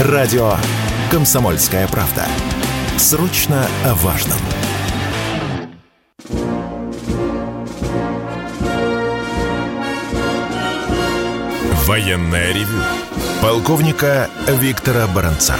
Радио 0.00 0.56
«Комсомольская 1.08 1.86
правда». 1.86 2.26
Срочно 2.98 3.68
о 3.84 3.94
важном. 3.94 4.38
Военное 11.86 12.52
ревю 12.52 12.82
полковника 13.40 14.28
Виктора 14.48 15.06
Баранца. 15.06 15.54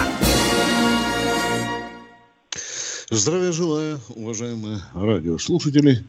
Здравия 3.10 3.52
желаю, 3.52 4.00
уважаемые 4.16 4.80
радиослушатели. 4.94 6.04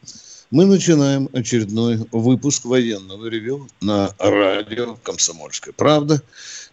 Мы 0.49 0.65
начинаем 0.65 1.29
очередной 1.31 2.07
выпуск 2.11 2.65
военного 2.65 3.27
ревю 3.27 3.67
на 3.81 4.09
радио 4.17 4.95
«Комсомольская 5.03 5.75
правда». 5.75 6.23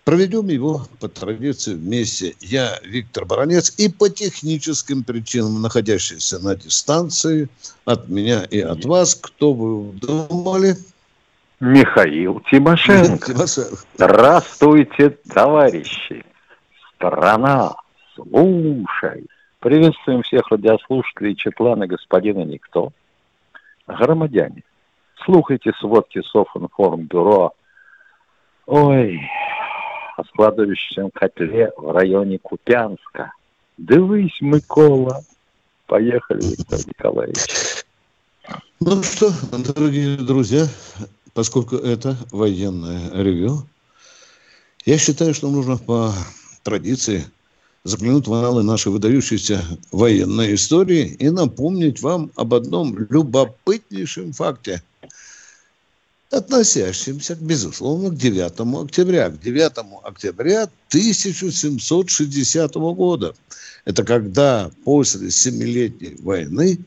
Проведем 0.04 0.48
его 0.48 0.82
по 1.00 1.08
традиции 1.08 1.74
вместе. 1.74 2.34
Я 2.40 2.78
Виктор 2.82 3.24
Баранец 3.24 3.74
и 3.78 3.88
по 3.88 4.08
техническим 4.08 5.04
причинам, 5.04 5.62
находящийся 5.62 6.40
на 6.40 6.56
дистанции 6.56 7.48
от 7.84 8.08
меня 8.08 8.42
и 8.50 8.60
от 8.60 8.84
вас, 8.84 9.14
кто 9.14 9.52
вы 9.52 9.92
думали– 9.92 10.76
Михаил 11.62 12.40
Тимошенко. 12.50 13.46
Здравствуйте, 13.94 15.10
товарищи. 15.32 16.24
Страна, 16.96 17.76
слушай. 18.16 19.24
Приветствуем 19.60 20.22
всех 20.22 20.50
радиослушателей 20.50 21.36
Четлана 21.36 21.86
господина 21.86 22.42
Никто. 22.42 22.90
Громадяне, 23.86 24.64
слухайте 25.24 25.70
сводки 25.78 26.20
Софинформбюро. 26.22 27.52
Ой, 28.66 29.20
о 30.16 30.24
складывающемся 30.24 31.08
котле 31.14 31.72
в 31.76 31.90
районе 31.90 32.38
Купянска. 32.38 33.32
Дивись, 33.78 34.40
Микола. 34.40 35.22
Поехали, 35.86 36.42
Виктор 36.42 36.78
Николаевич. 36.86 37.84
Ну 38.80 39.02
что, 39.02 39.30
дорогие 39.52 40.16
друзья, 40.16 40.66
поскольку 41.34 41.76
это 41.76 42.16
военное 42.30 43.10
ревю, 43.12 43.64
я 44.84 44.98
считаю, 44.98 45.34
что 45.34 45.50
нужно 45.50 45.76
по 45.78 46.12
традиции 46.62 47.24
заглянуть 47.84 48.26
в 48.26 48.32
аналы 48.32 48.62
нашей 48.62 48.92
выдающейся 48.92 49.62
военной 49.90 50.54
истории 50.54 51.06
и 51.06 51.30
напомнить 51.30 52.00
вам 52.02 52.30
об 52.36 52.54
одном 52.54 52.96
любопытнейшем 52.98 54.32
факте, 54.32 54.82
относящемся, 56.32 57.36
безусловно, 57.36 58.10
к 58.10 58.16
9 58.16 58.84
октября. 58.84 59.30
К 59.30 59.40
9 59.40 59.72
октября 60.02 60.62
1760 60.88 62.74
года. 62.74 63.34
Это 63.84 64.04
когда 64.04 64.70
после 64.84 65.30
Семилетней 65.30 66.16
войны 66.22 66.78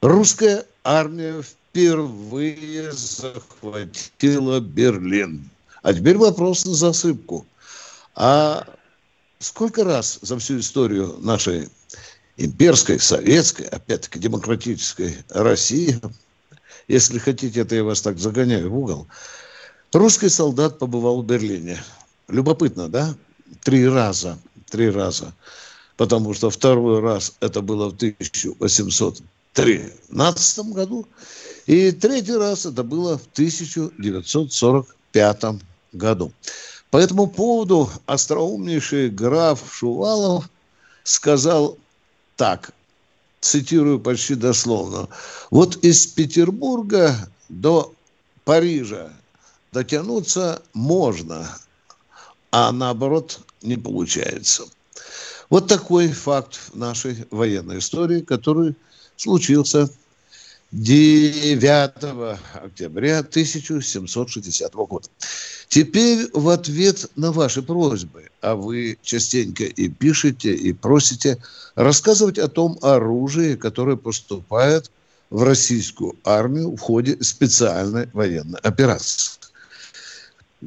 русская 0.00 0.64
армия 0.82 1.42
впервые 1.42 2.92
захватила 2.92 4.60
Берлин. 4.60 5.50
А 5.82 5.92
теперь 5.92 6.16
вопрос 6.16 6.64
на 6.64 6.74
засыпку. 6.74 7.46
А 8.14 8.66
сколько 9.38 9.84
раз 9.84 10.18
за 10.22 10.38
всю 10.38 10.58
историю 10.60 11.18
нашей 11.20 11.68
имперской, 12.36 12.98
советской, 12.98 13.66
опять-таки 13.66 14.18
демократической 14.18 15.16
России, 15.28 16.00
если 16.88 17.18
хотите, 17.18 17.60
это 17.60 17.74
я 17.74 17.84
вас 17.84 18.00
так 18.00 18.18
загоняю 18.18 18.70
в 18.70 18.78
угол, 18.78 19.06
русский 19.92 20.30
солдат 20.30 20.78
побывал 20.78 21.20
в 21.22 21.26
Берлине. 21.26 21.78
Любопытно, 22.28 22.88
да? 22.88 23.14
Три 23.62 23.86
раза. 23.86 24.38
Три 24.70 24.88
раза. 24.90 25.34
Потому 25.96 26.34
что 26.34 26.50
второй 26.50 27.00
раз 27.00 27.34
это 27.40 27.60
было 27.60 27.90
в 27.90 27.94
1813 27.94 30.58
году, 30.66 31.06
и 31.66 31.90
третий 31.92 32.36
раз 32.36 32.66
это 32.66 32.82
было 32.82 33.18
в 33.18 33.26
1945 33.32 35.44
году. 35.92 36.32
По 36.90 36.98
этому 36.98 37.26
поводу 37.26 37.90
остроумнейший 38.06 39.10
граф 39.10 39.62
Шувалов 39.70 40.48
сказал 41.02 41.76
так, 42.36 42.72
цитирую 43.40 44.00
почти 44.00 44.34
дословно, 44.34 45.08
вот 45.50 45.76
из 45.84 46.06
Петербурга 46.06 47.16
до 47.48 47.94
Парижа 48.44 49.12
дотянуться 49.72 50.62
можно, 50.72 51.48
а 52.50 52.72
наоборот 52.72 53.40
не 53.62 53.76
получается. 53.76 54.64
Вот 55.50 55.66
такой 55.66 56.08
факт 56.08 56.56
в 56.72 56.76
нашей 56.76 57.26
военной 57.30 57.78
истории, 57.78 58.20
который 58.20 58.74
случился 59.16 59.88
9 60.72 62.40
октября 62.62 63.20
1760 63.20 64.74
года. 64.74 65.08
Теперь 65.68 66.30
в 66.32 66.48
ответ 66.48 67.10
на 67.16 67.30
ваши 67.30 67.62
просьбы, 67.62 68.30
а 68.40 68.54
вы 68.54 68.98
частенько 69.02 69.64
и 69.64 69.88
пишете, 69.88 70.54
и 70.54 70.72
просите 70.72 71.38
рассказывать 71.74 72.38
о 72.38 72.48
том 72.48 72.78
оружии, 72.80 73.54
которое 73.54 73.96
поступает 73.96 74.90
в 75.28 75.42
российскую 75.42 76.16
армию 76.24 76.74
в 76.74 76.80
ходе 76.80 77.22
специальной 77.22 78.08
военной 78.14 78.58
операции. 78.60 79.32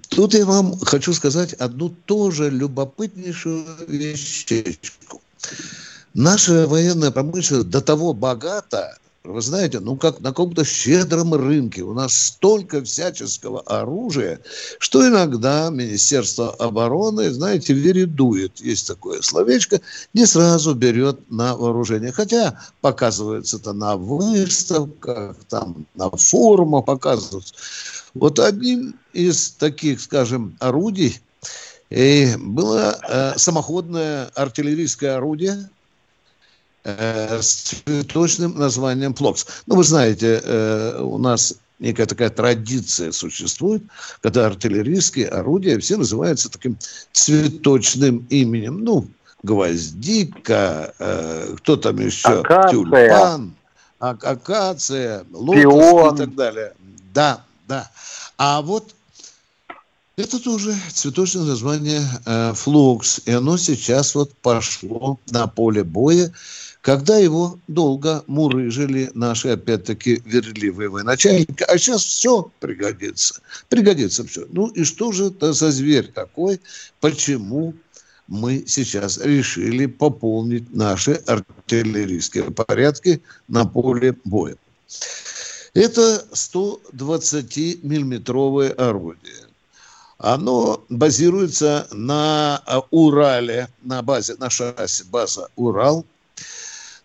Тут 0.09 0.35
я 0.35 0.45
вам 0.45 0.79
хочу 0.79 1.13
сказать 1.13 1.53
одну 1.53 1.89
тоже 1.89 2.49
любопытнейшую 2.49 3.65
вещечку. 3.87 5.21
Наша 6.13 6.67
военная 6.67 7.11
промышленность 7.11 7.69
до 7.69 7.81
того 7.81 8.13
богата, 8.13 8.97
вы 9.23 9.41
знаете, 9.41 9.79
ну 9.79 9.95
как 9.97 10.19
на 10.19 10.29
каком-то 10.29 10.65
щедром 10.65 11.33
рынке 11.35 11.83
у 11.83 11.93
нас 11.93 12.13
столько 12.13 12.83
всяческого 12.83 13.61
оружия, 13.61 14.39
что 14.79 15.07
иногда 15.07 15.69
Министерство 15.69 16.51
обороны, 16.51 17.29
знаете, 17.31 17.73
вередует, 17.73 18.59
есть 18.59 18.87
такое 18.87 19.21
словечко, 19.21 19.79
не 20.13 20.25
сразу 20.25 20.73
берет 20.73 21.19
на 21.29 21.55
вооружение. 21.55 22.11
Хотя 22.11 22.59
показывается 22.81 23.57
это 23.57 23.73
на 23.73 23.95
выставках, 23.95 25.37
там 25.49 25.85
на 25.93 26.09
форумах 26.09 26.85
показываются. 26.85 27.53
Вот 28.15 28.39
одним 28.39 28.95
из 29.13 29.51
таких, 29.51 30.01
скажем, 30.01 30.57
орудий 30.59 31.21
э, 31.91 32.37
было 32.37 32.97
э, 33.07 33.33
самоходное 33.37 34.31
артиллерийское 34.33 35.15
орудие– 35.17 35.69
с 36.83 37.81
цветочным 37.85 38.57
названием 38.57 39.13
флокс. 39.13 39.45
Ну, 39.67 39.75
вы 39.75 39.83
знаете, 39.83 40.41
э, 40.43 40.99
у 41.01 41.17
нас 41.17 41.55
некая 41.79 42.05
такая 42.05 42.29
традиция 42.29 43.11
существует, 43.11 43.83
когда 44.21 44.47
артиллерийские 44.47 45.27
орудия 45.27 45.77
все 45.79 45.97
называются 45.97 46.49
таким 46.49 46.77
цветочным 47.11 48.25
именем. 48.29 48.83
Ну, 48.83 49.07
гвоздика, 49.43 50.93
э, 50.99 51.55
кто 51.57 51.75
там 51.75 51.99
еще? 51.99 52.39
Акация. 52.39 52.71
Тюльпан, 52.71 53.53
а, 53.99 54.09
акация, 54.09 55.25
лотос 55.31 56.13
и 56.13 56.17
так 56.17 56.35
далее. 56.35 56.73
Да, 57.13 57.43
да. 57.67 57.91
А 58.37 58.61
вот 58.61 58.95
это 60.17 60.39
тоже 60.39 60.75
цветочное 60.91 61.43
название 61.43 62.01
э, 62.25 62.53
флокс, 62.53 63.21
и 63.25 63.31
оно 63.31 63.57
сейчас 63.57 64.13
вот 64.13 64.33
пошло 64.41 65.19
на 65.29 65.47
поле 65.47 65.83
боя 65.83 66.31
когда 66.81 67.17
его 67.17 67.57
долго 67.67 68.23
мурыжили 68.27 69.09
наши, 69.13 69.49
опять-таки, 69.49 70.21
верливые 70.25 70.89
военачальники. 70.89 71.63
А 71.63 71.77
сейчас 71.77 72.03
все 72.03 72.51
пригодится. 72.59 73.39
Пригодится 73.69 74.25
все. 74.25 74.47
Ну 74.49 74.69
и 74.69 74.83
что 74.83 75.11
же 75.11 75.27
это 75.27 75.53
за 75.53 75.69
зверь 75.71 76.11
такой? 76.11 76.59
Почему 76.99 77.75
мы 78.27 78.63
сейчас 78.65 79.19
решили 79.19 79.85
пополнить 79.85 80.73
наши 80.73 81.21
артиллерийские 81.27 82.49
порядки 82.49 83.21
на 83.47 83.65
поле 83.65 84.15
боя? 84.23 84.55
Это 85.75 86.25
120-миллиметровое 86.33 88.73
орудие. 88.73 89.45
Оно 90.17 90.83
базируется 90.89 91.87
на 91.91 92.63
Урале, 92.89 93.67
на 93.83 94.01
базе, 94.01 94.33
на 94.39 94.49
шасси 94.49 95.03
база 95.03 95.47
Урал– 95.55 96.07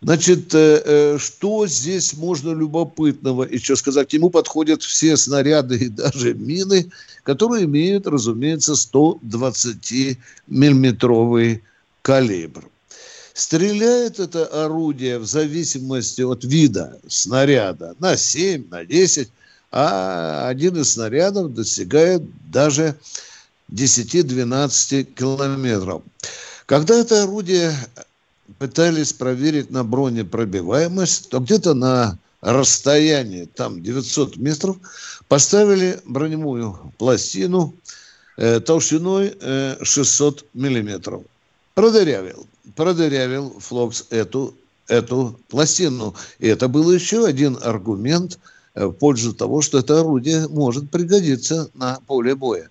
Значит, 0.03 0.55
э, 0.55 0.83
э, 0.85 1.17
что 1.19 1.67
здесь 1.67 2.13
можно 2.15 2.51
любопытного 2.51 3.45
еще 3.45 3.77
сказать? 3.77 4.11
К 4.11 4.31
подходят 4.31 4.83
все 4.83 5.17
снаряды 5.17 5.77
и 5.77 5.89
даже 5.89 6.35
мины, 6.35 6.91
которые 7.23 7.65
имеют, 7.65 8.07
разумеется, 8.07 8.73
120-миллиметровый 8.73 11.63
калибр. 12.03 12.69
Стреляет 13.33 14.21
это 14.21 14.45
орудие 14.65 15.19
в 15.19 15.25
зависимости 15.27 16.21
от 16.23 16.45
вида 16.45 17.01
снаряда 17.09 17.97
на 17.99 18.17
7, 18.17 18.69
на 18.71 18.85
10, 18.85 19.29
а 19.73 20.49
один 20.49 20.77
из 20.77 20.93
снарядов 20.93 21.53
достигает 21.55 22.23
даже 22.51 22.95
10-12 23.73 25.05
километров. 25.05 26.03
Когда 26.67 26.99
это 26.99 27.25
орудие 27.25 27.75
пытались 28.59 29.13
проверить 29.13 29.71
на 29.71 29.85
бронепробиваемость, 29.85 31.29
то 31.31 31.41
где-то 31.41 31.75
на 31.75 32.19
расстоянии, 32.41 33.47
там 33.47 33.83
900 33.83 34.37
метров, 34.37 34.77
поставили 35.29 36.01
броневую 36.05 36.93
пластину 36.99 37.75
э, 38.37 38.61
толщиной 38.61 39.37
э, 39.41 39.77
600 39.83 40.47
миллиметров. 40.55 41.23
Продырявил, 41.75 42.47
продырявил 42.75 43.59
Флокс 43.59 44.07
эту, 44.11 44.55
эту 44.89 45.39
пластину. 45.49 46.15
И 46.39 46.47
это 46.47 46.69
был 46.69 46.93
еще 46.93 47.27
один 47.27 47.59
аргумент 47.63 48.39
э, 48.75 48.87
в 48.87 48.93
пользу 48.93 49.35
того, 49.35 49.61
что 49.61 49.79
это 49.79 50.01
орудие 50.01 50.49
может 50.49 50.91
пригодиться 50.91 51.69
на 51.75 52.01
поле 52.07 52.35
боя. 52.35 52.71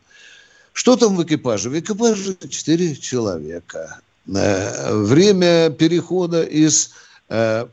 Что 0.73 0.95
там 0.97 1.15
в 1.15 1.23
экипаже? 1.23 1.69
В 1.69 1.79
экипаже 1.79 2.35
4 2.49 2.95
человека. 2.95 3.99
Э, 4.27 4.95
время 4.95 5.69
перехода 5.69 6.43
из 6.43 6.91
э, 7.29 7.67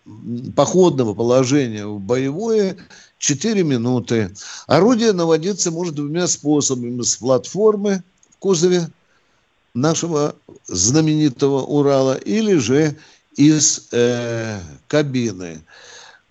походного 0.55 1.15
положения 1.15 1.87
в 1.87 1.99
боевое 1.99 2.77
4 3.19 3.63
минуты. 3.63 4.35
Орудие 4.67 5.13
наводиться 5.13 5.71
может 5.71 5.95
двумя 5.95 6.27
способами. 6.27 7.01
С 7.03 7.17
платформы 7.17 8.03
в 8.31 8.39
кузове 8.39 8.89
нашего 9.75 10.35
знаменитого 10.67 11.63
Урала 11.63 12.17
или 12.17 12.57
же 12.57 12.97
из 13.37 13.89
э, 13.93 14.61
кабины. 14.89 15.63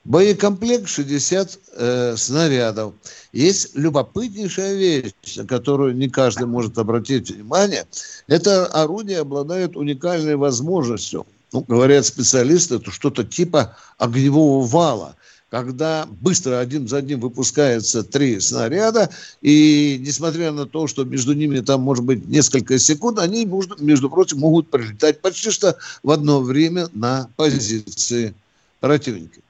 Боекомплект 0.03 0.87
60 0.87 1.59
э, 1.73 2.15
снарядов. 2.17 2.93
Есть 3.33 3.75
любопытнейшая 3.75 4.73
вещь, 4.73 5.13
на 5.37 5.45
которую 5.45 5.95
не 5.95 6.09
каждый 6.09 6.47
может 6.47 6.77
обратить 6.79 7.29
внимание. 7.29 7.85
Это 8.27 8.65
орудие 8.65 9.19
обладает 9.19 9.77
уникальной 9.77 10.37
возможностью. 10.37 11.27
Ну, 11.53 11.63
говорят 11.67 12.05
специалисты, 12.05 12.75
это 12.75 12.89
что-то 12.89 13.23
типа 13.23 13.75
огневого 13.97 14.65
вала 14.65 15.15
когда 15.51 16.07
быстро 16.09 16.59
один 16.59 16.87
за 16.87 16.97
одним 16.97 17.19
выпускается 17.19 18.03
три 18.03 18.39
снаряда, 18.39 19.09
и 19.41 19.97
несмотря 19.99 20.53
на 20.53 20.65
то, 20.65 20.87
что 20.87 21.03
между 21.03 21.33
ними 21.33 21.59
там 21.59 21.81
может 21.81 22.05
быть 22.05 22.25
несколько 22.25 22.79
секунд, 22.79 23.19
они, 23.19 23.45
между, 23.79 24.09
прочим, 24.09 24.39
могут 24.39 24.69
прилетать 24.69 25.19
почти 25.19 25.51
что 25.51 25.77
в 26.03 26.11
одно 26.11 26.39
время 26.39 26.87
на 26.93 27.27
позиции 27.35 28.33
противника. 28.79 29.41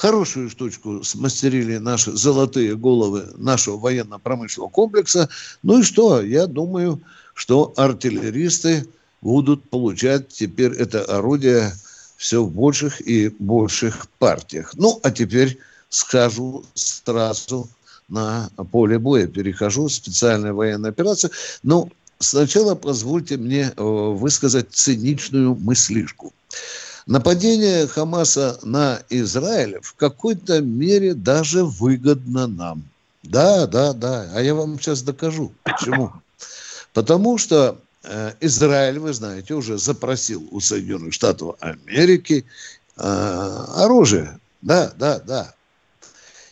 Хорошую 0.00 0.48
штучку 0.48 1.04
смастерили 1.04 1.76
наши 1.76 2.12
золотые 2.12 2.74
головы 2.74 3.28
нашего 3.36 3.76
военно-промышленного 3.76 4.70
комплекса. 4.70 5.28
Ну 5.62 5.80
и 5.80 5.82
что? 5.82 6.22
Я 6.22 6.46
думаю, 6.46 7.02
что 7.34 7.74
артиллеристы 7.76 8.88
будут 9.20 9.68
получать 9.68 10.28
теперь 10.28 10.72
это 10.72 11.04
орудие 11.04 11.74
все 12.16 12.42
в 12.42 12.50
больших 12.50 13.06
и 13.06 13.28
больших 13.28 14.08
партиях. 14.18 14.72
Ну, 14.74 14.98
а 15.02 15.10
теперь 15.10 15.58
скажу 15.90 16.64
сразу 16.72 17.68
на 18.08 18.48
поле 18.72 18.98
боя. 18.98 19.26
Перехожу 19.26 19.88
в 19.88 19.92
специальную 19.92 20.54
военную 20.54 20.92
операцию. 20.92 21.30
Но 21.62 21.90
сначала 22.18 22.74
позвольте 22.74 23.36
мне 23.36 23.70
э, 23.76 23.82
высказать 23.82 24.68
циничную 24.70 25.56
мыслишку. 25.56 26.32
Нападение 27.10 27.88
Хамаса 27.88 28.60
на 28.62 29.02
Израиль 29.10 29.80
в 29.82 29.94
какой-то 29.94 30.60
мере 30.60 31.12
даже 31.14 31.64
выгодно 31.64 32.46
нам. 32.46 32.84
Да, 33.24 33.66
да, 33.66 33.92
да. 33.92 34.30
А 34.32 34.40
я 34.40 34.54
вам 34.54 34.78
сейчас 34.78 35.02
докажу. 35.02 35.50
Почему? 35.64 36.12
Потому 36.92 37.36
что 37.36 37.80
э, 38.04 38.34
Израиль, 38.40 39.00
вы 39.00 39.12
знаете, 39.12 39.54
уже 39.54 39.76
запросил 39.76 40.46
у 40.52 40.60
Соединенных 40.60 41.12
Штатов 41.12 41.56
Америки 41.58 42.44
э, 42.96 43.02
оружие. 43.02 44.38
Да, 44.62 44.92
да, 44.96 45.18
да. 45.18 45.52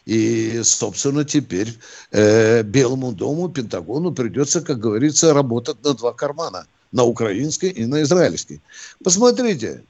И, 0.07 0.61
собственно, 0.65 1.25
теперь 1.25 1.79
э, 2.11 2.65
Белому 2.65 3.13
дому, 3.13 3.49
Пентагону 3.49 4.11
придется, 4.11 4.61
как 4.61 4.81
говорится, 4.81 5.33
работать 5.33 5.85
на 5.85 5.95
два 5.95 6.13
кармана. 6.13 6.67
На 6.91 7.05
украинский 7.05 7.69
и 7.69 7.87
на 7.87 8.03
израильский. 8.03 8.61
Посмотрите, 9.05 9.85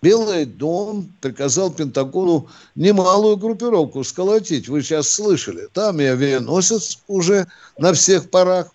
Белый 0.00 0.44
дом 0.44 1.12
приказал 1.20 1.72
Пентагону 1.72 2.48
немалую 2.76 3.36
группировку 3.36 4.04
сколотить. 4.04 4.68
Вы 4.68 4.82
сейчас 4.82 5.08
слышали. 5.08 5.68
Там 5.72 6.00
и 6.00 6.04
авианосец 6.04 7.00
уже 7.08 7.48
на 7.78 7.92
всех 7.92 8.30
парах 8.30 8.70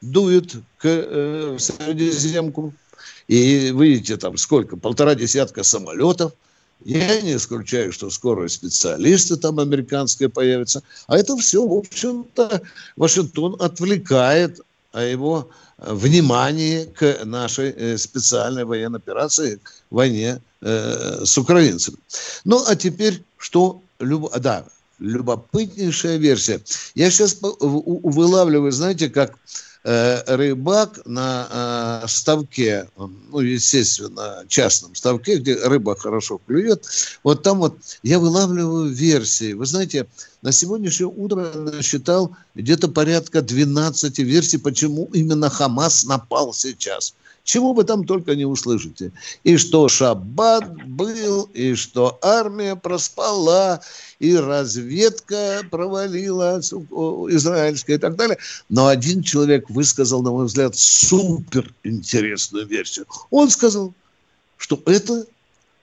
дует 0.00 0.52
к 0.78 0.84
э, 0.84 1.56
Средиземку. 1.58 2.74
И 3.28 3.72
видите, 3.72 4.16
там 4.16 4.36
сколько? 4.36 4.76
Полтора 4.76 5.14
десятка 5.14 5.62
самолетов. 5.62 6.32
Я 6.84 7.20
не 7.20 7.36
исключаю, 7.36 7.92
что 7.92 8.10
скоро 8.10 8.48
специалисты 8.48 9.36
там 9.36 9.60
американские 9.60 10.28
появятся. 10.28 10.82
А 11.06 11.16
это 11.16 11.36
все, 11.36 11.66
в 11.66 11.72
общем-то, 11.72 12.62
Вашингтон 12.96 13.56
отвлекает 13.60 14.60
о 14.94 15.02
его 15.02 15.50
внимании 15.78 16.84
к 16.84 17.24
нашей 17.24 17.70
э, 17.70 17.98
специальной 17.98 18.64
военной 18.64 18.98
операции, 18.98 19.60
войне 19.90 20.40
э, 20.60 21.24
с 21.24 21.36
украинцами. 21.36 21.98
Ну, 22.44 22.64
а 22.66 22.76
теперь 22.76 23.22
что? 23.36 23.82
Люб... 23.98 24.32
Да, 24.38 24.64
любопытнейшая 25.00 26.16
версия. 26.16 26.60
Я 26.94 27.10
сейчас 27.10 27.38
вылавливаю, 27.40 28.72
знаете, 28.72 29.10
как 29.10 29.34
Э, 29.36 29.73
рыбак 29.84 31.00
на 31.04 32.00
э, 32.02 32.08
ставке, 32.08 32.88
ну, 32.96 33.40
естественно, 33.40 34.44
частном 34.48 34.94
ставке, 34.94 35.36
где 35.36 35.56
рыба 35.56 35.94
хорошо 35.94 36.40
клюет, 36.46 36.86
вот 37.22 37.42
там 37.42 37.58
вот 37.58 37.76
я 38.02 38.18
вылавливаю 38.18 38.90
версии. 38.90 39.52
Вы 39.52 39.66
знаете, 39.66 40.06
на 40.40 40.52
сегодняшнее 40.52 41.08
утро 41.08 41.52
насчитал 41.54 42.34
где-то 42.54 42.88
порядка 42.88 43.42
12 43.42 44.18
версий, 44.20 44.56
почему 44.56 45.10
именно 45.12 45.50
Хамас 45.50 46.04
напал 46.04 46.54
сейчас. 46.54 47.14
Чего 47.44 47.74
вы 47.74 47.84
там 47.84 48.04
только 48.04 48.34
не 48.34 48.46
услышите. 48.46 49.12
И 49.44 49.58
что 49.58 49.88
шаббат 49.88 50.64
был, 50.86 51.44
и 51.52 51.74
что 51.74 52.18
армия 52.22 52.74
проспала, 52.74 53.80
и 54.18 54.34
разведка 54.34 55.60
провалила 55.70 56.60
израильская 56.60 57.96
и 57.96 57.98
так 57.98 58.16
далее. 58.16 58.38
Но 58.70 58.86
один 58.86 59.22
человек 59.22 59.68
высказал, 59.68 60.22
на 60.22 60.30
мой 60.30 60.46
взгляд, 60.46 60.74
супер 60.74 61.72
интересную 61.84 62.66
версию. 62.66 63.06
Он 63.30 63.50
сказал, 63.50 63.92
что 64.56 64.82
эта 64.86 65.26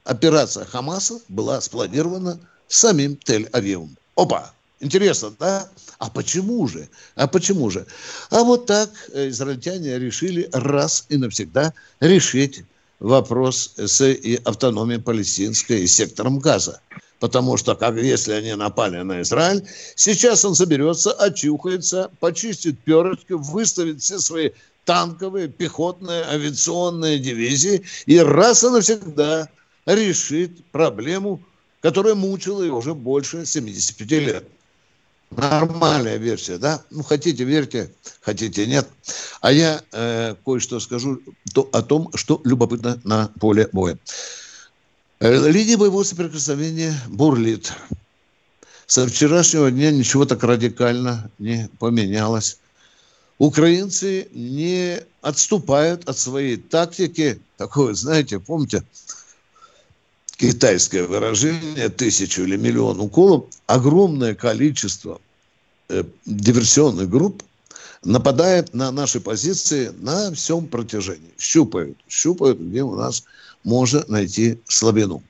операция 0.04 0.66
Хамаса 0.66 1.20
была 1.30 1.62
спланирована 1.62 2.40
самим 2.68 3.20
Тель-Авивом. 3.24 3.90
Опа! 4.16 4.52
Интересно, 4.82 5.34
да? 5.40 5.70
А 6.00 6.10
почему 6.10 6.68
же? 6.68 6.90
А 7.16 7.28
почему 7.28 7.70
же? 7.70 7.86
А 8.32 8.44
вот 8.44 8.66
так 8.66 8.90
э, 9.14 9.30
израильтяне 9.30 10.00
решили 10.00 10.50
раз 10.52 11.06
и 11.10 11.18
навсегда 11.18 11.72
решить 12.00 12.64
вопрос 13.00 13.74
с 13.78 14.02
автономией 14.44 15.00
палестинской 15.00 15.82
и 15.84 15.88
сектором 15.88 16.40
Газа. 16.40 16.82
Потому 17.20 17.58
что, 17.58 17.76
как 17.76 17.96
если 17.98 18.34
они 18.34 18.56
напали 18.56 18.98
на 19.04 19.22
Израиль, 19.22 19.64
сейчас 19.96 20.44
он 20.44 20.56
соберется, 20.56 21.12
очухается, 21.12 22.10
почистит 22.20 22.80
перышки, 22.80 23.34
выставит 23.34 24.02
все 24.02 24.18
свои 24.18 24.50
танковые, 24.86 25.48
пехотные, 25.48 26.24
авиационные 26.24 27.20
дивизии 27.20 27.84
и 28.08 28.18
раз 28.18 28.64
и 28.64 28.70
навсегда 28.70 29.48
решит 29.86 30.66
проблему, 30.72 31.40
которая 31.82 32.16
мучила 32.16 32.64
его 32.64 32.80
уже 32.80 32.96
больше 32.96 33.46
75 33.46 34.12
лет. 34.12 34.48
Нормальная 35.32 36.18
версия, 36.18 36.58
да? 36.58 36.84
Ну, 36.90 37.04
хотите, 37.04 37.46
верьте, 37.46 37.94
хотите, 38.22 38.68
нет. 38.68 38.88
А 39.40 39.52
я 39.52 39.82
э, 39.94 40.36
кое-что 40.46 40.80
скажу 40.82 41.22
то, 41.54 41.70
о 41.72 41.82
том, 41.82 42.10
что 42.16 42.42
любопытно 42.44 43.00
на 43.06 43.30
поле 43.40 43.70
боя. 43.72 43.98
Э, 45.22 45.50
линия 45.50 45.78
боевого 45.78 46.04
соприкосновения 46.04 46.94
бурлит. 47.08 47.72
Со 48.88 49.08
вчерашнего 49.08 49.72
дня 49.72 49.90
ничего 49.92 50.26
так 50.26 50.44
радикально 50.44 51.32
не 51.40 51.70
поменялось. 51.80 52.58
Украинцы 53.38 54.28
не 54.34 55.00
отступают 55.22 56.10
от 56.10 56.18
своей 56.18 56.58
тактики. 56.58 57.40
Такое, 57.56 57.94
знаете, 57.94 58.40
помните, 58.40 58.84
китайское 60.42 61.06
выражение, 61.06 61.90
тысячу 61.90 62.42
или 62.42 62.58
миллион 62.58 63.00
уколов, 63.00 63.46
огромное 63.68 64.34
количество 64.34 65.22
э, 65.88 66.04
диверсионных 66.26 67.08
групп 67.08 67.44
нападает 68.04 68.74
на 68.74 68.92
наши 68.92 69.20
позиции 69.20 69.92
на 70.00 70.34
всем 70.34 70.66
протяжении. 70.66 71.30
Щупают, 71.38 71.96
щупают, 72.10 72.60
где 72.60 72.82
у 72.82 72.96
нас 72.96 73.24
можно 73.64 74.04
найти 74.08 74.60
слабину. 74.68 75.22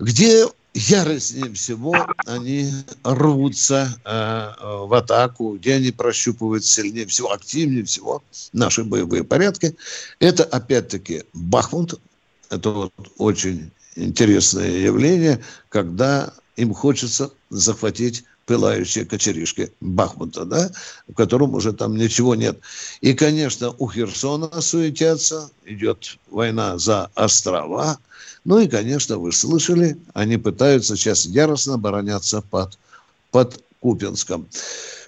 Где 0.00 0.48
яростнее 0.74 1.52
всего 1.54 1.94
они 2.26 2.72
рвутся 3.04 3.96
э, 4.04 4.86
в 4.86 4.92
атаку, 4.92 5.56
где 5.56 5.74
они 5.74 5.92
прощупывают 5.92 6.64
сильнее 6.64 7.06
всего, 7.06 7.30
активнее 7.30 7.84
всего 7.84 8.24
наши 8.52 8.82
боевые 8.82 9.22
порядки. 9.22 9.76
Это, 10.18 10.42
опять-таки, 10.42 11.22
Бахмут. 11.32 12.00
Это 12.50 12.70
вот 12.70 12.92
очень 13.18 13.70
интересное 13.96 14.70
явление, 14.70 15.40
когда 15.68 16.32
им 16.56 16.74
хочется 16.74 17.30
захватить 17.50 18.24
пылающие 18.46 19.04
кочеришки 19.04 19.72
Бахмута, 19.80 20.44
да, 20.44 20.70
в 21.08 21.14
котором 21.14 21.54
уже 21.54 21.72
там 21.72 21.96
ничего 21.96 22.34
нет. 22.34 22.58
И, 23.00 23.14
конечно, 23.14 23.74
у 23.78 23.88
Херсона 23.88 24.60
суетятся, 24.60 25.50
идет 25.64 26.18
война 26.30 26.78
за 26.78 27.10
острова. 27.14 27.98
Ну 28.44 28.58
и, 28.58 28.68
конечно, 28.68 29.18
вы 29.18 29.32
слышали, 29.32 29.96
они 30.14 30.36
пытаются 30.36 30.96
сейчас 30.96 31.26
яростно 31.26 31.74
обороняться 31.74 32.42
под, 32.42 32.78
под 33.30 33.62
Купинском. 33.80 34.48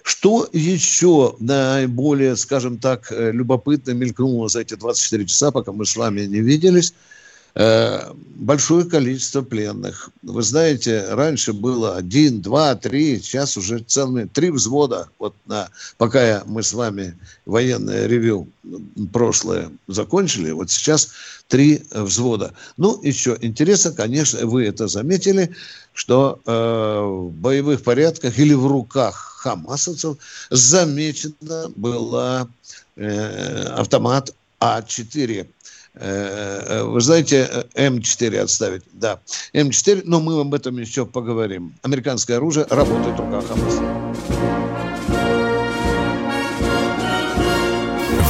Что 0.03 0.47
еще 0.53 1.35
наиболее, 1.39 2.35
скажем 2.35 2.77
так, 2.77 3.11
любопытно 3.11 3.91
мелькнуло 3.91 4.47
за 4.47 4.61
эти 4.61 4.75
24 4.75 5.25
часа, 5.25 5.51
пока 5.51 5.71
мы 5.71 5.85
с 5.85 5.95
вами 5.95 6.21
не 6.21 6.39
виделись? 6.39 6.93
Э, 7.57 8.11
большое 8.35 8.83
количество 8.83 9.41
пленных. 9.41 10.09
Вы 10.23 10.43
знаете, 10.43 11.05
раньше 11.11 11.53
было 11.53 11.95
один, 11.95 12.41
два, 12.41 12.75
три, 12.75 13.21
сейчас 13.21 13.55
уже 13.55 13.79
целыми 13.79 14.25
три 14.25 14.51
взвода. 14.51 15.07
Вот 15.19 15.35
на, 15.45 15.69
пока 15.97 16.21
я, 16.21 16.43
мы 16.45 16.63
с 16.63 16.73
вами 16.73 17.17
военное 17.45 18.07
ревю 18.07 18.49
прошлое 19.13 19.71
закончили, 19.87 20.51
вот 20.51 20.69
сейчас 20.69 21.11
три 21.47 21.83
взвода. 21.91 22.53
Ну, 22.75 22.99
еще 23.01 23.37
интересно, 23.39 23.93
конечно, 23.93 24.45
вы 24.45 24.65
это 24.65 24.89
заметили, 24.89 25.55
что 25.93 26.41
э, 26.45 26.51
в 26.51 27.31
боевых 27.31 27.83
порядках 27.83 28.37
или 28.37 28.53
в 28.53 28.67
руках 28.67 29.15
хамасовцев 29.39 30.17
замечена 30.49 31.71
была 31.77 32.49
э, 32.97 33.63
автомат 33.77 34.33
А4 34.59 35.47
Э, 35.97 36.63
э, 36.67 36.83
вы 36.83 36.99
знаете, 36.99 37.47
э, 37.49 37.87
М4 37.87 38.39
отставить, 38.39 38.83
да. 38.91 39.19
М4, 39.53 40.01
но 40.03 40.19
мы 40.19 40.41
об 40.41 40.53
этом 40.53 40.77
еще 40.77 41.05
поговорим. 41.05 41.73
Американское 41.83 42.37
оружие 42.37 42.65
работает 42.69 43.17
в 43.17 43.19
руках 43.21 43.47
Хамаса. 43.47 43.81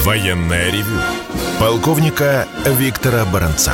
Военная 0.03 0.72
ревю. 0.72 1.00
Полковника 1.60 2.48
Виктора 2.65 3.25
Баранца. 3.25 3.74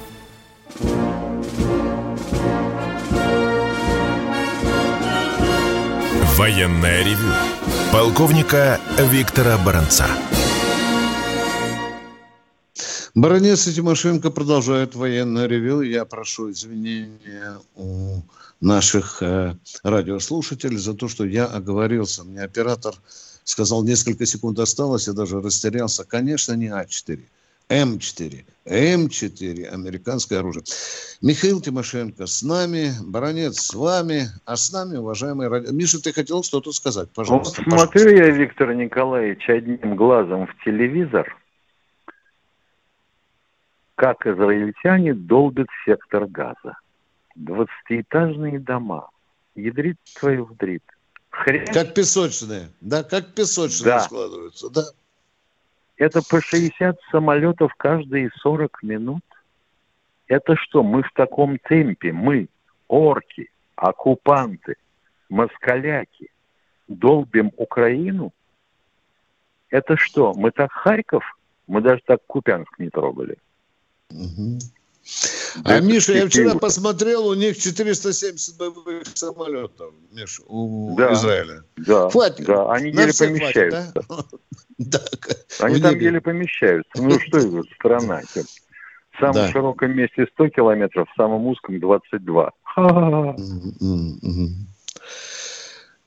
Военное 6.41 7.03
ревю 7.03 7.31
полковника 7.91 8.81
Виктора 8.97 9.59
Баранца. 9.59 10.07
Баронец 13.13 13.67
и 13.67 13.73
Тимошенко 13.73 14.31
продолжают 14.31 14.95
военное 14.95 15.45
ревю. 15.45 15.81
Я 15.81 16.03
прошу 16.03 16.49
извинения 16.49 17.59
у 17.75 18.23
наших 18.59 19.21
э, 19.21 19.55
радиослушателей 19.83 20.77
за 20.77 20.95
то, 20.95 21.07
что 21.07 21.25
я 21.25 21.45
оговорился. 21.45 22.23
Мне 22.23 22.41
оператор 22.41 22.95
сказал, 23.43 23.83
несколько 23.83 24.25
секунд 24.25 24.57
осталось, 24.57 25.05
я 25.05 25.13
даже 25.13 25.41
растерялся. 25.41 26.05
Конечно, 26.05 26.53
не 26.53 26.69
А4. 26.69 27.19
М4. 27.69 28.45
М4, 28.65 29.65
американское 29.65 30.39
оружие. 30.39 30.63
Михаил 31.21 31.61
Тимошенко 31.61 32.27
с 32.27 32.43
нами, 32.43 32.91
Баронец 33.03 33.59
с 33.59 33.73
вами, 33.73 34.27
а 34.45 34.55
с 34.55 34.71
нами, 34.71 34.97
уважаемый 34.97 35.47
ради... 35.47 35.71
Миша, 35.71 36.01
ты 36.01 36.13
хотел 36.13 36.43
что-то 36.43 36.71
сказать, 36.71 37.09
пожалуйста. 37.13 37.61
Вот 37.61 37.73
смотрю 37.73 38.03
пожалуйста. 38.03 38.25
я, 38.25 38.29
Виктор 38.29 38.73
Николаевич, 38.73 39.49
одним 39.49 39.95
глазом 39.95 40.47
в 40.47 40.63
телевизор, 40.63 41.35
как 43.95 44.25
израильтяне 44.25 45.13
долбят 45.13 45.67
сектор 45.85 46.25
газа. 46.25 46.77
Двадцатиэтажные 47.35 48.59
дома. 48.59 49.09
Ядрит 49.55 49.97
твою 50.19 50.45
вдрит. 50.45 50.83
Хрен. 51.29 51.65
Как 51.67 51.93
песочные, 51.93 52.69
да, 52.81 53.03
как 53.03 53.33
песочные 53.33 53.85
да. 53.85 53.99
складываются, 54.01 54.69
да. 54.69 54.83
Это 56.01 56.23
по 56.23 56.41
60 56.41 56.99
самолетов 57.11 57.75
каждые 57.75 58.31
40 58.39 58.81
минут. 58.81 59.21
Это 60.25 60.55
что, 60.55 60.81
мы 60.81 61.03
в 61.03 61.11
таком 61.13 61.59
темпе, 61.59 62.11
мы, 62.11 62.47
орки, 62.87 63.51
оккупанты, 63.75 64.77
москаляки, 65.29 66.31
долбим 66.87 67.51
Украину? 67.55 68.33
Это 69.69 69.95
что, 69.95 70.33
мы 70.33 70.49
так 70.49 70.71
Харьков, 70.71 71.37
мы 71.67 71.81
даже 71.81 72.01
так 72.03 72.25
Купянск 72.25 72.79
не 72.79 72.89
трогали. 72.89 73.37
Угу. 74.09 74.57
А, 75.63 75.79
Миша, 75.79 76.13
я 76.13 76.27
вчера 76.27 76.55
посмотрел, 76.55 77.27
у 77.27 77.33
них 77.33 77.57
470 77.57 78.57
боевых 78.57 79.03
самолетов, 79.15 79.93
Миша, 80.11 80.41
у 80.47 80.95
да, 80.97 81.13
Израиля. 81.13 81.63
Да, 81.77 82.09
хватит. 82.09 82.45
да, 82.45 82.71
они 82.71 82.91
еле 82.91 83.13
помещаются. 83.13 83.93
Хватит, 84.07 84.31
да? 84.31 84.37
Да, 84.77 84.99
Они 85.59 85.79
там 85.79 85.95
еле 85.99 86.19
помещаются. 86.21 86.89
Ну 86.95 87.19
что 87.19 87.37
это 87.37 87.61
страна? 87.75 88.21
В 89.11 89.19
самом 89.19 89.35
да. 89.35 89.51
широком 89.51 89.91
месте 89.91 90.25
100 90.33 90.49
километров, 90.49 91.07
в 91.11 91.15
самом 91.15 91.45
узком 91.45 91.79
22. 91.79 92.51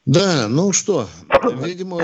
Да, 0.07 0.49
ну 0.49 0.73
что, 0.73 1.09
видимо, 1.63 2.01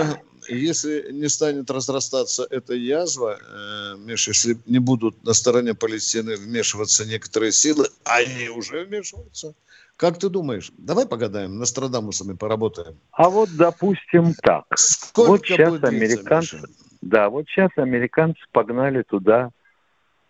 если 0.54 1.12
не 1.12 1.28
станет 1.28 1.70
разрастаться 1.70 2.46
эта 2.50 2.74
язва, 2.74 3.38
э, 3.38 3.96
Миша, 3.98 4.30
если 4.30 4.56
не 4.66 4.78
будут 4.78 5.22
на 5.24 5.32
стороне 5.32 5.74
Палестины 5.74 6.36
вмешиваться 6.36 7.04
некоторые 7.06 7.52
силы, 7.52 7.88
они 8.04 8.48
уже 8.48 8.84
вмешиваются. 8.84 9.54
Как 9.96 10.18
ты 10.18 10.30
думаешь? 10.30 10.72
Давай 10.78 11.06
погадаем, 11.06 11.58
Нострадамусами 11.58 12.34
поработаем. 12.34 12.96
А 13.12 13.28
вот, 13.28 13.50
допустим, 13.54 14.34
так. 14.34 14.64
Сколько 14.74 15.28
вот 15.28 15.46
сейчас 15.46 15.84
американцы... 15.84 16.58
Длиться, 16.58 16.74
да, 17.02 17.28
вот 17.28 17.46
сейчас 17.48 17.70
американцы 17.76 18.40
погнали 18.52 19.02
туда 19.02 19.50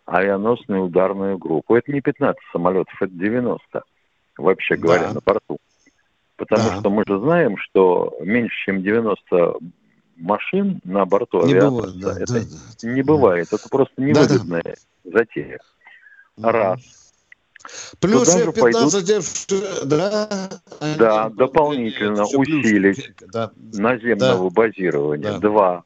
авианосную 0.06 0.84
ударную 0.84 1.38
группу. 1.38 1.76
Это 1.76 1.92
не 1.92 2.00
15 2.00 2.40
самолетов, 2.52 3.00
это 3.00 3.12
90, 3.12 3.82
вообще 4.38 4.76
говоря, 4.76 5.08
да. 5.08 5.14
на 5.14 5.20
борту. 5.20 5.58
Потому 6.36 6.68
да. 6.68 6.80
что 6.80 6.90
мы 6.90 7.04
же 7.06 7.18
знаем, 7.20 7.56
что 7.58 8.16
меньше, 8.22 8.56
чем 8.64 8.82
90 8.82 9.54
машин 10.20 10.80
на 10.84 11.04
борту 11.04 11.44
не 11.46 11.54
авианосца, 11.54 11.92
бывает, 11.92 12.00
да, 12.00 12.22
это 12.22 12.32
да, 12.32 12.40
да, 12.82 12.88
не 12.88 13.02
бывает. 13.02 13.52
Это 13.52 13.68
просто 13.68 13.94
невыгодная 14.00 14.62
да, 14.62 14.74
да. 15.04 15.18
затея. 15.18 15.58
Раз. 16.36 16.80
Плюс 18.00 18.34
F-15 18.34 18.60
пойдут... 18.60 19.88
да, 19.88 20.28
да, 20.98 21.28
дополнительно 21.28 22.24
усилить 22.24 23.12
да, 23.32 23.50
наземного 23.72 24.50
да, 24.50 24.54
базирования. 24.54 25.32
Да. 25.32 25.38
Два. 25.38 25.84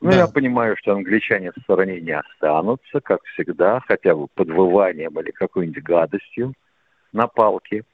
Ну, 0.00 0.10
да. 0.10 0.16
я 0.16 0.26
понимаю, 0.26 0.76
что 0.78 0.94
англичане 0.94 1.52
в 1.52 1.60
стороне 1.62 2.00
не 2.00 2.16
останутся, 2.16 3.00
как 3.00 3.22
всегда, 3.34 3.80
хотя 3.86 4.14
бы 4.14 4.26
подвыванием 4.28 5.18
или 5.20 5.30
какой-нибудь 5.30 5.82
гадостью 5.82 6.54
на 7.12 7.28
палке. 7.28 7.84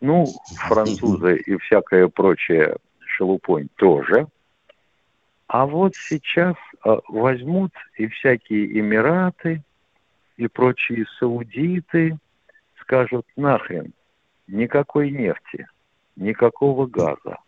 Ну, 0.00 0.26
французы 0.68 1.36
и 1.36 1.56
всякое 1.58 2.08
прочее 2.08 2.76
шелупонь 3.18 3.68
тоже. 3.76 4.28
А 5.48 5.66
вот 5.66 5.94
сейчас 5.96 6.54
а, 6.84 6.98
возьмут 7.08 7.72
и 7.96 8.06
всякие 8.06 8.78
Эмираты, 8.78 9.62
и 10.36 10.46
прочие 10.46 11.06
саудиты 11.18 12.16
скажут 12.80 13.26
нахрен, 13.36 13.92
никакой 14.46 15.10
нефти, 15.10 15.66
никакого 16.16 16.86
газа. 16.86 17.38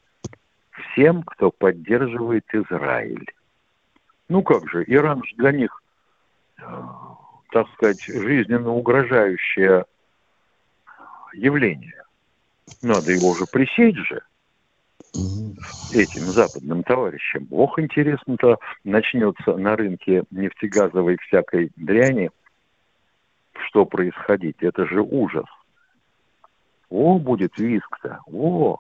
Всем, 0.71 1.23
кто 1.23 1.51
поддерживает 1.51 2.45
Израиль. 2.53 3.27
Ну 4.29 4.43
как 4.43 4.69
же, 4.69 4.83
Иран 4.87 5.23
же 5.25 5.37
для 5.37 5.53
них 5.53 5.83
э, 6.59 6.63
так 7.53 7.69
сказать, 7.75 8.03
жизненно 8.07 8.71
угрожающее 8.71 9.85
явление. 11.35 12.03
Надо 12.83 13.13
его 13.13 13.31
уже 13.31 13.45
пресечь 13.47 13.97
же 14.09 14.23
этим 15.93 16.23
западным 16.33 16.83
товарищам. 16.83 17.47
Ох, 17.51 17.79
интересно-то 17.79 18.59
начнется 18.85 19.57
на 19.57 19.77
рынке 19.77 20.25
нефтегазовой 20.31 21.19
всякой 21.27 21.73
дряни, 21.77 22.31
что 23.53 23.85
происходить. 23.85 24.57
Это 24.61 24.87
же 24.87 25.01
ужас. 25.03 25.47
О, 26.89 27.19
будет 27.19 27.57
виск-то, 27.59 28.21
о! 28.27 28.79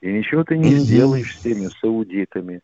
И 0.00 0.12
ничего 0.12 0.44
ты 0.44 0.56
не 0.56 0.76
сделаешь 0.76 1.36
с 1.36 1.40
теми 1.40 1.68
саудитами 1.80 2.60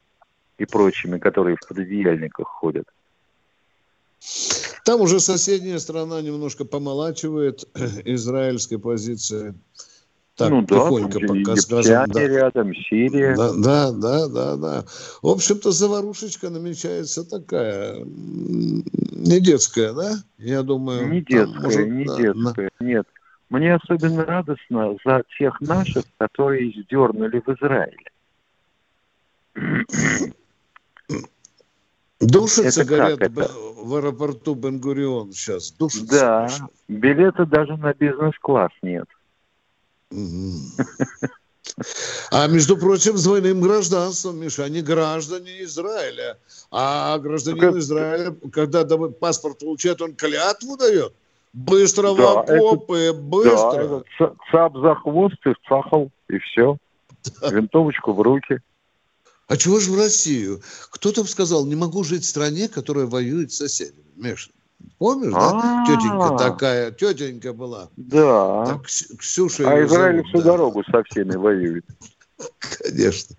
и 0.56 0.64
прочими, 0.66 1.18
которые 1.18 1.56
в 1.56 1.66
пододеяльниках 1.66 2.46
ходят. 2.46 2.86
Там 4.84 5.00
уже 5.00 5.18
соседняя 5.18 5.78
страна 5.78 6.20
немножко 6.22 6.64
помолачивает 6.64 7.64
израильской 8.04 8.78
позиции. 8.78 9.54
Так, 10.36 10.50
ну 10.50 10.62
да, 10.62 10.74
тихонько 10.74 11.20
пока 11.20 11.56
скажем. 11.56 12.06
Да. 12.08 12.26
рядом, 12.26 12.74
Сирия. 12.74 13.36
Да, 13.36 13.52
да, 13.52 13.92
да, 13.92 14.28
да, 14.28 14.56
да. 14.56 14.84
В 15.22 15.28
общем-то, 15.28 15.70
заварушечка 15.70 16.50
намечается 16.50 17.28
такая, 17.28 17.98
не 18.04 19.40
детская, 19.40 19.92
да? 19.92 20.14
Я 20.38 20.62
думаю. 20.64 21.08
Не 21.08 21.20
детская, 21.20 21.52
там, 21.52 21.62
может, 21.62 21.88
не 21.88 22.04
да, 22.04 22.16
детская, 22.16 22.70
да. 22.80 22.84
нет. 22.84 23.06
Мне 23.48 23.74
особенно 23.74 24.24
радостно 24.24 24.96
за 25.04 25.22
тех 25.38 25.60
наших, 25.60 26.04
которые 26.18 26.72
сдернули 26.72 27.40
в 27.44 27.48
Израиле. 27.50 27.98
Душится, 32.20 32.80
это 32.80 32.84
говорят, 32.84 33.20
это? 33.20 33.50
в 33.76 33.94
аэропорту 33.94 34.54
Бенгурион 34.54 35.32
сейчас. 35.32 35.70
Душится. 35.72 36.18
Да, 36.18 36.48
билета 36.88 37.46
даже 37.46 37.76
на 37.76 37.92
бизнес-класс 37.94 38.72
нет. 38.82 39.06
А 42.30 42.46
между 42.46 42.76
прочим, 42.76 43.16
с 43.16 43.24
двойным 43.24 43.60
гражданством, 43.60 44.38
Миша, 44.38 44.64
они 44.64 44.80
граждане 44.80 45.62
Израиля. 45.64 46.38
А 46.70 47.18
гражданин 47.18 47.60
как... 47.60 47.74
Израиля, 47.76 48.36
когда 48.52 48.84
паспорт 49.08 49.58
получает, 49.58 50.00
он 50.02 50.14
клятву 50.14 50.76
дает. 50.76 51.14
Быстро 51.52 52.14
да, 52.14 52.14
в 52.14 52.38
окопы, 52.38 52.96
это, 52.96 53.18
быстро. 53.18 54.04
Да, 54.18 54.32
цап 54.50 54.76
за 54.76 54.94
хвост 54.96 55.38
и 55.46 55.54
цахал, 55.68 56.10
и 56.28 56.38
все. 56.38 56.76
Да. 57.40 57.50
Винтовочку 57.50 58.12
в 58.12 58.20
руки. 58.20 58.58
А 59.46 59.56
чего 59.56 59.78
же 59.78 59.92
в 59.92 59.96
Россию? 59.96 60.62
Кто-то 60.90 61.24
сказал, 61.24 61.66
не 61.66 61.76
могу 61.76 62.02
жить 62.02 62.24
в 62.24 62.28
стране, 62.28 62.68
которая 62.68 63.06
воюет 63.06 63.52
с 63.52 63.58
соседями. 63.58 64.04
Миша, 64.16 64.50
помнишь, 64.98 65.32
да? 65.32 65.84
Тетенька 65.86 66.36
такая, 66.36 66.90
тетенька 66.90 67.52
была. 67.52 67.88
Да. 67.96 68.80
Ксюша. 68.84 69.70
А 69.70 69.84
Израиль 69.84 70.24
всю 70.24 70.42
дорогу 70.42 70.82
со 70.84 71.02
всеми 71.04 71.36
воюет. 71.36 71.84
Конечно. 72.58 73.36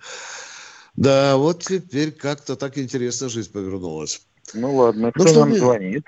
Да, 0.95 1.37
вот 1.37 1.63
теперь 1.63 2.11
как-то 2.11 2.55
так 2.55 2.77
интересно 2.77 3.29
жизнь 3.29 3.51
повернулась. 3.51 4.25
Ну 4.53 4.75
ладно, 4.75 5.11
кто 5.11 5.23
ну, 5.23 5.39
нам 5.41 5.53
звонит? 5.53 6.05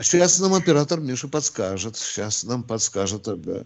Сейчас 0.00 0.40
нам 0.40 0.54
оператор 0.54 1.00
Миша 1.00 1.28
подскажет. 1.28 1.96
Сейчас 1.96 2.44
нам 2.44 2.64
подскажет 2.64 3.22
тогда. 3.22 3.64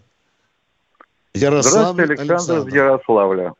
Ярослав 1.33 1.93
Здравствуйте, 1.93 2.13
Александр, 2.13 2.33
Александр. 2.33 2.69
из 2.69 2.73
Ярославля. 2.75 3.53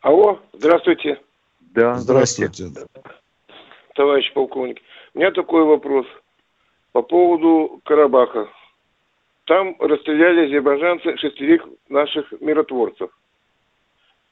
Алло, 0.00 0.40
здравствуйте. 0.52 1.20
Да, 1.60 1.96
здравствуйте. 1.96 2.70
Товарищ 3.94 4.32
полковник. 4.34 4.78
У 5.16 5.18
меня 5.18 5.32
такой 5.32 5.64
вопрос 5.64 6.06
по 6.92 7.02
поводу 7.02 7.80
Карабаха. 7.84 8.48
Там 9.46 9.74
расстреляли 9.80 10.46
азербайджанцы 10.46 11.16
шестерых 11.16 11.66
наших 11.88 12.32
миротворцев. 12.40 13.10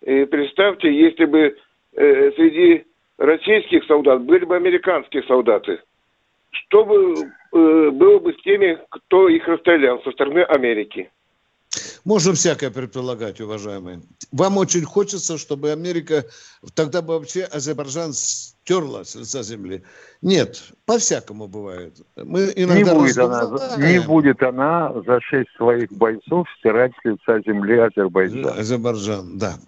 И 0.02 0.24
представьте, 0.26 0.94
если 0.94 1.24
бы 1.24 1.56
э, 1.94 2.32
среди 2.32 2.84
российских 3.16 3.84
солдат 3.86 4.22
были 4.22 4.44
бы 4.44 4.54
американские 4.54 5.22
солдаты– 5.24 5.80
что 6.54 6.84
бы 6.84 7.14
э, 7.14 7.90
было 7.90 8.18
бы 8.18 8.32
с 8.32 8.42
теми, 8.42 8.78
кто 8.90 9.28
их 9.28 9.46
расстрелял 9.46 10.02
со 10.02 10.12
стороны 10.12 10.40
Америки? 10.40 11.10
Можно 12.04 12.34
всякое 12.34 12.70
предполагать, 12.70 13.40
уважаемые. 13.40 14.00
Вам 14.30 14.58
очень 14.58 14.84
хочется, 14.84 15.38
чтобы 15.38 15.72
Америка... 15.72 16.24
Тогда 16.74 17.02
бы 17.02 17.14
вообще 17.14 17.44
Азербайджан 17.44 18.12
стерла 18.64 19.04
с 19.04 19.14
лица 19.14 19.42
земли. 19.42 19.82
Нет, 20.22 20.62
по-всякому 20.86 21.46
бывает. 21.46 21.94
Мы 22.16 22.52
иногда 22.56 22.92
не, 22.92 22.98
будет 22.98 23.18
она, 23.18 23.76
не 23.76 24.00
будет 24.00 24.42
она 24.42 24.92
за 25.06 25.20
шесть 25.20 25.50
своих 25.56 25.92
бойцов 25.92 26.46
стирать 26.58 26.92
с 27.02 27.04
лица 27.04 27.40
земли 27.46 27.78
Азербайджан. 27.78 28.58
Азербайджан, 28.58 29.38
да. 29.38 29.58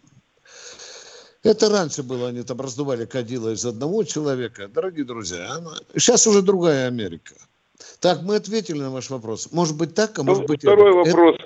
Это 1.43 1.69
раньше 1.69 2.03
было, 2.03 2.29
они 2.29 2.43
там 2.43 2.61
раздували 2.61 3.05
кадила 3.05 3.53
из 3.53 3.65
одного 3.65 4.03
человека. 4.05 4.67
Дорогие 4.69 5.05
друзья, 5.05 5.53
она... 5.53 5.73
сейчас 5.95 6.27
уже 6.27 6.43
другая 6.43 6.89
Америка. 6.89 7.35
Так, 8.01 8.23
мы 8.23 8.37
ответили 8.37 8.79
на 8.79 8.91
ваш 8.91 9.11
вопрос. 9.11 9.53
Может 9.53 9.77
быть 9.77 9.95
так, 9.95 10.19
а 10.19 10.23
может 10.23 10.43
ну, 10.43 10.49
быть... 10.49 10.63
Второй 10.63 11.03
это. 11.03 11.11
вопрос. 11.11 11.37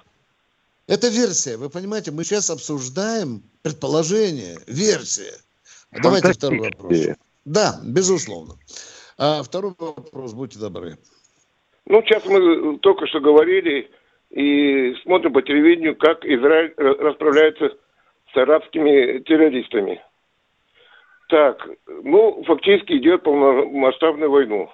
Это, 0.86 1.06
это 1.06 1.08
версия, 1.08 1.56
вы 1.56 1.68
понимаете, 1.68 2.12
мы 2.12 2.24
сейчас 2.24 2.48
обсуждаем 2.48 3.42
предположение, 3.62 4.58
версия. 4.66 5.34
Давайте 5.90 6.32
второй 6.32 6.60
вопрос. 6.60 7.16
Да, 7.44 7.74
безусловно. 7.84 8.54
А 9.18 9.42
второй 9.42 9.72
вопрос, 9.78 10.34
будьте 10.34 10.58
добры. 10.58 10.96
Ну, 11.86 12.02
сейчас 12.02 12.24
мы 12.26 12.78
только 12.78 13.06
что 13.06 13.20
говорили 13.20 13.90
и 14.30 14.94
смотрим 15.02 15.32
по 15.32 15.42
телевидению, 15.42 15.96
как 15.96 16.24
Израиль 16.24 16.72
расправляется 16.76 17.76
с 18.32 18.36
арабскими 18.36 19.18
террористами. 19.20 20.00
Так, 21.28 21.68
ну, 21.86 22.42
фактически 22.44 22.94
идет 22.94 23.22
полномасштабная 23.22 24.28
война. 24.28 24.66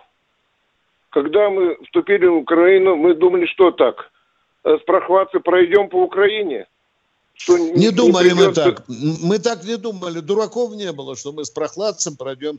Когда 1.10 1.50
мы 1.50 1.76
вступили 1.84 2.26
в 2.26 2.36
Украину, 2.36 2.96
мы 2.96 3.14
думали, 3.14 3.46
что 3.46 3.70
так, 3.70 4.10
э, 4.64 4.76
с 4.78 4.82
прохватцы 4.84 5.40
пройдем 5.40 5.88
по 5.88 6.02
Украине. 6.02 6.66
Что 7.36 7.58
не, 7.58 7.72
не 7.72 7.90
думали 7.90 8.30
не 8.30 8.34
придется... 8.34 8.64
мы 8.64 8.72
так. 8.72 8.84
Мы 8.88 9.38
так 9.38 9.64
не 9.64 9.76
думали. 9.76 10.20
Дураков 10.20 10.74
не 10.74 10.90
было, 10.92 11.16
что 11.16 11.32
мы 11.32 11.44
с 11.44 11.50
прохладцем 11.50 12.16
пройдем. 12.16 12.58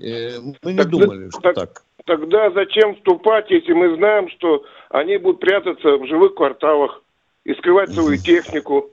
Э, 0.00 0.38
мы 0.62 0.72
не 0.72 0.78
так, 0.78 0.88
думали, 0.88 1.28
что 1.28 1.40
так, 1.40 1.54
так. 1.54 1.84
Тогда 2.06 2.50
зачем 2.50 2.96
вступать, 2.96 3.50
если 3.50 3.72
мы 3.72 3.94
знаем, 3.96 4.28
что 4.30 4.64
они 4.90 5.18
будут 5.18 5.40
прятаться 5.40 5.96
в 5.96 6.06
живых 6.06 6.34
кварталах 6.34 7.02
и 7.44 7.54
скрывать 7.54 7.92
свою 7.92 8.16
технику? 8.18 8.90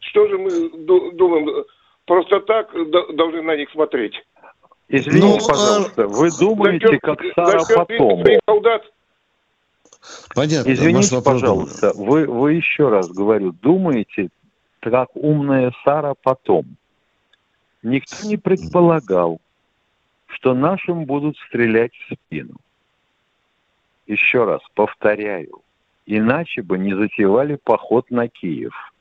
Что 0.00 0.28
же 0.28 0.38
мы 0.38 0.70
думаем? 1.12 1.64
Просто 2.04 2.40
так 2.40 2.70
должны 3.16 3.42
на 3.42 3.56
них 3.56 3.70
смотреть. 3.70 4.14
Извините, 4.88 5.38
ну, 5.40 5.48
пожалуйста, 5.48 6.02
а... 6.04 6.06
вы 6.06 6.30
думаете, 6.38 6.86
зачем, 6.86 7.00
как 7.00 7.20
Сара 7.34 7.64
потом? 7.74 8.24
Солдат? 8.46 8.82
Понятно. 10.34 10.70
Извините, 10.70 11.22
пожалуйста, 11.22 11.92
вы, 11.94 12.26
вы 12.26 12.52
еще 12.52 12.90
раз 12.90 13.08
говорю, 13.08 13.52
думаете, 13.52 14.28
как 14.90 15.10
умная 15.14 15.72
Сара 15.84 16.14
потом? 16.22 16.76
Никто 17.82 18.26
не 18.26 18.36
предполагал, 18.36 19.40
что 20.26 20.54
нашим 20.54 21.04
будут 21.04 21.36
стрелять 21.48 21.92
в 21.94 22.14
спину. 22.14 22.54
Еще 24.06 24.44
раз 24.44 24.60
повторяю, 24.74 25.62
иначе 26.06 26.62
бы 26.62 26.78
не 26.78 26.94
затевали 26.94 27.56
поход 27.56 28.10
на 28.10 28.28
Киев– 28.28 28.74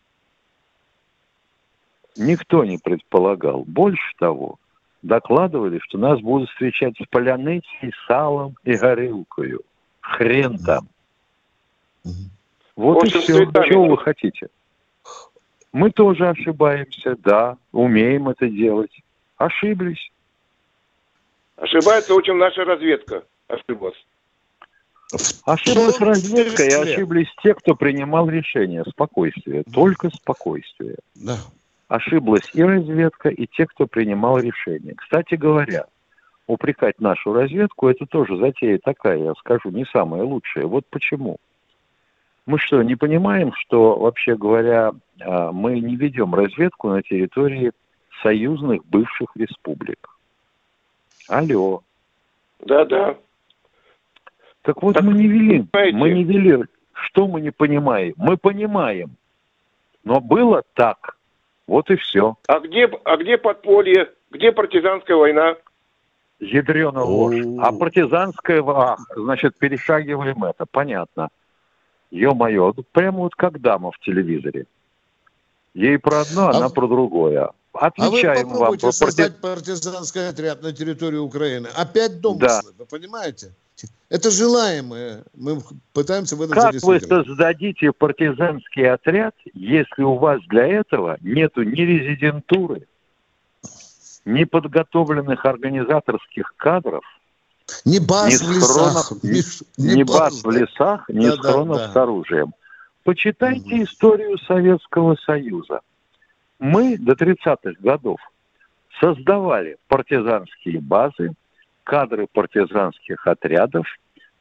никто 2.17 2.63
не 2.63 2.78
предполагал. 2.78 3.63
Больше 3.65 4.13
того, 4.17 4.60
докладывали, 5.02 5.80
что 5.80 5.98
нас 5.98 6.19
будут 6.19 6.50
встречать 6.50 6.96
с 6.98 7.08
поляныцей, 7.08 7.93
салом 8.08 8.56
и 8.63 8.76
горилкою. 8.76 9.62
Хрен 10.02 10.58
там. 10.60 10.88
Вот 12.76 13.04
и 13.06 13.10
все. 13.10 13.46
Чего 13.46 13.88
вы 13.88 13.98
хотите? 13.98 14.48
Мы 15.74 15.92
тоже 15.92 16.30
ошибаемся, 16.30 17.16
да, 17.18 17.58
умеем 17.72 18.30
это 18.30 18.48
делать. 18.48 19.02
Ошиблись. 19.38 20.12
Ошибается 21.58 22.14
очень 22.14 22.36
наша 22.36 22.64
разведка. 22.64 23.24
Ошиблась. 23.48 24.06
Ошиблась 25.46 26.00
разведка 26.00 26.64
и 26.64 26.72
ошиблись 26.72 27.28
те, 27.44 27.54
кто 27.54 27.76
принимал 27.76 28.30
решение. 28.30 28.84
Спокойствие. 28.86 29.64
Только 29.72 30.10
спокойствие. 30.10 30.96
Да 31.16 31.38
ошиблась 31.94 32.50
и 32.54 32.64
разведка, 32.64 33.30
и 33.30 33.46
те, 33.46 33.68
кто 33.68 33.86
принимал 33.86 34.40
решения. 34.40 34.96
Кстати 34.96 35.36
говоря, 35.36 35.86
упрекать 36.48 37.00
нашу 37.00 37.34
разведку, 37.34 37.88
это 37.88 38.08
тоже 38.08 38.38
затея 38.38 38.80
такая, 38.84 39.20
я 39.20 39.34
скажу, 39.36 39.70
не 39.70 39.86
самая 39.86 40.24
лучшая. 40.24 40.66
Вот 40.66 40.86
почему. 40.90 41.38
Мы 42.45 42.60
что, 42.60 42.82
не 42.84 42.95
понимаем, 42.95 43.53
что, 43.53 43.97
вообще 43.97 44.36
говоря, 44.36 44.91
а, 45.21 45.51
мы 45.51 45.79
не 45.79 45.95
ведем 45.95 46.36
разведку 46.36 46.89
на 46.89 47.01
территории 47.01 47.71
союзных 48.21 48.86
бывших 48.86 49.29
республик? 49.36 50.10
Алло. 51.29 51.82
Да-да. 52.60 53.15
Так 54.62 54.82
вот 54.82 54.95
так, 54.95 55.03
мы 55.03 55.13
не 55.13 55.27
вели, 55.27 55.63
понимаете? 55.63 55.97
мы 55.97 56.10
не 56.12 56.23
вели. 56.23 56.63
Что 56.93 57.27
мы 57.27 57.41
не 57.41 57.51
понимаем? 57.51 58.13
Мы 58.17 58.38
понимаем. 58.38 59.15
Но 60.03 60.19
было 60.19 60.63
так. 60.73 61.17
Вот 61.65 61.89
и 61.89 61.95
все. 61.95 62.36
А 62.47 62.60
где, 62.60 62.89
а 63.06 63.17
где 63.17 63.38
подполье? 63.38 64.12
Где 64.32 64.51
партизанская 64.51 65.15
война? 65.15 65.56
Ядрена 66.39 67.03
ложь. 67.03 67.36
А 67.62 67.71
партизанская, 67.71 68.62
а, 68.63 68.97
значит, 69.15 69.58
перешагиваем 69.58 70.43
это, 70.43 70.65
понятно. 70.69 71.29
Ё-моё, 72.13 72.73
прямо 72.91 73.19
вот 73.21 73.34
как 73.34 73.60
дама 73.60 73.91
в 73.91 73.99
телевизоре. 73.99 74.67
Ей 75.73 75.97
про 75.97 76.21
одно, 76.21 76.49
а... 76.49 76.58
она 76.58 76.69
про 76.69 76.88
другое. 76.88 77.49
Отвечаем 77.73 78.45
а 78.45 78.49
вы 78.49 78.52
попробуйте 78.52 78.86
вам. 78.86 78.93
создать 78.93 79.41
партизанский 79.41 80.30
отряд 80.30 80.62
на 80.62 80.71
территории 80.73 81.17
Украины. 81.17 81.69
Опять 81.76 82.21
домыслы, 82.21 82.71
да. 82.71 82.78
вы 82.78 82.86
понимаете? 82.86 83.52
Это 84.10 84.30
желаемое. 84.30 85.23
Мы 85.36 85.60
пытаемся 85.91 86.36
в 86.36 86.43
этом 86.43 86.54
Как 86.54 86.76
вы 86.84 86.99
создадите 86.99 87.91
партизанский 87.91 88.88
отряд, 88.88 89.34
если 89.56 90.04
у 90.04 90.13
вас 90.13 90.39
для 90.49 90.67
этого 90.67 91.17
нету 91.21 91.63
ни 91.63 91.82
резидентуры, 91.82 92.88
ни 94.23 94.43
подготовленных 94.43 95.43
организаторских 95.45 96.54
кадров, 96.58 97.04
ни 97.86 97.99
баз 97.99 98.41
ни 98.41 98.47
в 98.47 98.52
лесах, 98.52 99.12
ни, 99.23 99.41
ни, 99.78 99.95
ни 99.97 100.04
баз, 100.04 100.17
баз 100.19 100.43
в 100.43 100.52
лесах, 100.52 101.10
ни 101.10 101.26
да, 101.28 101.34
схронов 101.34 101.78
да, 101.78 101.88
да. 101.88 101.93
с 101.93 101.95
оружием. 101.95 102.54
Почитайте 103.04 103.76
угу. 103.76 103.84
историю 103.84 104.38
Советского 104.39 105.15
Союза. 105.26 105.82
Мы 106.60 106.97
до 106.97 107.13
30-х 107.13 107.73
годов 107.80 108.19
создавали 108.99 109.78
партизанские 109.88 110.80
базы, 110.80 111.34
кадры 111.84 112.28
партизанских 112.32 113.28
отрядов. 113.28 113.86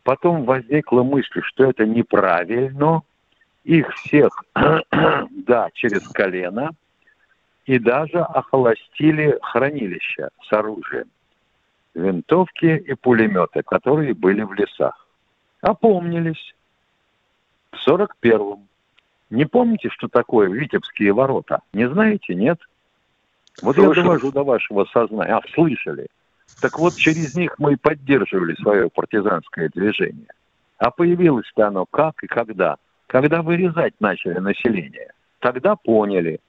Потом 0.05 0.45
возникла 0.45 1.03
мысль, 1.03 1.41
что 1.43 1.65
это 1.65 1.85
неправильно. 1.87 3.03
Их 3.65 3.93
всех, 3.95 4.45
да, 4.55 5.69
через 5.75 6.07
колено. 6.09 6.71
И 7.67 7.79
даже 7.79 8.19
охолостили 8.19 9.39
хранилища 9.41 10.31
с 10.49 10.53
оружием. 10.53 11.09
Винтовки 11.95 12.77
и 12.77 12.95
пулеметы, 12.95 13.63
которые 13.63 14.15
были 14.15 14.43
в 14.43 14.53
лесах. 14.55 15.07
Опомнились. 15.61 16.55
В 17.71 17.89
41-м. 17.89 18.67
Не 19.31 19.45
помните, 19.47 19.89
что 19.91 20.09
такое 20.09 20.49
Витебские 20.49 21.13
ворота? 21.13 21.61
Не 21.73 21.89
знаете, 21.89 22.35
нет? 22.35 22.59
Вот 23.63 23.77
Слышал. 23.77 23.95
я 23.95 24.03
довожу 24.03 24.33
до 24.33 24.43
вашего 24.43 24.85
сознания. 24.87 25.37
А, 25.37 25.41
слышали. 25.55 26.09
Так 26.61 26.79
вот, 26.79 26.95
через 26.97 27.35
них 27.35 27.59
мы 27.59 27.75
и 27.75 27.77
поддерживали 27.77 28.55
свое 28.55 28.89
партизанское 28.91 29.71
движение. 29.75 30.29
А 30.79 30.91
появилось-то 30.91 31.69
оно 31.69 31.87
как 31.87 32.23
и 32.25 32.27
когда? 32.27 32.77
Когда 33.07 33.43
вырезать 33.43 33.95
начали 34.01 34.39
население. 34.39 35.13
Тогда 35.39 35.77
поняли. 35.77 36.41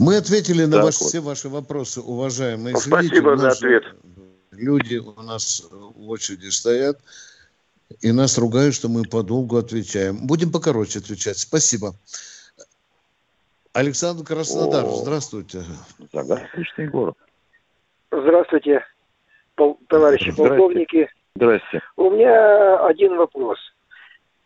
Мы 0.00 0.16
ответили 0.16 0.64
на 0.64 0.82
ваш, 0.82 0.98
вот. 0.98 1.08
все 1.08 1.20
ваши 1.20 1.50
вопросы, 1.50 2.00
уважаемые 2.00 2.74
Спасибо 2.78 3.36
за 3.36 3.50
ответ. 3.50 3.84
Люди 4.50 4.96
у 4.96 5.20
нас 5.20 5.68
в 5.70 6.08
очереди 6.08 6.48
стоят 6.48 6.98
и 8.00 8.10
нас 8.10 8.38
ругают, 8.38 8.74
что 8.74 8.88
мы 8.88 9.02
подолгу 9.02 9.58
отвечаем. 9.58 10.26
Будем 10.26 10.52
покороче 10.52 11.00
отвечать. 11.00 11.36
Спасибо. 11.36 11.92
Александр 13.74 14.24
Краснодар, 14.24 14.86
О, 14.86 14.96
здравствуйте. 15.02 15.64
Загадочный 16.12 16.88
город. 16.88 17.16
Здравствуйте, 18.10 18.82
пол, 19.54 19.78
товарищи 19.88 20.30
Здрасте. 20.30 20.48
полковники. 20.48 21.10
Здрасте. 21.36 21.82
У 21.96 22.10
меня 22.10 22.86
один 22.86 23.18
вопрос. 23.18 23.58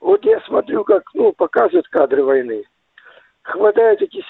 Вот 0.00 0.24
я 0.24 0.40
смотрю, 0.48 0.82
как 0.82 1.04
ну, 1.14 1.32
показывают 1.32 1.86
кадры 1.88 2.24
войны. 2.24 2.64
Хватают 3.42 4.02
эти 4.02 4.20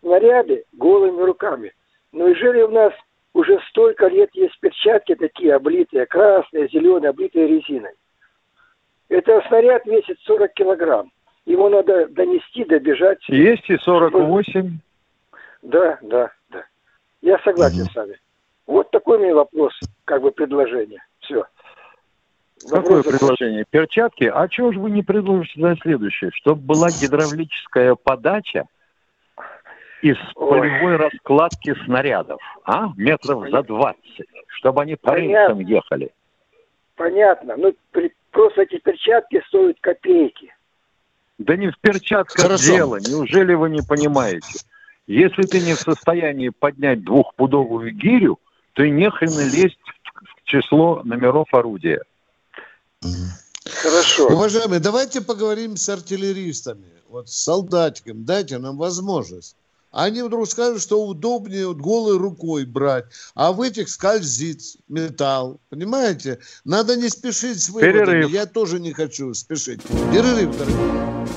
снаряды 0.00 0.64
голыми 0.72 1.22
руками. 1.22 1.72
Но 2.12 2.28
неужели 2.28 2.62
у 2.62 2.70
нас 2.70 2.92
уже 3.34 3.58
столько 3.68 4.06
лет 4.08 4.30
есть 4.34 4.58
перчатки 4.60 5.14
такие, 5.14 5.54
облитые, 5.54 6.06
красные, 6.06 6.68
зеленые, 6.68 7.10
облитые 7.10 7.46
резиной? 7.46 7.92
Это 9.08 9.42
снаряд 9.48 9.86
весит 9.86 10.18
40 10.24 10.52
килограмм. 10.54 11.10
Его 11.46 11.68
надо 11.68 12.08
донести, 12.08 12.64
добежать. 12.64 13.18
Есть 13.28 13.68
и 13.70 13.78
48. 13.78 14.78
Да, 15.62 15.98
да, 16.02 16.30
да. 16.50 16.64
Я 17.22 17.38
согласен 17.38 17.82
угу. 17.82 17.90
с 17.90 17.94
вами. 17.94 18.20
Вот 18.66 18.90
такой 18.90 19.18
меня 19.18 19.34
вопрос, 19.34 19.72
как 20.04 20.20
бы 20.20 20.30
предложение. 20.30 21.02
Все. 21.20 21.44
Какое 22.68 23.02
предложение? 23.02 23.64
Перчатки? 23.70 24.24
А 24.24 24.46
чего 24.48 24.72
же 24.72 24.80
вы 24.80 24.90
не 24.90 25.02
предложите 25.02 25.60
за 25.60 25.76
следующее? 25.76 26.30
Чтобы 26.34 26.60
была 26.60 26.88
гидравлическая 26.88 27.94
подача 27.94 28.66
из 30.02 30.16
Ой. 30.34 30.60
полевой 30.60 30.96
раскладки 30.96 31.74
снарядов, 31.84 32.40
а? 32.64 32.92
Метров 32.96 33.50
за 33.50 33.62
20, 33.62 34.26
чтобы 34.48 34.82
они 34.82 34.96
по 34.96 35.14
рельсам 35.14 35.60
ехали. 35.60 36.10
Понятно. 36.96 37.56
Ну, 37.56 37.74
при, 37.92 38.12
просто 38.30 38.62
эти 38.62 38.78
перчатки 38.78 39.42
стоят 39.48 39.78
копейки. 39.80 40.54
Да 41.38 41.56
не 41.56 41.70
в 41.70 41.78
перчатках 41.78 42.44
Хорошо. 42.44 42.64
дело. 42.64 42.98
Неужели 43.00 43.54
вы 43.54 43.70
не 43.70 43.80
понимаете? 43.82 44.60
Если 45.06 45.42
ты 45.42 45.60
не 45.60 45.74
в 45.74 45.80
состоянии 45.80 46.50
поднять 46.50 47.02
двухпудовую 47.04 47.92
гирю, 47.92 48.38
то 48.74 48.82
и 48.82 48.90
нехрен 48.90 49.30
лезть 49.30 49.78
в 50.14 50.44
число 50.44 51.02
номеров 51.04 51.52
орудия. 51.54 52.02
Хорошо. 53.64 54.28
Уважаемые, 54.28 54.80
давайте 54.80 55.20
поговорим 55.20 55.76
с 55.76 55.88
артиллеристами, 55.88 56.88
вот 57.08 57.28
с 57.28 57.44
солдатиком. 57.44 58.24
Дайте 58.24 58.58
нам 58.58 58.76
возможность. 58.76 59.56
Они 59.90 60.22
вдруг 60.22 60.48
скажут, 60.48 60.82
что 60.82 61.06
удобнее 61.06 61.66
вот 61.66 61.78
голой 61.78 62.18
рукой 62.18 62.64
брать, 62.64 63.06
а 63.34 63.52
в 63.52 63.62
этих 63.62 63.88
скользит 63.88 64.60
металл. 64.88 65.60
Понимаете? 65.70 66.38
Надо 66.64 66.96
не 66.96 67.08
спешить 67.08 67.62
с 67.62 67.68
выводами. 67.70 67.92
Перерыв. 67.92 68.30
Я 68.30 68.46
тоже 68.46 68.80
не 68.80 68.92
хочу 68.92 69.32
спешить. 69.34 69.82
Перерыв, 70.12 70.56
дорогой. 70.56 71.28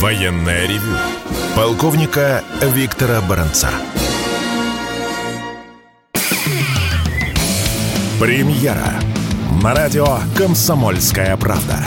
Военная 0.00 0.66
ревю. 0.66 0.96
Полковника 1.54 2.42
Виктора 2.60 3.20
Баранца. 3.20 3.70
Премьера 8.18 9.00
на 9.62 9.74
радио 9.74 10.18
«Комсомольская 10.36 11.36
правда». 11.36 11.86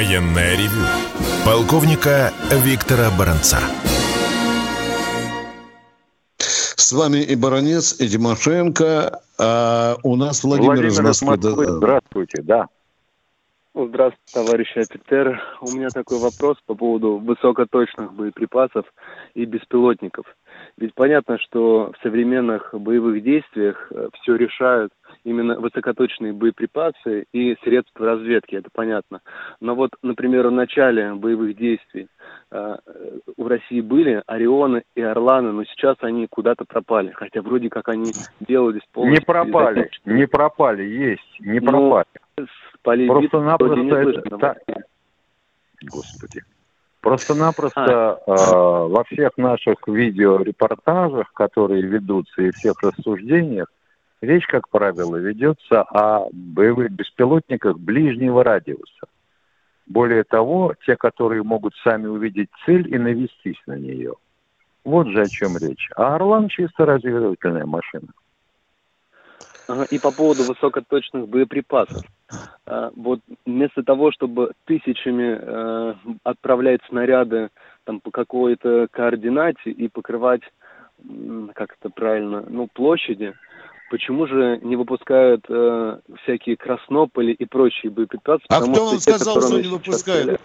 Военное 0.00 0.56
ревю 0.56 0.86
полковника 1.44 2.32
Виктора 2.64 3.10
Баранца. 3.18 3.58
С 6.38 6.90
вами 6.92 7.18
и 7.18 7.36
Баранец, 7.36 8.00
и 8.00 8.08
Тимошенко. 8.08 9.20
А 9.38 9.96
у 10.02 10.16
нас 10.16 10.42
Владимир, 10.42 10.68
Владимир 10.68 10.90
из 10.90 11.00
Москвы. 11.02 11.36
Здравствуйте, 11.66 12.40
да. 12.40 12.68
Здравствуйте, 13.74 14.32
товарищ 14.32 14.74
офицер. 14.74 15.38
У 15.60 15.70
меня 15.72 15.90
такой 15.90 16.18
вопрос 16.18 16.56
по 16.64 16.74
поводу 16.74 17.18
высокоточных 17.18 18.14
боеприпасов 18.14 18.86
и 19.34 19.44
беспилотников. 19.44 20.24
Ведь 20.78 20.94
понятно, 20.94 21.36
что 21.38 21.92
в 21.92 22.02
современных 22.02 22.70
боевых 22.72 23.22
действиях 23.22 23.88
э, 23.90 24.08
все 24.14 24.36
решают 24.36 24.92
именно 25.24 25.58
высокоточные 25.58 26.32
боеприпасы 26.32 27.26
и 27.32 27.56
средства 27.62 28.06
разведки, 28.06 28.54
это 28.54 28.68
понятно. 28.72 29.20
Но 29.60 29.74
вот, 29.74 29.90
например, 30.02 30.48
в 30.48 30.52
начале 30.52 31.14
боевых 31.14 31.56
действий 31.56 32.08
э, 32.50 32.76
в 33.36 33.46
России 33.46 33.80
были 33.80 34.22
Орионы 34.26 34.82
и 34.94 35.02
Орланы, 35.02 35.52
но 35.52 35.64
сейчас 35.64 35.96
они 36.00 36.26
куда-то 36.26 36.64
пропали, 36.64 37.10
хотя 37.10 37.42
вроде 37.42 37.68
как 37.68 37.88
они 37.88 38.12
делались 38.40 38.82
полностью... 38.92 39.20
Не 39.20 39.24
пропали, 39.24 39.90
не 40.04 40.26
пропали, 40.26 40.82
есть, 40.82 41.40
не 41.40 41.60
пропали. 41.60 42.06
Ну, 42.36 43.06
Просто-напросто 43.06 43.96
это... 43.96 44.56
Господи. 45.82 46.42
Просто-напросто 47.00 47.82
а. 47.82 48.18
э, 48.26 48.88
во 48.88 49.04
всех 49.04 49.38
наших 49.38 49.76
видеорепортажах, 49.86 51.32
которые 51.32 51.82
ведутся, 51.82 52.42
и 52.42 52.50
всех 52.50 52.82
рассуждениях, 52.82 53.68
речь, 54.20 54.46
как 54.46 54.68
правило, 54.68 55.16
ведется 55.16 55.82
о 55.82 56.28
боевых 56.32 56.90
беспилотниках 56.90 57.78
ближнего 57.78 58.44
радиуса. 58.44 59.06
Более 59.86 60.24
того, 60.24 60.74
те, 60.86 60.96
которые 60.96 61.42
могут 61.42 61.74
сами 61.82 62.06
увидеть 62.06 62.48
цель 62.64 62.92
и 62.94 62.98
навестись 62.98 63.60
на 63.66 63.76
нее. 63.76 64.14
Вот 64.84 65.08
же 65.08 65.22
о 65.22 65.26
чем 65.26 65.56
речь. 65.56 65.88
А 65.96 66.14
Орлан 66.14 66.48
чисто 66.48 66.86
разведывательная 66.86 67.66
машина. 67.66 68.08
И 69.90 69.98
по 69.98 70.10
поводу 70.10 70.44
высокоточных 70.44 71.28
боеприпасов. 71.28 72.02
А, 72.66 72.90
вот 72.96 73.20
вместо 73.46 73.82
того, 73.82 74.10
чтобы 74.10 74.52
тысячами 74.64 75.38
э, 75.40 75.94
отправлять 76.24 76.80
снаряды 76.88 77.50
там, 77.84 78.00
по 78.00 78.10
какой-то 78.10 78.88
координате 78.90 79.70
и 79.70 79.88
покрывать, 79.88 80.42
как 81.54 81.76
это 81.78 81.90
правильно, 81.90 82.44
ну, 82.48 82.68
площади, 82.72 83.34
почему 83.90 84.26
же 84.26 84.58
не 84.62 84.76
выпускают 84.76 85.44
э, 85.48 85.98
всякие 86.22 86.56
краснополи 86.56 87.32
и 87.32 87.44
прочие 87.44 87.90
боеприпасы? 87.90 88.44
А 88.48 88.60
кто 88.62 88.86
вам 88.86 88.98
сказал, 89.00 89.42
что 89.42 89.60
не 89.60 89.68
выпускают? 89.68 90.22
Стреляют? 90.22 90.40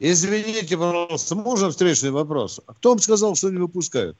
Извините, 0.00 0.76
пожалуйста, 0.76 1.34
можно 1.34 1.70
встречный 1.70 2.10
вопрос? 2.10 2.60
А 2.66 2.74
кто 2.74 2.90
вам 2.90 2.98
сказал, 2.98 3.34
что 3.34 3.50
не 3.50 3.58
выпускают? 3.58 4.16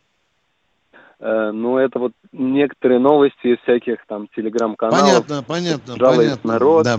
Э, 1.21 1.51
ну, 1.53 1.79
это 1.79 1.99
вот 1.99 2.13
некоторые 2.33 3.01
новости 3.01 3.49
из 3.49 3.59
всяких 3.61 3.99
там 4.07 4.29
телеграм-каналов. 4.35 5.27
Понятно, 5.27 5.43
понятно, 5.43 5.97
понятно. 5.97 6.53
народ, 6.53 6.85
да. 6.85 6.99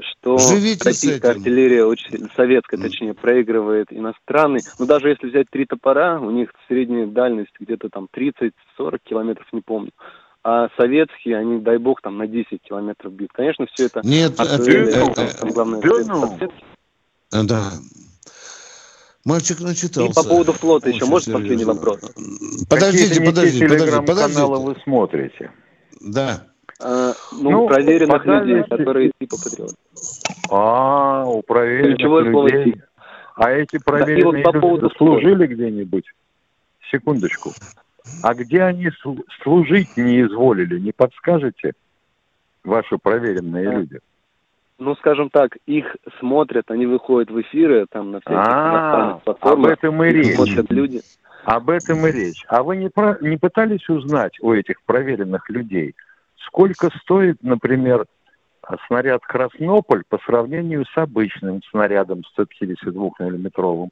что 0.00 0.38
Живите 0.38 0.84
российская 0.84 1.30
артиллерия, 1.30 1.84
очень, 1.84 2.28
советская, 2.34 2.80
точнее, 2.80 3.14
проигрывает 3.14 3.86
иностранный. 3.90 4.60
Но 4.78 4.86
даже 4.86 5.10
если 5.10 5.28
взять 5.28 5.48
три 5.50 5.66
топора, 5.66 6.18
у 6.20 6.30
них 6.30 6.50
средняя 6.66 7.06
дальность 7.06 7.52
где-то 7.58 7.88
там 7.90 8.08
30-40 8.14 8.52
километров, 9.04 9.46
не 9.52 9.60
помню. 9.60 9.92
А 10.44 10.68
советские, 10.76 11.38
они, 11.38 11.60
дай 11.60 11.78
бог, 11.78 12.00
там 12.00 12.16
на 12.16 12.26
10 12.26 12.62
километров 12.62 13.12
бьют. 13.12 13.32
Конечно, 13.32 13.66
все 13.66 13.86
это... 13.86 14.00
Нет, 14.04 14.32
это, 14.32 15.14
там, 15.14 15.14
там, 15.14 15.50
главное, 15.50 15.80
это, 15.80 17.44
да. 17.44 17.72
Мальчик 19.24 19.60
начитался. 19.60 20.10
И 20.10 20.14
по 20.14 20.26
поводу 20.26 20.52
флота 20.52 20.88
еще, 20.88 21.04
может, 21.04 21.30
последний 21.32 21.64
вопрос? 21.64 22.00
Подождите, 22.70 23.20
подождите, 23.20 23.68
подождите, 23.68 24.02
подождите. 24.02 24.44
вы 24.44 24.76
смотрите? 24.84 25.52
Да. 26.00 26.46
А, 26.80 27.12
ну, 27.32 27.50
ну, 27.50 27.68
проверенных 27.68 28.24
людей, 28.24 28.62
которые 28.62 29.10
типа 29.20 29.36
патриоты. 29.36 29.74
А, 30.50 31.24
у 31.26 31.42
проверенных 31.42 31.96
Ключевое 31.96 32.22
людей. 32.22 32.72
Слово 32.74 32.88
а 33.38 33.52
эти 33.52 33.78
проверенные 33.78 34.42
да, 34.42 34.50
вот 34.50 34.60
по 34.60 34.66
люди 34.66 34.94
служили 34.96 35.46
где-нибудь? 35.46 36.04
Секундочку. 36.90 37.52
А 38.22 38.34
где 38.34 38.62
они 38.62 38.90
служить 39.42 39.96
не 39.96 40.22
изволили, 40.22 40.78
не 40.78 40.92
подскажете? 40.92 41.72
Ваши 42.64 42.98
проверенные 42.98 43.70
люди 43.70 44.00
ну, 44.78 44.94
скажем 44.96 45.28
так, 45.28 45.56
их 45.66 45.96
смотрят, 46.20 46.70
они 46.70 46.86
выходят 46.86 47.30
в 47.30 47.40
эфиры, 47.40 47.86
там, 47.90 48.12
на 48.12 48.20
всяких 48.20 48.38
а, 48.38 49.20
об 49.40 49.66
этом 49.66 50.02
и 50.04 50.10
речь. 50.10 50.36
Смотрят 50.36 50.70
люди. 50.70 51.00
Об 51.44 51.70
этом 51.70 52.06
и 52.06 52.12
речь. 52.12 52.44
А 52.48 52.62
вы 52.62 52.76
не, 52.76 52.88
про, 52.88 53.18
не 53.20 53.36
пытались 53.36 53.88
узнать 53.88 54.38
у 54.40 54.52
этих 54.52 54.82
проверенных 54.82 55.50
людей, 55.50 55.94
сколько 56.46 56.90
стоит, 57.00 57.42
например, 57.42 58.06
снаряд 58.86 59.22
«Краснополь» 59.22 60.04
по 60.08 60.18
сравнению 60.18 60.84
с 60.84 60.96
обычным 60.96 61.60
снарядом 61.70 62.22
152-миллиметровым? 62.38 63.88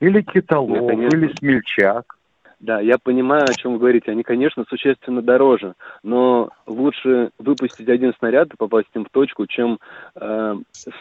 Или 0.00 0.22
«Китолов», 0.22 0.92
или 0.92 1.34
«Смельчак»? 1.36 2.16
Да, 2.60 2.80
я 2.80 2.98
понимаю, 2.98 3.44
о 3.44 3.54
чем 3.54 3.74
вы 3.74 3.78
говорите. 3.78 4.10
Они, 4.10 4.24
конечно, 4.24 4.64
существенно 4.68 5.22
дороже, 5.22 5.74
но 6.02 6.50
лучше 6.66 7.30
выпустить 7.38 7.88
один 7.88 8.12
снаряд 8.18 8.52
и 8.52 8.56
попасть 8.56 8.88
им 8.94 9.04
в 9.04 9.10
точку, 9.10 9.46
чем 9.46 9.78
э, 10.16 10.56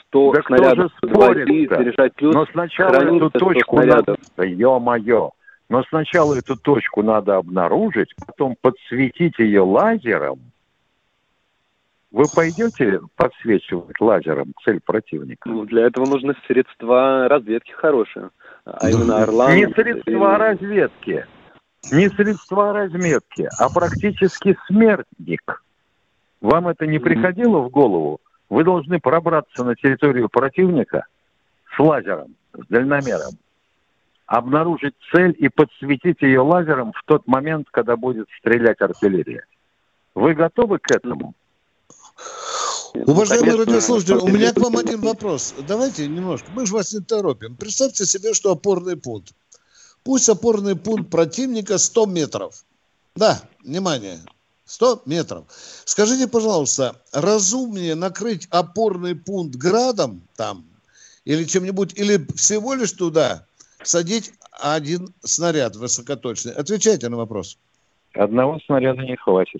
100 0.09 0.33
да 0.33 0.41
снарядов 0.43 0.91
спорит 1.03 1.69
заряжать 1.69 2.13
плюс 2.13 2.35
Но 2.35 2.45
сначала 2.51 2.93
эту 2.93 3.31
точку 3.31 3.81
надо... 3.81 4.17
Ё-моё! 4.37 5.31
Но 5.69 5.83
сначала 5.89 6.35
эту 6.35 6.55
точку 6.55 7.01
надо 7.01 7.37
обнаружить, 7.37 8.15
потом 8.25 8.55
подсветить 8.61 9.37
ее 9.39 9.61
лазером. 9.61 10.39
Вы 12.11 12.23
пойдете 12.33 13.01
подсвечивать 13.17 13.99
лазером 13.99 14.53
цель 14.63 14.79
противника? 14.79 15.49
Ну, 15.49 15.65
для 15.65 15.87
этого 15.87 16.05
нужны 16.05 16.35
средства 16.47 17.27
разведки 17.27 17.71
хорошие. 17.71 18.29
А 18.63 18.89
именно 18.89 19.23
Орлан... 19.23 19.55
Не 19.55 19.67
средства 19.67 20.11
или... 20.11 20.39
разведки 20.39 21.25
не 21.91 22.09
средства 22.09 22.73
разметки, 22.73 23.49
а 23.57 23.69
практически 23.69 24.57
смертник. 24.67 25.63
Вам 26.41 26.67
это 26.67 26.85
не 26.85 26.99
приходило 26.99 27.59
в 27.59 27.69
голову? 27.69 28.19
Вы 28.49 28.63
должны 28.63 28.99
пробраться 28.99 29.63
на 29.63 29.75
территорию 29.75 30.29
противника 30.29 31.05
с 31.75 31.79
лазером, 31.79 32.35
с 32.53 32.65
дальномером, 32.67 33.33
обнаружить 34.25 34.95
цель 35.11 35.35
и 35.37 35.49
подсветить 35.49 36.21
ее 36.21 36.41
лазером 36.41 36.93
в 36.93 37.03
тот 37.05 37.27
момент, 37.27 37.67
когда 37.71 37.97
будет 37.97 38.27
стрелять 38.39 38.79
артиллерия. 38.81 39.45
Вы 40.15 40.33
готовы 40.33 40.79
к 40.79 40.89
этому? 40.91 41.33
Уважаемые 42.93 43.53
ну, 43.53 43.59
радиослушатели, 43.59 44.15
у 44.15 44.27
меня 44.27 44.53
к 44.53 44.57
вам 44.57 44.77
один 44.77 45.01
вопрос. 45.01 45.53
Давайте 45.67 46.07
немножко, 46.07 46.49
мы 46.53 46.65
же 46.65 46.73
вас 46.73 46.93
не 46.93 47.01
торопим. 47.01 47.55
Представьте 47.55 48.05
себе, 48.05 48.33
что 48.33 48.51
опорный 48.51 48.97
пункт. 48.97 49.33
Пусть 50.07 50.29
опорный 50.29 50.77
пункт 50.77 51.11
противника 51.11 51.77
100 51.77 52.05
метров. 52.05 52.63
Да, 53.17 53.41
внимание, 53.61 54.19
100 54.63 55.01
метров. 55.05 55.43
Скажите, 55.83 56.29
пожалуйста, 56.29 56.95
разумнее 57.11 57.93
накрыть 57.93 58.47
опорный 58.49 59.15
пункт 59.15 59.57
градом 59.57 60.21
там 60.37 60.63
или 61.25 61.43
чем-нибудь, 61.43 61.99
или 61.99 62.25
всего 62.37 62.73
лишь 62.73 62.93
туда 62.93 63.45
садить 63.83 64.31
один 64.53 65.13
снаряд 65.25 65.75
высокоточный? 65.75 66.53
Отвечайте 66.53 67.09
на 67.09 67.17
вопрос. 67.17 67.57
Одного 68.13 68.61
снаряда 68.65 69.01
не 69.01 69.17
хватит. 69.17 69.59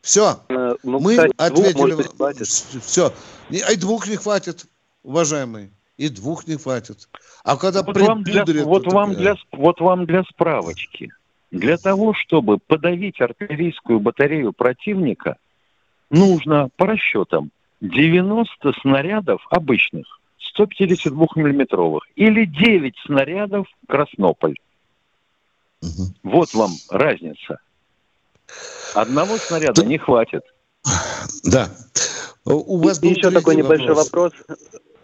Все, 0.00 0.40
э, 0.48 0.76
ну, 0.82 0.98
мы 0.98 1.16
кстати, 1.16 1.34
ответили. 1.36 1.90
Двух, 1.90 2.18
может 2.18 2.46
Все, 2.46 3.12
и 3.50 3.76
двух 3.76 4.08
не 4.08 4.16
хватит, 4.16 4.64
уважаемые 5.02 5.70
и 5.96 6.08
двух 6.08 6.46
не 6.46 6.56
хватит. 6.56 7.08
А 7.44 7.56
когда 7.56 7.82
вот 7.82 7.96
вам, 7.96 8.22
для, 8.22 8.44
вот, 8.64 8.86
вам 8.86 9.14
для, 9.14 9.36
вот 9.52 9.80
вам 9.80 10.06
для 10.06 10.24
справочки. 10.24 11.12
Для 11.50 11.76
того, 11.76 12.14
чтобы 12.14 12.58
подавить 12.58 13.20
артиллерийскую 13.20 14.00
батарею 14.00 14.52
противника, 14.52 15.36
нужно 16.10 16.70
по 16.76 16.86
расчетам 16.86 17.50
90 17.82 18.72
снарядов 18.80 19.46
обычных, 19.50 20.06
152 20.38 21.26
миллиметровых, 21.36 22.04
или 22.16 22.46
9 22.46 22.94
снарядов 23.04 23.66
Краснополь. 23.86 24.56
Угу. 25.82 26.14
Вот 26.22 26.54
вам 26.54 26.70
разница. 26.88 27.58
Одного 28.94 29.36
снаряда 29.36 29.84
не 29.84 29.98
хватит. 29.98 30.42
Да. 31.44 31.68
У 32.44 32.78
вас 32.78 33.02
и 33.02 33.08
еще 33.08 33.30
такой 33.30 33.56
небольшой 33.56 33.94
вопрос. 33.94 34.32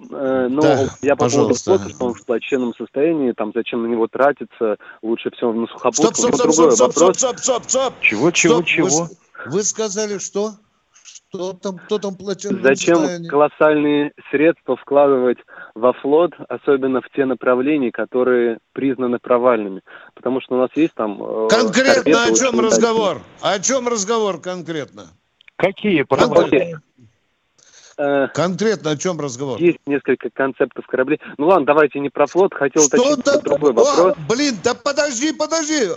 Но 0.01 0.61
да, 0.61 0.89
я 1.03 1.17
по 1.17 1.25
пожалуйста. 1.25 1.65
поводу 1.73 1.89
спорта, 1.89 2.05
он 2.05 2.15
в 2.15 2.25
плачевном 2.25 2.75
состоянии, 2.75 3.33
там 3.33 3.53
зачем 3.55 3.83
на 3.83 3.87
него 3.87 4.07
тратиться, 4.07 4.77
лучше 5.03 5.31
всего 5.31 5.53
на 5.53 5.67
сухопутку. 5.67 6.15
Стоп, 6.15 6.35
стоп, 6.35 6.53
стоп, 6.53 6.73
стоп, 6.73 6.93
стоп, 6.93 7.17
стоп, 7.17 7.39
стоп, 7.39 7.65
стоп, 7.65 7.95
Чего, 8.01 8.31
чего, 8.31 8.55
стоп. 8.55 8.67
чего? 8.67 9.09
Вы, 9.47 9.51
вы 9.51 9.63
сказали, 9.63 10.19
что? 10.19 10.53
Что 11.31 11.53
там, 11.53 11.79
кто 11.79 11.99
там 11.99 12.15
плачевном 12.15 12.63
Зачем 12.63 12.97
состоянии? 12.97 13.29
колоссальные 13.29 14.13
средства 14.31 14.77
вкладывать 14.77 15.39
во 15.75 15.93
флот, 15.93 16.33
особенно 16.49 17.03
в 17.03 17.11
те 17.15 17.27
направления, 17.27 17.91
которые 17.93 18.59
признаны 18.73 19.19
провальными? 19.19 19.83
Потому 20.15 20.41
что 20.41 20.55
у 20.55 20.59
нас 20.59 20.71
есть 20.75 20.95
там... 20.95 21.23
Э, 21.23 21.49
конкретно 21.51 22.25
о 22.25 22.35
чем 22.35 22.59
разговор? 22.61 23.21
О 23.43 23.59
чем 23.59 23.89
разговор 23.89 24.41
конкретно? 24.41 25.09
Какие 25.57 26.03
провальные? 26.03 26.81
Э, 27.99 28.29
Конкретно 28.33 28.93
о 28.93 28.97
чем 28.97 29.21
разговор? 29.21 29.61
Есть 29.61 29.81
несколько 29.87 30.31
концептов 30.31 30.87
кораблей. 30.87 31.21
Ну 31.37 31.49
ладно, 31.49 31.67
давайте 31.67 31.99
не 31.99 32.11
про 32.11 32.27
флот, 32.27 32.55
хотел 32.55 32.85
уточнить 32.85 33.25
да, 33.25 33.39
другой 33.39 33.73
вопрос. 33.73 34.17
О, 34.17 34.17
блин, 34.29 34.57
да 34.63 34.75
подожди, 34.75 35.33
подожди. 35.33 35.89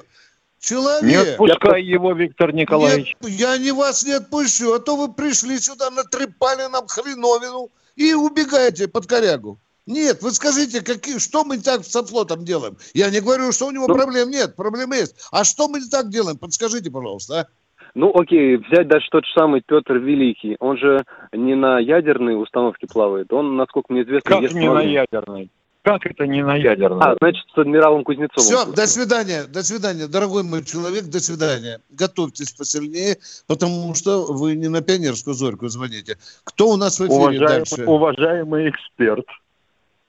Человек. 0.60 1.04
Не 1.04 1.16
отпускай 1.16 1.84
я... 1.84 1.94
его, 1.94 2.14
Виктор 2.14 2.54
Николаевич. 2.54 3.16
Нет, 3.22 3.32
я 3.32 3.58
не 3.58 3.72
вас 3.72 4.04
не 4.04 4.14
отпущу, 4.14 4.74
а 4.74 4.80
то 4.80 4.96
вы 4.96 5.14
пришли 5.14 5.60
сюда, 5.60 5.92
натрепали 5.92 6.68
нам 6.72 6.88
хреновину 6.88 7.70
и 7.96 8.14
убегаете 8.14 8.88
под 8.88 9.06
корягу. 9.06 9.60
Нет, 9.86 10.22
вы 10.22 10.32
скажите, 10.32 10.82
какие, 10.82 11.18
что 11.20 11.44
мы 11.44 11.60
так 11.60 11.84
со 11.86 12.04
флотом 12.04 12.46
делаем? 12.46 12.78
Я 12.94 13.10
не 13.10 13.20
говорю, 13.20 13.52
что 13.52 13.68
у 13.68 13.72
него 13.72 13.88
ну, 13.88 13.96
проблем 13.96 14.30
нет, 14.30 14.56
проблемы 14.56 14.96
есть. 14.96 15.16
А 15.32 15.44
что 15.44 15.68
мы 15.68 15.82
не 15.82 15.90
так 15.90 16.10
делаем? 16.10 16.38
Подскажите, 16.38 16.90
пожалуйста, 16.90 17.42
а? 17.42 17.48
Ну, 17.94 18.12
окей, 18.16 18.58
взять 18.58 18.88
даже 18.88 19.06
тот 19.12 19.26
же 19.26 19.32
самый 19.34 19.62
Петр 19.66 19.98
Великий. 19.98 20.56
Он 20.60 20.78
же 20.78 21.04
не 21.34 21.56
на 21.56 21.80
ядерной 21.80 22.42
установке 22.42 22.88
плавает. 22.88 23.32
Он, 23.34 23.58
насколько 23.58 23.92
мне 23.92 24.04
известно, 24.04 24.30
как 24.30 24.54
не 24.54 24.70
на 24.70 24.82
ядерной? 24.82 25.50
Как 25.84 26.06
это 26.06 26.28
не 26.28 26.44
на 26.44 26.56
ядерном? 26.56 27.02
А, 27.02 27.16
значит, 27.20 27.44
с 27.54 27.58
адмиралом 27.58 28.04
Кузнецовым. 28.04 28.44
Все, 28.44 28.66
до 28.72 28.86
свидания, 28.86 29.46
до 29.46 29.64
свидания, 29.64 30.08
дорогой 30.08 30.44
мой 30.44 30.64
человек, 30.64 31.06
до 31.06 31.20
свидания. 31.20 31.82
Готовьтесь 31.90 32.52
посильнее, 32.52 33.18
потому 33.48 33.96
что 33.96 34.32
вы 34.32 34.56
не 34.56 34.68
на 34.68 34.82
пионерскую 34.82 35.34
зорьку 35.34 35.70
звоните. 35.70 36.18
Кто 36.44 36.70
у 36.70 36.78
нас 36.78 37.00
в 37.00 37.08
эфире 37.08 37.16
уважаемый, 37.16 37.48
дальше? 37.48 37.86
Уважаемый 37.86 38.70
эксперт. 38.70 39.26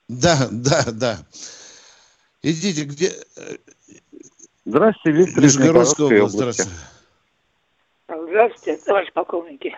Да, 0.09 0.49
да, 0.51 0.85
да. 0.92 1.16
Идите, 2.42 2.85
где... 2.85 3.11
Здравствуйте, 4.66 5.18
Виктор 5.18 5.42
Нижегородская 5.42 6.07
область, 6.07 6.35
здравствуйте. 6.35 6.71
Здравствуйте, 8.14 8.79
товарищ 8.85 9.11
полковники. 9.14 9.75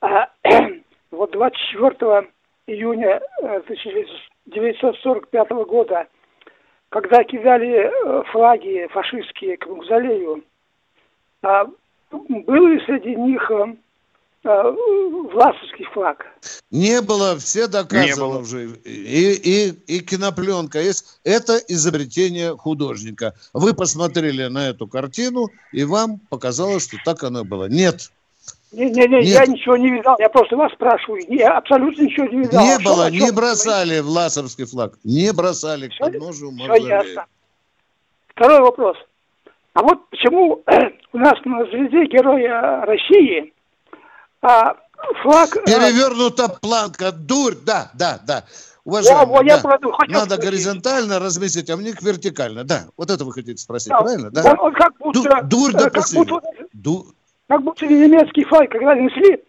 А, 0.00 0.30
вот 1.10 1.32
24 1.32 2.26
июня 2.66 3.20
1945 3.42 5.50
э, 5.50 5.54
года, 5.64 6.08
когда 6.88 7.22
кидали 7.24 7.90
э, 7.90 8.22
флаги 8.30 8.86
фашистские 8.90 9.58
к 9.58 9.66
мавзолею, 9.66 10.42
а, 11.42 11.66
был 12.10 12.68
ли 12.68 12.80
среди 12.86 13.14
них 13.14 13.50
э, 13.50 13.76
власовский 14.44 15.84
флаг? 15.92 16.26
Не 16.70 17.00
было, 17.02 17.36
все 17.38 17.66
доказано 17.66 18.06
Не 18.06 18.16
было. 18.16 18.38
уже. 18.38 18.66
И, 18.84 19.32
и, 19.32 19.68
и 19.86 20.00
кинопленка 20.00 20.80
есть. 20.80 21.20
Это 21.24 21.58
изобретение 21.68 22.56
художника. 22.56 23.34
Вы 23.52 23.74
посмотрели 23.74 24.46
на 24.46 24.68
эту 24.68 24.86
картину, 24.86 25.48
и 25.72 25.84
вам 25.84 26.20
показалось, 26.30 26.84
что 26.84 26.96
так 27.04 27.22
оно 27.24 27.44
было. 27.44 27.68
Нет. 27.68 28.10
Не-не-не, 28.70 29.22
я 29.22 29.46
ничего 29.46 29.78
не 29.78 29.90
видал, 29.90 30.16
я 30.18 30.28
просто 30.28 30.54
вас 30.54 30.70
спрашиваю, 30.74 31.24
я 31.28 31.56
абсолютно 31.56 32.02
ничего 32.02 32.26
не 32.26 32.40
видал. 32.40 32.62
Не 32.62 32.74
а 32.74 32.78
было, 32.78 33.08
что, 33.08 33.16
не 33.16 33.32
бросали 33.32 34.00
власовский 34.00 34.66
флаг, 34.66 34.98
не 35.04 35.32
бросали 35.32 35.88
к 35.88 35.98
подножию 35.98 36.50
мавзолея. 36.50 37.00
Все 37.00 37.08
ясно. 37.08 37.26
Второй 38.28 38.60
вопрос. 38.60 38.96
А 39.72 39.82
вот 39.82 40.10
почему 40.10 40.62
у 41.12 41.18
нас 41.18 41.38
на 41.46 41.64
звезде 41.64 42.06
Героя 42.06 42.82
России 42.84 43.54
а, 44.42 44.74
флаг... 45.22 45.56
Э, 45.56 45.64
Перевернута 45.64 46.48
планка, 46.48 47.12
дурь, 47.12 47.54
да, 47.64 47.90
да, 47.94 48.18
да. 48.26 48.44
Уважаемый, 48.84 49.36
О, 49.36 49.42
да. 49.42 49.54
я 49.54 49.58
правда, 49.58 49.88
Надо 50.08 50.34
спросить. 50.34 50.44
горизонтально 50.44 51.18
разместить, 51.18 51.68
а 51.68 51.76
мне 51.76 51.92
вертикально. 52.00 52.64
Да, 52.64 52.86
вот 52.96 53.10
это 53.10 53.24
вы 53.24 53.32
хотите 53.32 53.58
спросить, 53.58 53.90
да. 53.90 54.00
правильно? 54.00 54.30
Да. 54.30 54.52
Он, 54.52 54.60
он 54.60 54.72
как 54.72 54.96
будто, 54.98 55.42
Ду, 55.42 55.70
дурь 55.70 55.74
э, 55.74 55.90
как 55.90 56.04
будто, 56.14 56.40
Ду, 56.72 57.06
как 57.48 57.62
будто 57.62 57.86
немецкий 57.86 58.44
флаг, 58.44 58.70
когда 58.70 58.94
несли, 58.94 59.42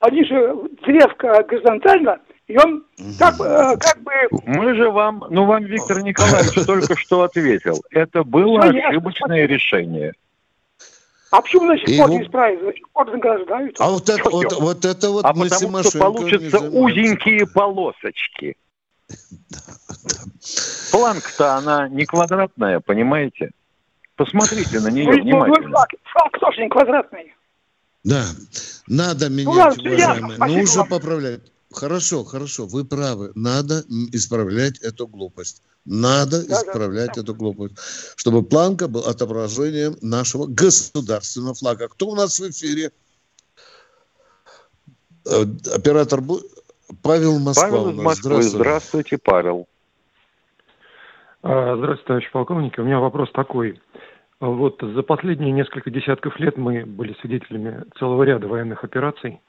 они 0.00 0.24
же 0.24 0.54
древко 0.86 1.42
горизонтально, 1.42 2.18
и 2.46 2.56
он 2.58 2.84
как, 3.18 3.34
э, 3.40 3.76
как 3.78 4.02
бы... 4.02 4.12
Мы 4.44 4.74
же 4.74 4.90
вам, 4.90 5.24
ну 5.30 5.44
вам 5.46 5.64
Виктор 5.64 6.02
Николаевич 6.02 6.64
только 6.66 6.96
что 6.96 7.22
ответил. 7.22 7.82
Это 7.90 8.22
было 8.24 8.60
ошибочное 8.60 9.46
решение. 9.46 10.14
А 11.30 11.42
почему 11.42 11.66
до 11.68 11.78
сих 11.78 11.98
пор 11.98 12.10
не 12.10 12.22
исправить? 12.22 12.76
Сих 12.76 12.88
пор 12.90 13.10
награждают. 13.10 13.76
А 13.80 13.90
вот 13.90 14.08
это 14.08 14.30
вот, 14.30 14.52
вот 14.52 14.84
это 14.84 15.10
вот 15.10 15.24
А 15.24 15.34
потому 15.34 15.82
что 15.82 15.98
получатся 15.98 16.60
узенькие 16.60 17.46
полосочки. 17.46 18.56
Планка-то 20.92 21.54
она 21.56 21.88
не 21.88 22.04
квадратная, 22.04 22.80
понимаете? 22.80 23.50
Посмотрите 24.16 24.80
на 24.80 24.88
нее 24.88 25.04
ну, 25.04 25.22
внимательно. 25.22 25.70
Флаг, 25.70 25.90
флаг 26.04 26.38
тоже 26.40 26.62
не 26.62 26.68
квадратный. 26.68 27.34
Да, 28.02 28.24
надо 28.86 29.28
ну 29.28 29.36
менять, 29.36 29.76
ну, 29.76 29.90
уважаемые. 29.90 30.38
Ну, 30.38 30.62
уже 30.62 30.84
поправлять. 30.84 31.40
Хорошо, 31.76 32.24
хорошо, 32.24 32.66
вы 32.66 32.86
правы. 32.86 33.32
Надо 33.34 33.82
исправлять 34.12 34.78
эту 34.78 35.06
глупость. 35.06 35.62
Надо 35.84 36.46
да, 36.48 36.54
исправлять 36.54 37.12
да. 37.14 37.20
эту 37.20 37.34
глупость. 37.34 37.76
Чтобы 38.16 38.42
планка 38.42 38.88
был 38.88 39.02
отображением 39.02 39.94
нашего 40.00 40.46
государственного 40.46 41.54
флага. 41.54 41.88
Кто 41.88 42.08
у 42.08 42.14
нас 42.14 42.40
в 42.40 42.48
эфире? 42.48 42.92
Э, 45.26 45.44
оператор 45.74 46.20
Павел 47.02 47.38
Москва. 47.38 47.68
Павел 47.68 47.90
из 47.90 47.96
Москвы. 47.96 48.30
Здравствуйте. 48.30 48.56
Здравствуйте, 48.56 49.18
Павел. 49.18 49.68
А, 51.42 51.76
здравствуйте, 51.76 52.06
товарищ 52.06 52.30
полковник. 52.32 52.78
У 52.78 52.82
меня 52.84 53.00
вопрос 53.00 53.30
такой. 53.32 53.82
Вот 54.40 54.80
за 54.80 55.02
последние 55.02 55.52
несколько 55.52 55.90
десятков 55.90 56.40
лет 56.40 56.56
мы 56.56 56.86
были 56.86 57.14
свидетелями 57.20 57.84
целого 57.98 58.22
ряда 58.22 58.48
военных 58.48 58.82
операций, 58.82 59.40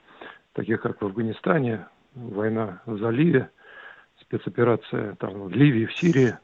таких 0.54 0.82
как 0.82 1.02
в 1.02 1.06
Афганистане, 1.06 1.88
война 2.18 2.82
в 2.86 2.98
заливе, 2.98 3.50
спецоперация 4.22 5.16
там, 5.16 5.44
в 5.44 5.52
Ливии, 5.52 5.86
в 5.86 5.96
Сирии, 5.96 6.38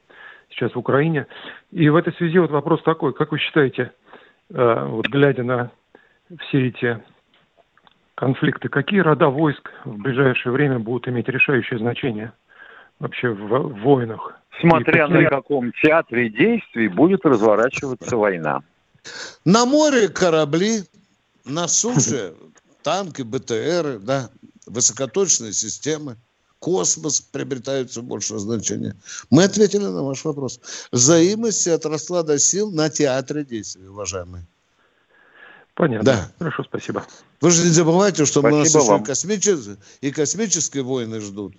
сейчас 0.50 0.74
в 0.74 0.80
Украине. 0.80 1.28
И 1.72 1.90
в 1.90 1.96
этой 1.96 2.14
связи 2.14 2.38
вот 2.38 2.52
вопрос 2.52 2.82
такой, 2.84 3.14
как 3.14 3.32
вы 3.32 3.40
считаете, 3.40 3.92
э, 4.50 4.86
вот 4.86 5.08
глядя 5.08 5.44
на 5.44 5.72
все 6.40 6.68
эти 6.68 7.04
конфликты, 8.16 8.70
какие 8.70 9.00
рода 9.00 9.28
войск 9.28 9.72
в 9.86 9.98
ближайшее 9.98 10.54
время 10.54 10.80
будут 10.80 11.08
иметь 11.08 11.28
решающее 11.28 11.80
значение 11.80 12.32
вообще 13.00 13.30
в, 13.30 13.48
в 13.48 13.82
войнах? 13.82 14.40
смотря 14.60 15.08
на 15.08 15.26
каком 15.30 15.72
театре 15.82 16.30
действий 16.30 16.88
будет 16.88 17.26
разворачиваться 17.26 18.18
война. 18.18 18.62
На 19.46 19.66
море 19.66 20.08
корабли, 20.08 20.84
на 21.46 21.68
суше 21.68 22.34
танки, 22.84 23.22
БТРы, 23.22 24.00
да, 24.00 24.30
высокоточные 24.66 25.54
системы, 25.54 26.18
космос 26.60 27.20
приобретают 27.20 27.92
все 27.92 28.02
большее 28.02 28.40
значение. 28.40 28.96
Мы 29.30 29.44
ответили 29.44 29.84
на 29.84 30.04
ваш 30.04 30.24
вопрос. 30.24 30.60
Взаимность 30.92 31.68
отросла 31.68 32.24
до 32.24 32.40
сил 32.40 32.72
на 32.72 32.90
театре 32.90 33.44
действий, 33.44 33.88
уважаемые. 33.88 34.46
Понятно. 35.76 36.06
Да. 36.06 36.32
Хорошо, 36.38 36.64
спасибо. 36.64 37.06
Вы 37.42 37.52
же 37.52 37.64
не 37.64 37.72
забывайте, 37.72 38.26
что 38.26 38.40
спасибо 38.40 38.60
нас 38.60 38.74
еще 38.74 39.04
космические, 39.04 39.78
и 40.02 40.12
космические 40.12 40.84
войны 40.84 41.20
ждут. 41.20 41.56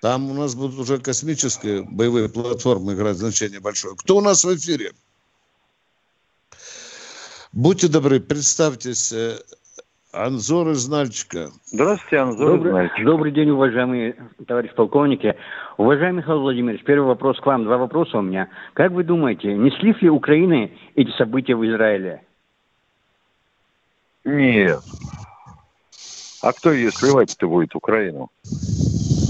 Там 0.00 0.30
у 0.30 0.34
нас 0.34 0.54
будут 0.54 0.78
уже 0.78 0.98
космические 0.98 1.82
боевые 1.82 2.28
платформы 2.28 2.94
играть 2.94 3.16
значение 3.16 3.60
большое. 3.60 3.96
Кто 3.96 4.18
у 4.18 4.20
нас 4.20 4.44
в 4.44 4.56
эфире? 4.56 4.92
Будьте 7.52 7.88
добры, 7.88 8.20
представьтесь. 8.20 9.12
Анзор 10.12 10.70
из 10.70 10.88
Нальчика. 10.88 11.50
Здравствуйте, 11.66 12.16
Анзор 12.16 12.52
добрый, 12.52 12.70
из 12.70 12.74
Нальчика. 12.74 13.04
Добрый 13.04 13.32
день, 13.32 13.50
уважаемые 13.50 14.16
товарищи 14.46 14.74
полковники. 14.74 15.36
Уважаемый 15.76 16.18
Михаил 16.18 16.40
Владимирович, 16.40 16.82
первый 16.82 17.08
вопрос 17.08 17.38
к 17.38 17.46
вам. 17.46 17.64
Два 17.64 17.76
вопроса 17.76 18.18
у 18.18 18.22
меня. 18.22 18.48
Как 18.72 18.92
вы 18.92 19.04
думаете, 19.04 19.52
не 19.54 19.70
слив 19.72 20.00
ли 20.00 20.08
Украины 20.08 20.72
эти 20.94 21.10
события 21.18 21.54
в 21.54 21.66
Израиле? 21.66 22.22
Нет. 24.24 24.80
А 26.42 26.52
кто 26.52 26.72
ее 26.72 26.90
сливать-то 26.90 27.46
будет, 27.46 27.74
Украину? 27.74 28.30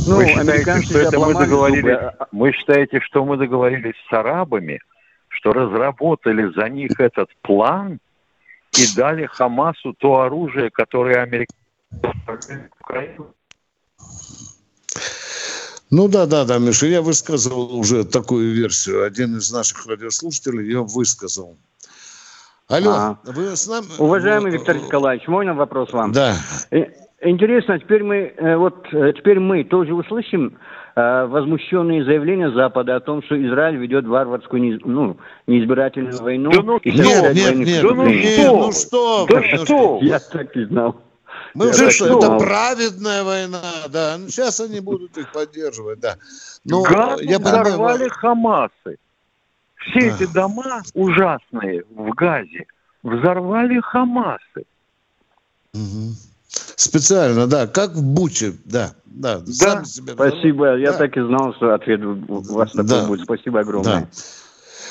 Ну, 0.06 0.16
вы 0.16 0.26
считаете, 0.28 0.82
что 0.82 0.98
это 0.98 1.18
мы 1.18 1.34
договорились? 1.34 1.82
Зубы. 1.82 1.92
А, 1.92 2.26
вы 2.30 2.52
считаете, 2.52 3.00
что 3.00 3.24
мы 3.24 3.36
договорились 3.36 3.94
с 4.08 4.12
арабами, 4.12 4.78
что 5.28 5.52
разработали 5.52 6.52
за 6.54 6.68
них 6.68 6.92
этот 7.00 7.30
план 7.42 7.98
и 8.78 8.96
дали 8.96 9.26
Хамасу 9.26 9.94
то 9.98 10.20
оружие, 10.20 10.70
которое 10.70 11.22
американцы 11.22 11.58
ну 15.90 16.08
да, 16.08 16.26
да, 16.26 16.44
да, 16.44 16.58
Миша, 16.58 16.86
я 16.86 17.00
высказывал 17.00 17.74
уже 17.74 18.04
такую 18.04 18.52
версию. 18.52 19.04
Один 19.04 19.38
из 19.38 19.50
наших 19.50 19.86
радиослушателей 19.86 20.64
ее 20.64 20.82
высказал. 20.82 21.56
Алло, 22.68 22.90
а. 22.90 23.18
вы 23.24 23.56
с 23.56 23.66
нами? 23.66 23.86
Уважаемый 23.98 24.52
Виктор 24.52 24.76
Николаевич, 24.76 25.26
мой 25.26 25.50
вопрос 25.50 25.90
вам. 25.94 26.12
Да. 26.12 26.36
Э, 26.70 26.84
Интересно, 27.20 27.80
теперь 27.80 28.04
мы, 28.04 28.32
э, 28.36 28.56
вот, 28.56 28.86
э, 28.92 29.12
теперь 29.16 29.40
мы 29.40 29.64
тоже 29.64 29.92
услышим 29.92 30.46
э, 30.46 30.56
возмущенные 30.98 32.04
заявления 32.04 32.50
Запада 32.50 32.96
о 32.96 33.00
том, 33.00 33.22
что 33.22 33.40
Израиль 33.40 33.76
ведет 33.76 34.06
варварскую, 34.06 34.80
ну, 34.84 35.16
неизбирательную 35.46 36.20
войну. 36.22 36.50
Да 36.50 36.62
ну, 36.62 36.78
и 36.78 36.90
нет, 36.90 37.34
нет, 37.34 37.56
нет, 37.56 37.82
да 37.82 37.94
ну, 37.94 38.06
нет, 38.06 38.38
ну 38.46 38.72
что, 38.72 39.26
да 39.28 39.40
ну 39.40 39.64
что? 39.64 39.98
Я 40.02 40.18
так 40.18 40.56
и 40.56 40.64
знал. 40.64 41.00
Мы 41.54 41.70
уже 41.70 41.90
что, 41.90 42.18
это 42.18 42.38
праведная 42.38 43.24
война, 43.24 43.62
да. 43.88 44.16
Ну, 44.18 44.28
сейчас 44.28 44.60
они 44.60 44.80
будут 44.80 45.16
их 45.16 45.32
поддерживать, 45.32 46.00
да. 46.00 46.16
Но 46.64 46.82
Газу 46.82 47.22
я 47.22 47.38
взорвали 47.38 48.08
понимаю... 48.08 48.10
Хамасы. 48.10 48.96
Все 49.76 50.00
да. 50.00 50.06
эти 50.16 50.32
дома 50.32 50.82
ужасные 50.94 51.84
в 51.90 52.10
Газе 52.10 52.66
взорвали 53.02 53.80
Хамасы. 53.80 54.64
Угу. 55.74 56.27
Специально, 56.48 57.46
да, 57.46 57.66
как 57.66 57.92
в 57.92 58.02
Буче, 58.02 58.54
да, 58.64 58.94
да. 59.04 59.40
Да, 59.40 59.84
спасибо, 59.84 60.54
взорвали. 60.54 60.80
я 60.82 60.92
да. 60.92 60.98
так 60.98 61.16
и 61.16 61.20
знал, 61.20 61.54
что 61.54 61.74
ответ 61.74 62.00
у 62.02 62.40
вас 62.54 62.72
такой 62.72 62.88
да. 62.88 63.06
будет. 63.06 63.24
Спасибо 63.24 63.60
огромное. 63.60 64.00
Да. 64.00 64.08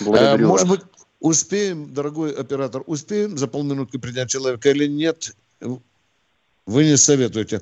Благодарю 0.05 0.45
а, 0.45 0.47
может 0.49 0.67
вас. 0.67 0.77
быть, 0.77 0.87
успеем, 1.19 1.93
дорогой 1.93 2.31
оператор, 2.31 2.83
успеем 2.85 3.37
за 3.37 3.47
полминутки 3.47 3.97
принять 3.97 4.29
человека 4.29 4.69
или 4.69 4.85
нет? 4.85 5.35
Вы 5.59 6.83
не 6.83 6.97
советуете. 6.97 7.61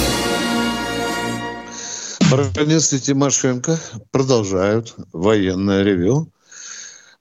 Баранец 2.31 2.93
и 2.93 2.99
Тимошенко 2.99 3.79
продолжают 4.11 4.95
военное 5.11 5.83
ревю. 5.83 6.31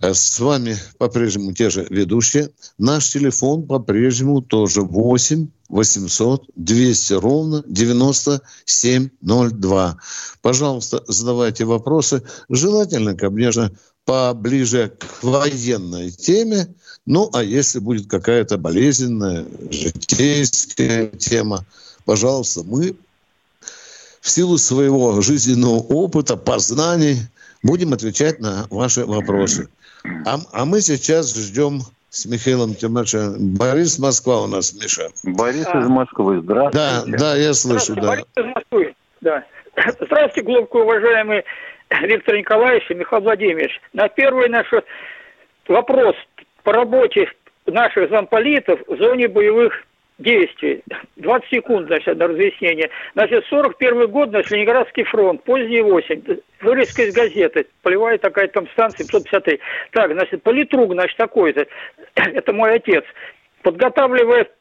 Э, 0.00 0.14
с 0.14 0.38
вами 0.38 0.78
по-прежнему 0.98 1.52
те 1.52 1.68
же 1.68 1.84
ведущие. 1.90 2.50
Наш 2.78 3.10
телефон 3.10 3.66
по-прежнему 3.66 4.40
тоже 4.40 4.82
8 4.82 5.48
800 5.68 6.44
200 6.54 7.12
ровно 7.14 7.64
9702. 7.66 9.96
Пожалуйста, 10.42 11.02
задавайте 11.08 11.64
вопросы. 11.64 12.22
Желательно, 12.48 13.16
конечно, 13.16 13.72
поближе 14.04 14.92
к 14.96 15.24
военной 15.24 16.12
теме. 16.12 16.72
Ну, 17.04 17.28
а 17.32 17.42
если 17.42 17.80
будет 17.80 18.08
какая-то 18.08 18.58
болезненная, 18.58 19.44
житейская 19.70 21.08
тема, 21.08 21.66
пожалуйста, 22.04 22.62
мы 22.62 22.94
в 24.20 24.28
силу 24.28 24.58
своего 24.58 25.20
жизненного 25.20 25.78
опыта, 25.78 26.36
познаний, 26.36 27.16
будем 27.62 27.92
отвечать 27.92 28.40
на 28.40 28.66
ваши 28.70 29.04
вопросы. 29.04 29.68
А, 30.26 30.38
а 30.52 30.64
мы 30.64 30.80
сейчас 30.80 31.34
ждем 31.34 31.80
с 32.10 32.26
Михаилом 32.26 32.74
Тимошенко. 32.74 33.38
Борис 33.38 33.98
Москва 33.98 34.42
у 34.42 34.46
нас, 34.46 34.74
Миша. 34.74 35.08
Борис 35.22 35.66
а. 35.66 35.80
из 35.80 35.88
Москвы, 35.88 36.40
здравствуйте. 36.40 37.10
Да, 37.12 37.18
да, 37.18 37.36
я 37.36 37.54
слышу, 37.54 37.94
да. 37.94 38.08
Борис 38.08 38.24
из 38.36 38.44
Москвы, 38.44 38.94
да. 39.20 39.44
Здравствуйте, 39.76 40.42
глубоко 40.42 40.82
уважаемый 40.82 41.44
Виктор 42.02 42.36
Николаевич 42.36 42.90
и 42.90 42.94
Михаил 42.94 43.22
Владимирович. 43.22 43.80
На 43.92 44.08
первый 44.08 44.48
наш 44.48 44.66
вопрос 45.68 46.14
по 46.62 46.72
работе 46.72 47.30
наших 47.66 48.10
замполитов 48.10 48.80
в 48.86 48.96
зоне 48.96 49.28
боевых 49.28 49.72
действий. 50.20 50.82
20 51.16 51.48
секунд, 51.50 51.86
значит, 51.88 52.16
на 52.16 52.28
разъяснение. 52.28 52.90
Значит, 53.14 53.44
41 53.46 54.08
год, 54.10 54.30
значит, 54.30 54.50
Ленинградский 54.52 55.04
фронт, 55.04 55.42
поздний 55.44 55.82
осень. 55.82 56.22
Вырезка 56.60 57.02
из 57.02 57.14
газеты. 57.14 57.66
Полевая 57.82 58.18
такая 58.18 58.48
там 58.48 58.68
станция, 58.68 59.06
553. 59.06 59.60
Так, 59.92 60.12
значит, 60.12 60.42
политрук, 60.42 60.92
значит, 60.92 61.16
такой-то. 61.16 61.66
Это 62.14 62.52
мой 62.52 62.74
отец. 62.74 63.04
Подготавливает 63.62 64.52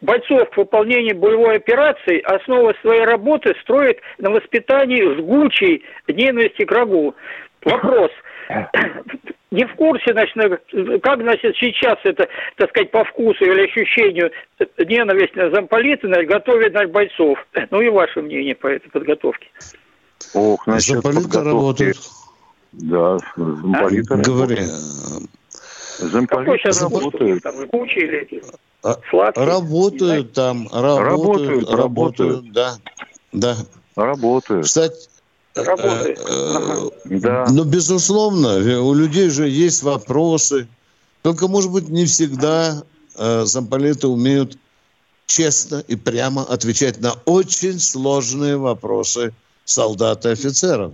бойцов 0.00 0.50
к 0.50 0.56
выполнению 0.56 1.16
боевой 1.16 1.56
операции, 1.56 2.20
основа 2.20 2.74
своей 2.82 3.04
работы 3.04 3.54
строит 3.62 4.00
на 4.18 4.30
воспитании 4.30 5.16
жгучей 5.16 5.84
ненависти 6.08 6.64
к 6.64 6.70
врагу. 6.70 7.14
Вопрос 7.64 8.10
не 9.54 9.64
в 9.66 9.74
курсе, 9.76 10.12
значит, 10.12 10.34
как, 11.02 11.20
значит, 11.20 11.56
сейчас 11.56 11.98
это, 12.02 12.28
так 12.56 12.70
сказать, 12.70 12.90
по 12.90 13.04
вкусу 13.04 13.44
или 13.44 13.64
ощущению 13.64 14.32
ненависть 14.78 15.36
на 15.36 15.50
замполиты 15.50 16.08
значит, 16.08 16.28
готовит 16.28 16.72
значит, 16.72 16.90
бойцов. 16.90 17.38
Ну 17.70 17.80
и 17.80 17.88
ваше 17.88 18.20
мнение 18.20 18.54
по 18.54 18.66
этой 18.66 18.90
подготовке. 18.90 19.46
Ох, 20.34 20.66
насчет 20.66 21.02
Замполиты 21.02 21.42
работают. 21.42 21.96
Да, 22.72 23.18
замполиты 23.36 24.14
а? 24.14 24.16
Говори. 24.16 24.62
Замполиты 25.98 26.70
работают. 26.80 27.42
Там, 27.42 27.68
куча 27.68 28.00
или 28.00 28.18
эти? 28.22 28.42
А, 28.82 28.96
Сладкие, 29.08 29.46
работают 29.46 30.32
там, 30.32 30.68
работают, 30.70 31.70
работают, 31.70 31.70
работают, 31.70 32.52
да, 32.52 32.74
да. 33.32 33.56
Работают. 33.96 34.66
Кстати, 34.66 35.08
Работает. 35.54 36.20
Да. 37.04 37.46
Но, 37.50 37.64
безусловно, 37.64 38.80
у 38.82 38.92
людей 38.92 39.28
же 39.28 39.48
есть 39.48 39.82
вопросы. 39.82 40.66
Только, 41.22 41.48
может 41.48 41.70
быть, 41.70 41.88
не 41.88 42.06
всегда 42.06 42.82
э, 43.16 43.44
замполиты 43.44 44.08
умеют 44.08 44.58
честно 45.26 45.82
и 45.86 45.96
прямо 45.96 46.42
отвечать 46.42 47.00
на 47.00 47.14
очень 47.24 47.78
сложные 47.78 48.56
вопросы 48.56 49.32
солдат 49.64 50.26
и 50.26 50.30
офицеров. 50.30 50.92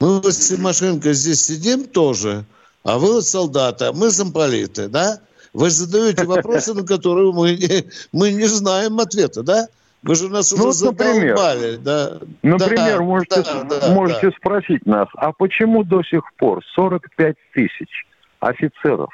Мы 0.00 0.20
вот 0.20 0.32
с 0.32 0.48
Тимошенко 0.48 1.12
здесь 1.12 1.44
сидим 1.44 1.84
тоже, 1.84 2.44
а 2.82 2.98
вы 2.98 3.14
вот 3.14 3.26
солдаты, 3.26 3.86
а 3.86 3.92
мы 3.92 4.10
замполиты, 4.10 4.88
да? 4.88 5.20
Вы 5.52 5.70
задаете 5.70 6.24
вопросы, 6.24 6.74
на 6.74 6.84
которые 6.84 7.32
мы 7.32 7.56
не, 7.56 7.90
мы 8.12 8.32
не 8.32 8.46
знаем 8.46 9.00
ответа, 9.00 9.42
да? 9.42 9.68
Вы 10.02 10.14
же 10.14 10.28
нас 10.28 10.52
ну, 10.52 10.68
уже 10.68 10.86
например, 10.86 11.36
задолбали. 11.36 11.76
Да. 11.76 12.18
Например, 12.42 12.98
да, 12.98 13.04
можете, 13.04 13.42
да, 13.42 13.64
да, 13.64 13.88
можете 13.88 14.30
да. 14.30 14.36
спросить 14.36 14.86
нас, 14.86 15.08
а 15.14 15.32
почему 15.32 15.84
до 15.84 16.02
сих 16.02 16.22
пор 16.34 16.64
45 16.74 17.36
тысяч 17.54 18.06
офицеров 18.40 19.10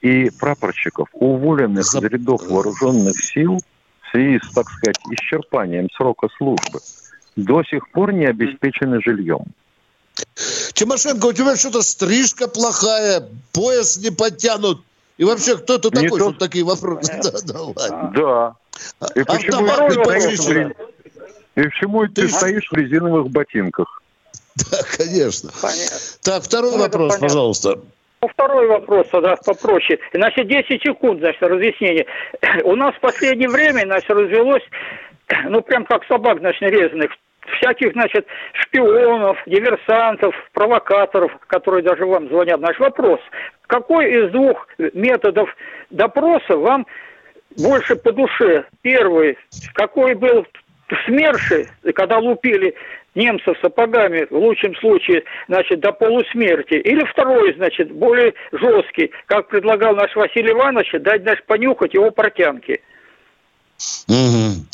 и 0.00 0.30
прапорщиков, 0.38 1.08
уволенных 1.12 1.84
За... 1.84 1.98
из 1.98 2.04
рядов 2.04 2.42
вооруженных 2.48 3.16
сил 3.16 3.58
в 4.02 4.10
связи 4.10 4.40
с, 4.42 4.52
так 4.52 4.68
сказать, 4.68 4.98
исчерпанием 5.10 5.88
срока 5.96 6.28
службы, 6.36 6.80
до 7.36 7.62
сих 7.62 7.88
пор 7.90 8.12
не 8.12 8.26
обеспечены 8.26 9.00
жильем? 9.00 9.44
Тимошенко, 10.74 11.26
у 11.26 11.32
тебя 11.32 11.56
что-то 11.56 11.82
стрижка 11.82 12.48
плохая, 12.48 13.28
пояс 13.52 13.96
не 13.98 14.10
подтянут. 14.10 14.82
И 15.22 15.24
вообще, 15.24 15.56
кто 15.56 15.78
ты 15.78 15.88
такой, 15.90 16.18
то... 16.18 16.32
такие 16.32 16.64
вопросы? 16.64 17.12
Да, 17.22 17.30
да, 17.44 17.60
ладно. 17.62 18.12
Да. 18.12 18.54
И 19.14 19.20
а 19.20 19.24
почему, 19.24 19.68
ты 19.68 19.92
стоишь, 19.92 20.74
и 21.54 21.62
почему 21.62 22.08
ты, 22.08 22.28
стоишь 22.28 22.68
в 22.68 22.74
резиновых 22.74 23.30
ботинках? 23.30 24.02
Да, 24.56 24.78
конечно. 24.96 25.50
Понятно. 25.62 25.96
Так, 26.24 26.42
второй 26.42 26.72
ну, 26.72 26.78
вопрос, 26.78 27.18
пожалуйста. 27.18 27.78
Ну, 28.20 28.28
второй 28.28 28.66
вопрос 28.66 29.06
тогда 29.12 29.36
попроще. 29.36 30.00
Значит, 30.12 30.48
10 30.48 30.82
секунд, 30.82 31.20
значит, 31.20 31.40
разъяснение. 31.40 32.06
У 32.64 32.74
нас 32.74 32.92
в 32.96 33.00
последнее 33.00 33.48
время, 33.48 33.84
значит, 33.84 34.10
развелось, 34.10 34.64
ну, 35.44 35.62
прям 35.62 35.84
как 35.84 36.04
собак, 36.06 36.40
значит, 36.40 36.62
резаных, 36.62 37.12
всяких, 37.58 37.92
значит, 37.92 38.26
шпионов, 38.52 39.38
диверсантов, 39.46 40.34
провокаторов, 40.52 41.32
которые 41.46 41.82
даже 41.82 42.06
вам 42.06 42.28
звонят. 42.28 42.60
Наш 42.60 42.78
вопрос, 42.78 43.20
какой 43.66 44.12
из 44.12 44.30
двух 44.30 44.68
методов 44.78 45.48
допроса 45.90 46.56
вам 46.56 46.86
больше 47.58 47.96
по 47.96 48.12
душе. 48.12 48.64
Первый, 48.82 49.38
какой 49.74 50.14
был 50.14 50.46
в 50.88 51.06
СМЕРШе, 51.06 51.68
когда 51.94 52.18
лупили 52.18 52.74
немцев 53.14 53.56
сапогами, 53.60 54.26
в 54.30 54.36
лучшем 54.36 54.74
случае, 54.76 55.24
значит, 55.48 55.80
до 55.80 55.92
полусмерти. 55.92 56.74
Или 56.74 57.04
второй, 57.04 57.54
значит, 57.54 57.90
более 57.90 58.34
жесткий, 58.52 59.10
как 59.26 59.48
предлагал 59.48 59.94
наш 59.94 60.14
Василий 60.16 60.52
Иванович, 60.52 60.92
дать, 61.00 61.22
значит, 61.22 61.44
понюхать 61.46 61.94
его 61.94 62.10
портянки. 62.10 62.80
Угу. 64.08 64.66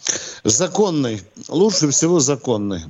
Законный. 0.45 1.23
Лучше 1.49 1.91
всего 1.91 2.21
законный. 2.21 2.83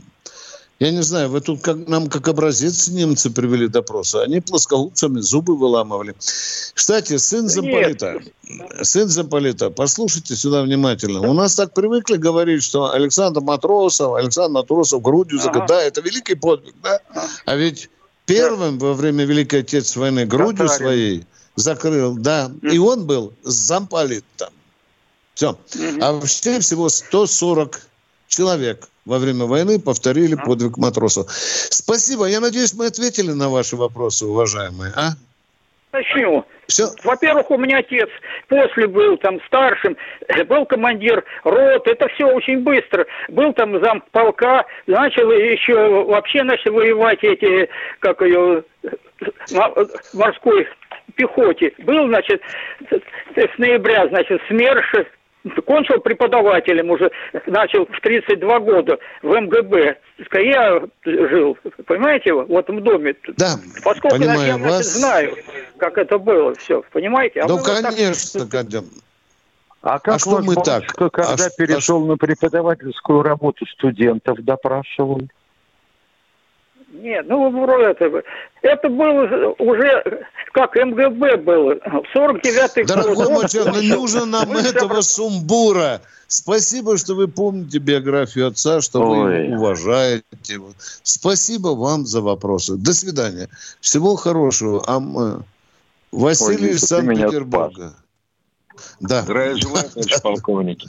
Я 0.78 0.92
не 0.92 1.02
знаю, 1.02 1.28
вы 1.28 1.40
тут 1.40 1.60
как, 1.60 1.88
нам 1.88 2.08
как 2.08 2.28
образец 2.28 2.86
немцы 2.88 3.30
привели 3.30 3.66
допроса. 3.66 4.22
Они 4.22 4.40
плоскогубцами 4.40 5.18
зубы 5.20 5.56
выламывали. 5.56 6.14
Кстати, 6.18 7.16
сын 7.16 7.48
замполита, 7.48 8.20
сын 8.82 9.08
замполита, 9.08 9.70
послушайте 9.70 10.36
сюда 10.36 10.62
внимательно. 10.62 11.20
У 11.28 11.32
нас 11.32 11.56
так 11.56 11.74
привыкли 11.74 12.16
говорить, 12.16 12.62
что 12.62 12.92
Александр 12.92 13.40
Матросов, 13.40 14.14
Александр 14.14 14.52
Матросов 14.52 15.02
грудью 15.02 15.40
ага. 15.44 15.66
да, 15.66 15.82
это 15.82 16.00
великий 16.00 16.36
подвиг, 16.36 16.74
да? 16.80 17.00
А 17.44 17.56
ведь 17.56 17.90
первым 18.24 18.78
во 18.78 18.94
время 18.94 19.24
Великой 19.24 19.60
Отечественной 19.60 20.10
войны 20.10 20.26
грудью 20.26 20.68
Татарин. 20.68 20.86
своей 20.86 21.26
закрыл, 21.56 22.14
да, 22.14 22.52
и 22.62 22.78
он 22.78 23.04
был 23.04 23.32
замполитом. 23.42 24.50
Все. 25.38 25.56
А 26.02 26.12
вообще 26.14 26.58
всего 26.58 26.88
140 26.88 27.80
человек 28.26 28.88
во 29.04 29.18
время 29.20 29.44
войны 29.44 29.78
повторили 29.78 30.34
подвиг 30.34 30.76
матросов. 30.78 31.30
Спасибо. 31.30 32.24
Я 32.24 32.40
надеюсь, 32.40 32.74
мы 32.74 32.86
ответили 32.86 33.30
на 33.30 33.48
ваши 33.48 33.76
вопросы, 33.76 34.26
уважаемые. 34.26 34.92
А? 34.96 35.10
Начну. 35.92 36.44
Все. 36.66 36.88
Во-первых, 37.04 37.52
у 37.52 37.56
меня 37.56 37.78
отец 37.78 38.08
после 38.48 38.88
был 38.88 39.16
там 39.18 39.40
старшим, 39.46 39.96
был 40.48 40.66
командир 40.66 41.22
рот, 41.44 41.86
это 41.86 42.08
все 42.08 42.26
очень 42.26 42.64
быстро. 42.64 43.06
Был 43.28 43.52
там 43.52 43.80
зам 43.80 44.02
полка, 44.10 44.66
начал 44.88 45.30
еще 45.30 46.02
вообще 46.02 46.42
начал 46.42 46.72
воевать 46.72 47.22
эти, 47.22 47.68
как 48.00 48.20
ее, 48.22 48.64
морской 50.14 50.66
пехоте. 51.14 51.72
Был, 51.78 52.08
значит, 52.08 52.42
с 52.90 53.58
ноября, 53.58 54.08
значит, 54.08 54.42
СМЕРШ, 54.48 55.06
кончил 55.66 56.00
преподавателем 56.00 56.90
уже, 56.90 57.10
начал 57.46 57.86
в 57.86 58.00
32 58.00 58.60
года 58.60 58.98
в 59.22 59.28
МГБ. 59.28 59.96
Я 60.32 60.82
жил, 61.04 61.56
понимаете, 61.86 62.32
в 62.32 62.56
этом 62.56 62.82
доме. 62.82 63.14
Да, 63.36 63.56
Поскольку 63.84 64.18
понимаю, 64.18 64.46
я 64.46 64.58
вас... 64.58 64.86
знаю, 64.86 65.36
как 65.78 65.98
это 65.98 66.18
было 66.18 66.54
все, 66.54 66.82
понимаете? 66.92 67.40
А 67.40 67.48
ну, 67.48 67.58
конечно, 67.58 68.46
так... 68.46 68.66
А 69.80 70.00
как 70.00 70.16
а 70.16 70.18
что 70.18 70.40
мы 70.40 70.56
так? 70.56 70.84
Что, 70.90 71.08
когда 71.08 71.46
а 71.46 71.50
перешел 71.56 72.02
а... 72.04 72.06
на 72.06 72.16
преподавательскую 72.16 73.22
работу, 73.22 73.64
студентов 73.66 74.38
допрашивал? 74.42 75.22
Нет, 76.98 77.26
ну 77.28 77.66
это, 77.80 78.22
это 78.62 78.88
было 78.88 79.54
уже 79.58 80.24
как 80.52 80.74
МГБ 80.74 81.36
было 81.38 81.74
в 81.74 82.16
49-й 82.16 82.84
год. 82.84 82.86
Дорогой 82.86 83.28
мой 83.28 83.48
человек, 83.48 83.74
ну 83.74 83.82
не 83.82 83.92
нужно 83.92 84.26
нам 84.26 84.56
этого 84.56 85.00
сумбура. 85.02 86.00
Спасибо, 86.26 86.98
что 86.98 87.14
вы 87.14 87.28
помните 87.28 87.78
биографию 87.78 88.48
отца, 88.48 88.80
что 88.80 89.00
Ой. 89.00 89.48
вы 89.48 89.56
уважаете 89.56 90.24
его. 90.48 90.72
Спасибо 91.02 91.68
вам 91.68 92.04
за 92.04 92.20
вопросы. 92.20 92.76
До 92.76 92.92
свидания. 92.92 93.48
Всего 93.80 94.16
хорошего. 94.16 94.82
А 94.86 95.00
мы... 95.00 95.42
Василий 96.10 96.70
из 96.70 96.80
Санкт-Петербурга. 96.80 97.94
Да. 99.00 99.22
Здравия 99.22 99.56
желаю, 99.56 99.88
товарищ 99.88 100.22
полковник. 100.22 100.82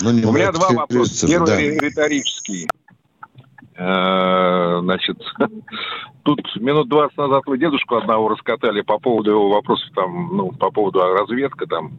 Ну, 0.00 0.10
У 0.10 0.32
меня 0.32 0.52
два 0.52 0.70
вопроса. 0.70 1.26
Первый 1.26 1.76
да. 1.76 1.86
риторический. 1.86 2.68
Э, 3.78 4.80
значит, 4.80 5.18
тут 6.22 6.40
минут 6.56 6.88
20 6.88 7.16
назад 7.18 7.42
вы 7.46 7.58
дедушку 7.58 7.96
одного 7.96 8.28
раскатали 8.28 8.80
по 8.80 8.98
поводу 8.98 9.32
его 9.32 9.50
вопросов, 9.50 9.88
там, 9.94 10.36
ну, 10.36 10.52
по 10.52 10.70
поводу 10.70 11.00
разведка, 11.00 11.66
там, 11.66 11.92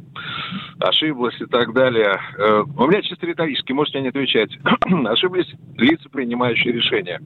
ошиблась 0.80 1.40
и 1.40 1.46
так 1.46 1.74
далее. 1.74 2.20
Э, 2.38 2.64
у 2.64 2.88
меня 2.88 3.02
чисто 3.04 3.28
риторически, 3.28 3.74
можете 3.74 4.02
не 4.02 4.10
отвечать. 4.10 4.50
Ошиблись 5.06 5.54
лица, 5.78 6.10
принимающие 6.10 6.74
решения. 6.74 7.22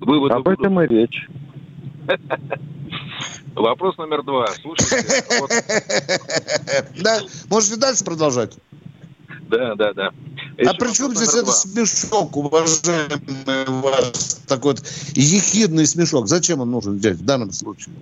Выводы 0.00 0.34
Об 0.34 0.48
этом 0.48 0.74
будут... 0.74 0.90
и 0.90 0.94
речь. 0.94 1.28
Вопрос 3.54 3.98
номер 3.98 4.22
два. 4.22 4.46
Слушайте, 4.46 5.22
вот... 5.38 5.50
Да, 7.02 7.20
можете 7.50 7.76
дальше 7.78 8.04
продолжать. 8.04 8.56
Да, 9.48 9.74
да, 9.74 9.92
да. 9.92 10.10
А 10.58 10.74
при 10.74 10.92
чем 10.92 11.14
здесь 11.14 11.34
этот 11.34 11.54
смешок, 11.54 12.36
уважаемый 12.36 13.66
ваш 13.66 14.12
такой 14.46 14.72
вот 14.72 14.84
ехидный 15.14 15.86
смешок? 15.86 16.28
Зачем 16.28 16.60
он 16.60 16.70
нужен 16.70 16.98
здесь 16.98 17.16
в 17.16 17.24
данном 17.24 17.52
случае? 17.52 17.94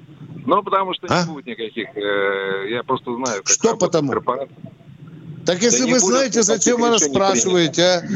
Ну, 0.47 0.63
потому 0.63 0.95
что 0.95 1.07
а? 1.09 1.25
не 1.25 1.33
будет 1.33 1.47
никаких. 1.47 1.89
Э, 1.97 2.69
я 2.71 2.83
просто 2.83 3.15
знаю, 3.15 3.43
как 3.43 3.49
Что 3.49 3.77
потому? 3.77 4.13
Корпорация. 4.13 4.57
Так 5.47 5.63
если 5.63 5.85
да 5.85 5.93
вы 5.93 5.99
знаете, 6.01 6.43
зачем 6.43 6.81
вы 6.81 6.99
спрашиваете, 6.99 7.83
а? 7.83 8.07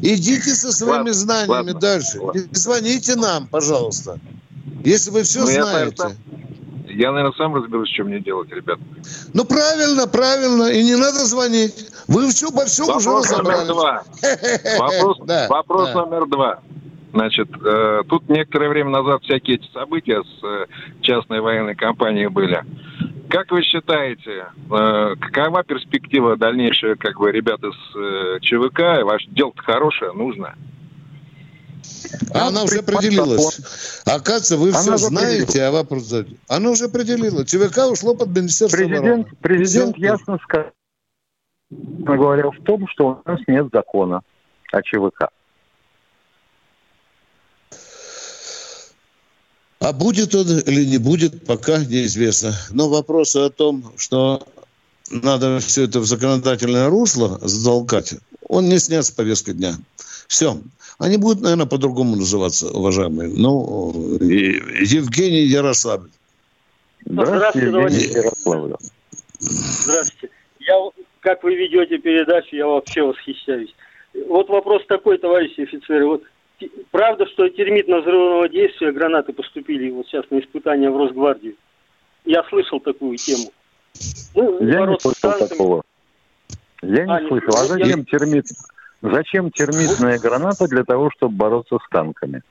Идите 0.00 0.54
со 0.54 0.72
своими 0.72 0.96
ладно, 0.96 1.12
знаниями 1.12 1.50
ладно, 1.50 1.74
дальше. 1.74 2.20
Ладно. 2.20 2.40
И 2.40 2.48
звоните 2.52 3.16
нам, 3.16 3.46
пожалуйста. 3.46 4.18
Если 4.84 5.10
вы 5.10 5.22
все 5.22 5.40
ну, 5.40 5.46
знаете. 5.46 5.96
Я, 6.02 6.16
я, 6.92 7.12
наверное, 7.12 7.36
сам 7.36 7.54
разберусь, 7.54 7.90
что 7.90 8.04
мне 8.04 8.20
делать, 8.20 8.50
ребят. 8.50 8.78
Ну, 9.34 9.44
правильно, 9.44 10.06
правильно. 10.06 10.70
И 10.70 10.82
не 10.82 10.96
надо 10.96 11.24
звонить. 11.26 11.90
Вы 12.08 12.28
все 12.28 12.50
по 12.50 12.64
всем 12.66 12.86
вопрос 12.86 13.06
уже 13.06 13.16
разобрались. 13.16 13.68
Номер 13.68 13.74
два. 13.74 14.02
Вопрос, 14.78 15.18
да, 15.24 15.46
вопрос 15.48 15.90
да. 15.92 16.04
номер 16.04 16.26
два. 16.26 16.60
Значит, 17.12 17.48
э, 17.62 18.02
тут 18.08 18.28
некоторое 18.28 18.70
время 18.70 18.90
назад 18.90 19.22
всякие 19.22 19.56
эти 19.56 19.70
события 19.72 20.22
с 20.22 20.44
э, 20.44 20.66
частной 21.02 21.40
военной 21.40 21.74
компанией 21.74 22.28
были. 22.28 22.64
Как 23.28 23.50
вы 23.50 23.62
считаете, 23.62 24.46
э, 24.70 25.14
какова 25.20 25.62
перспектива 25.62 26.36
дальнейшая, 26.36 26.96
как 26.96 27.18
бы, 27.18 27.30
ребята 27.30 27.70
с 27.70 27.96
э, 27.96 28.38
ЧВК? 28.40 29.04
Ваше 29.04 29.26
дело-то 29.28 29.62
хорошее, 29.62 30.12
нужно. 30.12 30.54
А 32.34 32.48
она 32.48 32.64
уже 32.64 32.78
определилась. 32.78 33.60
Оказывается, 34.04 34.56
вы 34.56 34.72
все 34.72 34.96
знаете, 34.96 35.62
а 35.62 35.70
вопрос 35.70 36.04
задаете. 36.04 36.38
Она 36.48 36.70
уже 36.70 36.84
определила. 36.84 37.44
ЧВК 37.44 37.90
ушло 37.90 38.14
под 38.14 38.28
Министерство 38.28 38.76
президент, 38.76 39.04
обороны. 39.04 39.26
Президент 39.40 39.96
все. 39.96 40.04
ясно 40.04 40.38
сказал, 40.42 40.70
говорил 41.70 42.50
в 42.50 42.62
том, 42.64 42.86
что 42.88 43.22
у 43.24 43.28
нас 43.28 43.40
нет 43.46 43.66
закона 43.72 44.22
о 44.72 44.82
ЧВК. 44.82 45.28
А 49.80 49.92
будет 49.92 50.34
он 50.34 50.46
или 50.60 50.84
не 50.84 50.98
будет, 50.98 51.44
пока 51.44 51.78
неизвестно. 51.84 52.54
Но 52.70 52.88
вопрос 52.88 53.34
о 53.34 53.50
том, 53.50 53.92
что 53.96 54.46
надо 55.10 55.58
все 55.58 55.84
это 55.84 55.98
в 55.98 56.06
законодательное 56.06 56.88
русло 56.88 57.40
затолкать, 57.42 58.14
он 58.48 58.68
не 58.68 58.78
снят 58.78 59.04
с 59.04 59.10
повестки 59.10 59.52
дня. 59.52 59.74
Все. 60.32 60.56
Они 60.98 61.18
будут, 61.18 61.42
наверное, 61.42 61.66
по-другому 61.66 62.16
называться, 62.16 62.70
уважаемые. 62.70 63.28
Ну, 63.28 63.92
Евгений 64.18 65.42
Ярославль. 65.42 66.08
Здравствуйте, 67.04 67.66
Евгений 67.66 68.14
Ярославль. 68.14 68.74
Здравствуйте. 69.40 70.34
Я, 70.60 70.74
как 71.20 71.42
вы 71.42 71.54
ведете 71.54 71.98
передачу, 71.98 72.56
я 72.56 72.66
вообще 72.66 73.02
восхищаюсь. 73.02 73.74
Вот 74.26 74.48
вопрос 74.48 74.82
такой, 74.88 75.18
товарищи 75.18 75.60
офицеры. 75.60 76.06
Вот 76.06 76.22
правда, 76.90 77.26
что 77.26 77.50
термитно-взрывного 77.50 78.48
действия 78.48 78.90
гранаты 78.90 79.34
поступили 79.34 79.90
вот 79.90 80.06
сейчас 80.06 80.24
на 80.30 80.38
испытания 80.38 80.88
в 80.88 80.96
Росгвардию? 80.96 81.56
Я 82.24 82.42
слышал 82.44 82.80
такую 82.80 83.18
тему. 83.18 83.52
Ну, 84.34 84.66
я 84.66 84.86
не 84.86 84.98
слышал 84.98 85.12
танцами. 85.20 85.48
такого. 85.48 85.82
Я 86.80 87.04
не 87.04 87.12
а, 87.12 87.28
слышал. 87.28 87.54
А 87.54 87.64
зачем 87.66 87.98
я... 87.98 88.04
термит? 88.04 88.46
Зачем 89.02 89.50
термитная 89.50 90.18
граната 90.18 90.68
для 90.68 90.84
того, 90.84 91.10
чтобы 91.10 91.34
бороться 91.34 91.76
с 91.76 91.88
танками? 91.90 92.42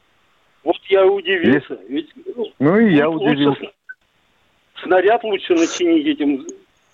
Вот 0.64 0.76
я 0.89 1.06
удивился. 1.06 1.80
Ведь, 1.88 2.10
ну, 2.36 2.45
ну 2.60 2.78
и 2.78 2.93
я 2.93 3.10
удивился. 3.10 3.72
Снаряд 4.84 5.24
лучше 5.24 5.54
начинить 5.54 6.06
этим 6.08 6.45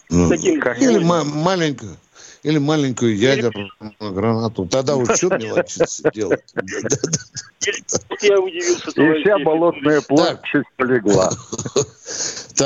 ну, 0.10 0.30
таким... 0.30 0.60
Или 0.60 1.00
ма- 1.04 1.24
маленькую, 1.24 1.98
или 2.44 2.60
маленькую 2.60 3.18
ядерную 3.18 3.72
гранату. 4.00 4.68
Тогда 4.68 4.96
уж 4.96 5.10
что 5.16 5.38
мелочиться 5.38 6.12
делать? 6.12 6.44
Я 8.22 8.40
удивился. 8.40 8.90
И 9.02 9.22
вся 9.22 9.40
болотная 9.40 10.02
площадь 10.02 10.66
полегла. 10.76 11.32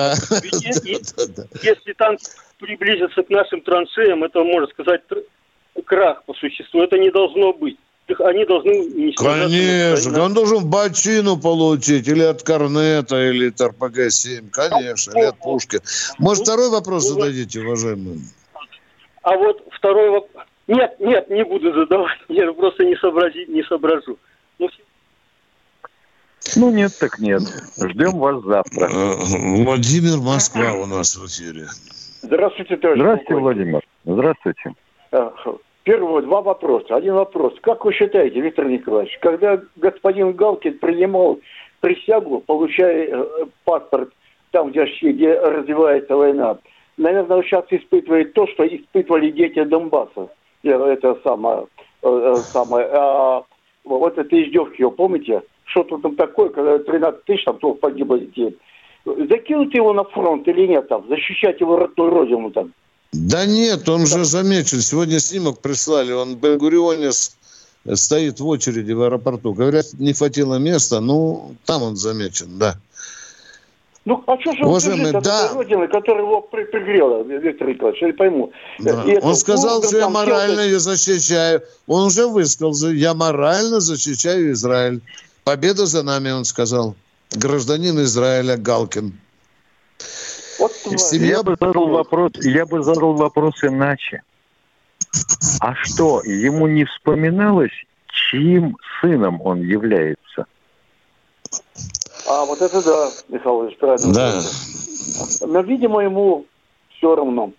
Если 1.64 1.94
танк 1.94 2.20
приблизится 2.60 3.24
к 3.24 3.30
нашим 3.30 3.62
траншеям, 3.62 4.24
это, 4.24 4.44
можно 4.44 4.68
сказать, 4.68 5.02
крах 5.86 6.24
по 6.24 6.34
существу. 6.34 6.82
Это 6.82 6.98
не 6.98 7.12
должно 7.12 7.54
быть. 7.54 7.78
Они 8.20 8.46
должны... 8.46 9.14
Конечно, 9.14 10.24
он 10.24 10.34
должен 10.34 10.70
бочину 10.70 11.38
получить, 11.38 12.08
или 12.08 12.24
от 12.24 12.44
Корнета, 12.44 13.30
или 13.30 13.50
от 13.50 13.62
РПГ-7, 13.62 14.50
конечно, 14.50 15.12
или 15.18 15.26
от 15.28 15.38
пушки. 15.40 15.80
Может, 16.20 16.44
второй 16.44 16.70
вопрос 16.70 17.10
ну, 17.10 17.16
зададите, 17.16 17.62
уважаемый? 17.62 18.20
А 19.22 19.36
вот 19.38 19.64
второй 19.72 20.10
вопрос... 20.10 20.46
Нет, 20.68 21.00
нет, 21.00 21.30
не 21.30 21.44
буду 21.46 21.74
задавать. 21.74 22.18
Я 22.28 22.52
просто 22.52 22.84
не, 22.84 22.96
сообразить, 22.98 23.50
не 23.50 23.64
соображу. 23.64 24.18
Ну, 24.60 24.70
ну 26.56 26.72
нет, 26.72 26.92
так 27.00 27.20
нет. 27.20 27.44
Ждем 27.78 28.20
вас 28.20 28.44
завтра. 28.44 28.90
Э, 28.90 29.64
Владимир 29.64 30.18
Москва 30.18 30.74
у 30.74 30.86
нас 30.86 31.16
в 31.16 31.26
эфире. 31.28 31.68
Здравствуйте, 32.22 32.78
товарищ 32.78 33.02
Здравствуйте, 33.02 33.36
Владимир. 33.36 33.82
Здравствуйте. 34.06 34.74
Первый, 35.84 36.24
два 36.24 36.42
вопроса. 36.42 36.96
Один 36.96 37.16
вопрос. 37.16 37.54
Как 37.62 37.84
вы 37.86 37.94
считаете, 37.94 38.40
Виктор 38.40 38.68
Николаевич, 38.68 39.18
когда 39.20 39.60
господин 39.76 40.34
Галкин 40.34 40.78
принимал 40.78 41.40
присягу, 41.80 42.42
получая 42.42 43.08
э, 43.08 43.46
паспорт 43.66 44.10
там, 44.52 44.70
где, 44.70 44.86
где 44.86 45.34
развивается 45.40 46.16
война, 46.16 46.60
наверное, 46.98 47.38
он 47.38 47.44
сейчас 47.44 47.66
испытывает 47.72 48.34
то, 48.34 48.46
что 48.48 48.66
испытывали 48.66 49.32
дети 49.32 49.64
Донбасса. 49.64 50.30
Э, 50.64 50.70
это 50.70 51.18
самое, 51.24 51.66
э, 52.04 52.36
самое 52.36 52.88
а, 52.92 53.44
вот 53.84 54.18
это 54.18 54.44
издевки, 54.44 54.88
помните? 54.88 55.42
Что-то 55.66 55.98
там 55.98 56.16
такое, 56.16 56.50
когда 56.50 56.78
13 56.78 57.24
тысяч 57.26 57.44
там 57.44 57.58
погибло 57.58 58.20
детей. 58.20 58.56
Закинуть 59.06 59.74
его 59.74 59.94
на 59.94 60.04
фронт 60.04 60.48
или 60.48 60.68
нет 60.68 60.88
там, 60.90 61.08
защищать 61.08 61.60
его 61.60 61.78
родную 61.78 62.12
родину 62.12 62.52
там. 62.52 62.72
Да 63.12 63.46
нет, 63.46 63.88
он 63.90 64.08
же 64.08 64.24
замечен. 64.24 64.82
Сегодня 64.82 65.20
снимок 65.20 65.60
прислали. 65.60 66.14
Он 66.14 66.36
в 66.36 66.40
Бенгурионе 66.40 67.12
стоит 67.94 68.40
в 68.40 68.48
очереди 68.48 68.94
в 68.94 69.02
аэропорту. 69.02 69.54
Говорят, 69.54 69.88
не 69.94 70.14
хватило 70.14 70.56
места. 70.56 71.02
Ну, 71.02 71.56
там 71.66 71.84
он 71.84 71.98
замечен, 71.98 72.58
да. 72.58 72.78
Ну, 74.04 74.24
а 74.26 74.40
что 74.40 74.54
же 74.54 74.66
Уважаемый, 74.66 75.14
он 75.14 75.22
да. 75.22 75.52
родины, 75.54 75.88
которая 75.88 76.24
его 76.24 76.42
при 76.42 76.64
пригрела, 76.64 77.22
Виктор 77.22 77.68
Николаевич, 77.68 78.02
я 78.02 78.14
пойму. 78.14 78.52
Да. 78.80 79.04
Это, 79.06 79.24
он 79.24 79.36
сказал, 79.36 79.84
что 79.84 79.98
я 79.98 80.10
морально 80.10 80.62
ее 80.62 80.80
защищаю. 80.80 81.62
Он 81.86 82.08
уже 82.08 82.26
высказался, 82.28 82.88
я 82.88 83.14
морально 83.14 83.80
защищаю 83.80 84.54
Израиль. 84.54 85.02
Победа 85.44 85.86
за 85.86 86.02
нами, 86.02 86.32
он 86.32 86.46
сказал. 86.46 86.96
Гражданин 87.32 88.02
Израиля 88.02 88.58
Галкин. 88.58 89.14
Вот 90.92 91.14
я 91.14 91.44
бы 91.44 91.56
задал 91.60 91.88
вопрос, 91.88 92.32
я 92.42 92.66
бы 92.66 92.84
задал 92.84 93.14
вопрос 93.14 93.64
иначе. 93.64 94.24
А 95.60 95.76
что, 95.76 96.22
ему 96.24 96.68
не 96.68 96.86
вспоминалось, 96.86 97.72
чьим 98.08 98.78
сыном 99.00 99.42
он 99.42 99.62
является? 99.62 100.46
А, 102.30 102.46
вот 102.46 102.62
это 102.62 102.84
да, 102.84 103.10
Михаил 103.30 103.66
Ильич, 103.66 103.78
правильно. 103.78 104.14
Да. 104.14 104.42
Но, 105.42 105.62
видимо, 105.62 106.02
ему 106.02 106.46
все 106.98 107.16
равно. 107.16 107.52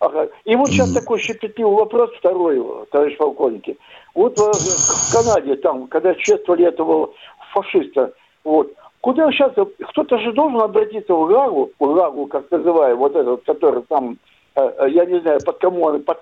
Ага. 0.00 0.28
И 0.44 0.54
вот 0.54 0.70
сейчас 0.70 0.92
такой 0.92 1.18
щепетливый 1.18 1.74
вопрос 1.74 2.10
второй, 2.18 2.62
товарищ 2.90 3.16
полковники. 3.16 3.76
Вот 4.14 4.38
в, 4.38 4.52
в 4.52 5.12
Канаде, 5.12 5.56
там, 5.56 5.88
когда 5.88 6.14
чествовали 6.14 6.66
этого 6.66 7.10
фашиста, 7.52 8.12
вот, 8.44 8.72
куда 9.00 9.30
сейчас, 9.32 9.52
кто-то 9.90 10.18
же 10.18 10.32
должен 10.32 10.60
обратиться 10.60 11.14
в 11.14 11.26
Гагу, 11.26 11.70
в 11.78 11.94
Гагу, 11.94 12.26
как 12.26 12.50
называю, 12.50 12.96
вот 12.96 13.14
этот, 13.14 13.44
который 13.44 13.82
там, 13.88 14.18
э, 14.54 14.60
э, 14.60 14.90
я 14.90 15.04
не 15.06 15.20
знаю, 15.20 15.40
под 15.44 15.58
кому 15.58 15.82
он, 15.82 16.02
под 16.02 16.18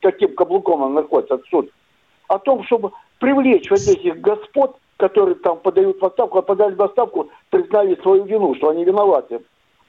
каким 0.00 0.34
каблуком 0.34 0.82
он 0.82 0.94
находится, 0.94 1.40
суд, 1.50 1.70
о 2.28 2.38
том, 2.38 2.64
чтобы 2.64 2.92
привлечь 3.18 3.70
вот 3.70 3.80
этих 3.80 4.20
господ, 4.20 4.76
которые 4.96 5.34
там 5.36 5.58
подают 5.58 6.00
в 6.00 6.04
отставку, 6.04 6.38
а 6.38 6.42
подали 6.42 6.74
в 6.74 6.82
отставку, 6.82 7.28
признали 7.50 7.98
свою 8.02 8.24
вину, 8.24 8.54
что 8.54 8.70
они 8.70 8.84
виноваты. 8.84 9.40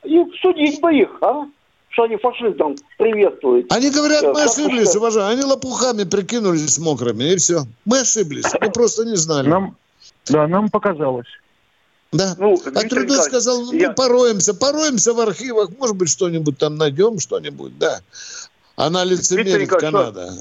И 0.03 0.23
судить 0.41 0.81
бы 0.81 0.93
их, 0.93 1.17
а? 1.21 1.45
что 1.89 2.03
они 2.03 2.17
фашистам 2.17 2.75
приветствуют. 2.97 3.71
Они 3.71 3.89
говорят, 3.89 4.23
мы 4.23 4.43
ошиблись, 4.43 4.89
что... 4.89 4.99
уважаемые. 4.99 5.33
Они 5.33 5.43
лопухами 5.43 6.03
прикинулись 6.03 6.77
мокрыми, 6.77 7.23
и 7.23 7.37
все. 7.37 7.61
Мы 7.85 7.99
ошиблись, 7.99 8.45
мы 8.59 8.69
просто 8.69 9.05
не 9.05 9.15
знали. 9.15 9.47
Нам, 9.47 9.75
да, 10.29 10.47
нам 10.47 10.69
показалось. 10.69 11.27
Да. 12.17 12.35
Ну, 12.37 12.57
а 12.65 12.81
Трудов 12.81 13.23
сказал, 13.23 13.61
ну, 13.61 13.73
я... 13.73 13.91
пороемся, 13.91 14.53
пороемся 14.53 15.13
в 15.13 15.19
архивах, 15.19 15.69
может 15.77 15.95
быть, 15.95 16.09
что-нибудь 16.09 16.57
там 16.57 16.77
найдем, 16.77 17.19
что-нибудь, 17.19 17.77
да. 17.77 17.99
Она 18.75 19.03
лицемерит 19.03 19.69
Канада. 19.69 20.33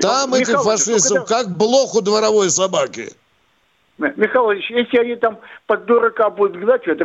Там 0.00 0.30
ну, 0.30 0.36
этих 0.36 0.62
фашистов, 0.62 1.26
когда... 1.26 1.44
как 1.44 1.56
блох 1.56 1.94
у 1.94 2.00
дворовой 2.00 2.50
собаки. 2.50 3.12
Михайлович, 3.98 4.68
если 4.70 4.98
они 4.98 5.16
там 5.16 5.38
под 5.66 5.84
дурака 5.84 6.30
будут 6.30 6.56
гнать, 6.56 6.82
это, 6.86 7.04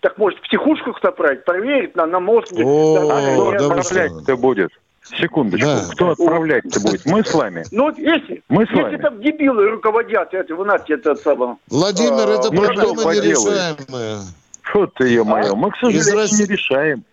так 0.00 0.18
может 0.18 0.38
в 0.38 0.42
психушках 0.42 1.02
направить, 1.02 1.44
проверить 1.44 1.96
на, 1.96 2.06
на 2.06 2.20
мозг. 2.20 2.52
О, 2.52 3.08
да, 3.08 3.58
да 3.58 3.74
отправлять-то 3.74 4.36
будет. 4.36 4.70
Секундочку, 5.18 5.66
да. 5.66 5.84
кто 5.92 6.10
отправлять-то 6.10 6.80
будет? 6.80 7.06
Мы 7.06 7.24
с 7.24 7.32
вами. 7.32 7.64
Ну 7.70 7.84
вот 7.84 7.98
если, 7.98 8.42
Мы 8.48 8.66
с 8.66 8.70
если 8.70 8.82
вами. 8.82 8.96
там 8.96 9.20
дебилы 9.20 9.68
руководят, 9.70 10.34
это 10.34 10.54
вы 10.54 10.64
знаете, 10.64 10.94
это 10.94 11.14
самое. 11.14 11.56
Владимир, 11.68 12.28
это 12.28 12.50
ну, 12.52 12.62
проблема 12.62 13.14
нерешаемая. 13.14 14.20
Что 14.62 14.86
ты, 14.86 15.08
ее 15.08 15.24
мое? 15.24 15.54
Мы, 15.54 15.70
к 15.70 15.76
сожалению, 15.76 16.16
России... 16.16 16.42
не 16.42 16.52
решаем. 16.52 17.04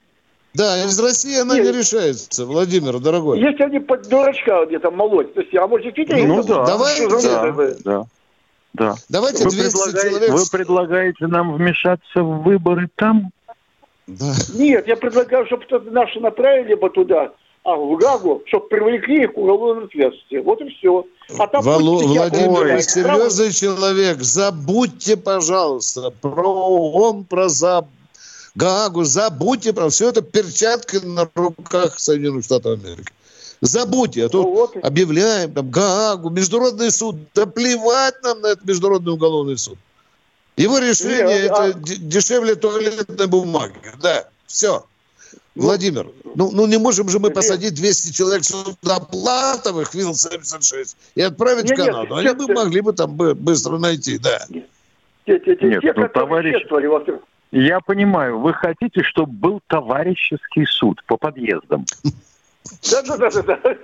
Да, 0.56 0.84
из 0.84 1.00
России 1.00 1.40
она 1.40 1.56
Нет. 1.56 1.66
не 1.66 1.80
решается, 1.80 2.46
Владимир, 2.46 3.00
дорогой. 3.00 3.40
Если 3.40 3.64
они 3.64 3.80
под 3.80 4.08
дурачка 4.08 4.66
где-то 4.66 4.92
молоть, 4.92 5.34
то 5.34 5.42
есть, 5.42 5.56
а 5.56 5.68
может, 5.68 5.86
действительно... 5.86 6.36
Ну, 6.36 6.44
да. 6.44 6.66
Давай, 6.66 7.08
да, 7.08 7.74
да. 7.84 8.06
Да. 8.74 8.96
Давайте 9.10 9.44
вы 9.46 9.52
200 9.52 10.10
человек... 10.10 10.30
Вы 10.30 10.42
предлагаете 10.52 11.28
нам 11.28 11.54
вмешаться 11.54 12.24
в 12.24 12.44
выборы 12.44 12.90
там? 12.96 13.32
Да. 14.08 14.34
Нет, 14.54 14.88
я 14.88 14.96
предлагаю, 14.96 15.46
чтобы 15.46 15.66
наши 15.92 16.20
направили 16.20 16.74
бы 16.74 16.90
туда, 16.90 17.32
а 17.64 17.76
в 17.76 17.98
Гагу, 17.98 18.44
чтобы 18.48 18.68
привлекли 18.68 19.24
их 19.24 19.34
к 19.34 19.38
уголовной 19.38 19.86
ответственности. 19.86 20.36
Вот 20.44 20.62
и 20.62 20.70
все. 20.70 21.06
А 21.38 21.48
там 21.48 21.64
Валу, 21.64 22.00
Владимир, 22.06 22.82
серьезный 22.82 23.52
человек, 23.54 24.22
забудьте, 24.22 25.16
пожалуйста, 25.16 26.12
про 26.12 26.48
ООН, 26.48 27.24
про 27.26 27.48
заб... 27.48 27.88
Гагу, 28.56 29.04
забудьте 29.04 29.74
про 29.74 29.90
все 29.90 30.10
это 30.10 30.22
перчатки 30.22 30.98
на 30.98 31.28
руках 31.34 32.00
Соединенных 32.00 32.46
Штатов 32.46 32.80
Америки. 32.80 33.12
Забудьте, 33.62 34.26
а 34.26 34.30
то 34.30 34.44
ну, 34.44 34.52
вот. 34.52 34.76
объявляем 34.84 35.54
там 35.54 35.72
Гаагу, 35.72 36.30
Международный 36.30 36.92
суд. 36.92 37.16
Да 37.34 37.46
плевать 37.46 38.22
нам 38.22 38.42
на 38.42 38.48
этот 38.48 38.66
Международный 38.66 39.14
уголовный 39.14 39.58
суд. 39.58 39.78
Его 40.58 40.78
решение 40.80 41.44
Нет, 41.44 41.46
это 41.46 41.64
а... 41.64 41.74
дешевле 41.74 42.56
туалетной 42.56 43.28
бумаги. 43.28 43.80
Да, 44.02 44.28
все. 44.46 44.86
Ну, 45.56 45.64
Владимир, 45.64 46.08
ну, 46.36 46.50
ну 46.52 46.66
не 46.66 46.80
можем 46.80 47.10
же 47.10 47.20
мы 47.20 47.30
посадить 47.30 47.76
200 47.76 48.12
человек 48.12 48.44
судоплатовых 48.44 49.94
Вил-76 49.94 50.96
и 51.14 51.22
отправить 51.22 51.70
нет, 51.70 51.78
в 51.78 51.86
Канаду. 51.86 52.16
Нет, 52.16 52.18
Они 52.18 52.28
нет, 52.28 52.38
бы 52.38 52.54
могли 52.54 52.82
бы 52.82 52.94
там 52.94 53.16
быстро 53.16 53.78
найти, 53.78 54.18
да. 54.18 54.40
Нет, 54.50 54.68
нет, 55.28 55.62
нет 55.62 55.96
ну, 55.96 56.10
товарищ, 56.10 56.56
я 57.52 57.80
понимаю, 57.82 58.40
вы 58.40 58.52
хотите, 58.54 59.04
чтобы 59.04 59.32
был 59.32 59.62
товарищеский 59.68 60.66
суд 60.66 61.04
по 61.06 61.18
подъездам. 61.18 61.86
Да, 62.92 63.02
да, 63.02 63.18
да, 63.18 63.30
да, 63.30 63.42
да. 63.42 63.76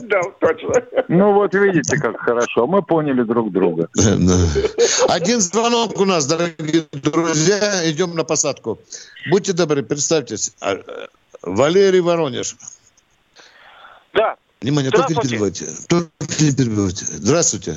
Да, 0.00 0.22
точно. 0.40 0.82
Ну 1.08 1.32
вот 1.32 1.54
видите, 1.54 1.96
как 1.96 2.18
хорошо. 2.20 2.66
Мы 2.66 2.82
поняли 2.82 3.22
друг 3.22 3.52
друга. 3.52 3.88
Один 5.08 5.40
звонок 5.40 5.98
у 6.00 6.04
нас, 6.04 6.26
дорогие 6.26 6.86
друзья. 6.92 7.90
Идем 7.90 8.14
на 8.14 8.24
посадку. 8.24 8.78
Будьте 9.30 9.52
добры, 9.52 9.82
представьтесь. 9.82 10.54
А, 10.60 10.78
Валерий 11.42 12.00
Воронеж. 12.00 12.56
Да. 14.12 14.36
Внимание, 14.60 14.90
только 14.90 15.14
не 15.14 15.20
перебивайте. 15.20 15.66
Только 15.88 16.10
не 16.40 16.52
перебивайте. 16.52 17.04
Здравствуйте. 17.06 17.76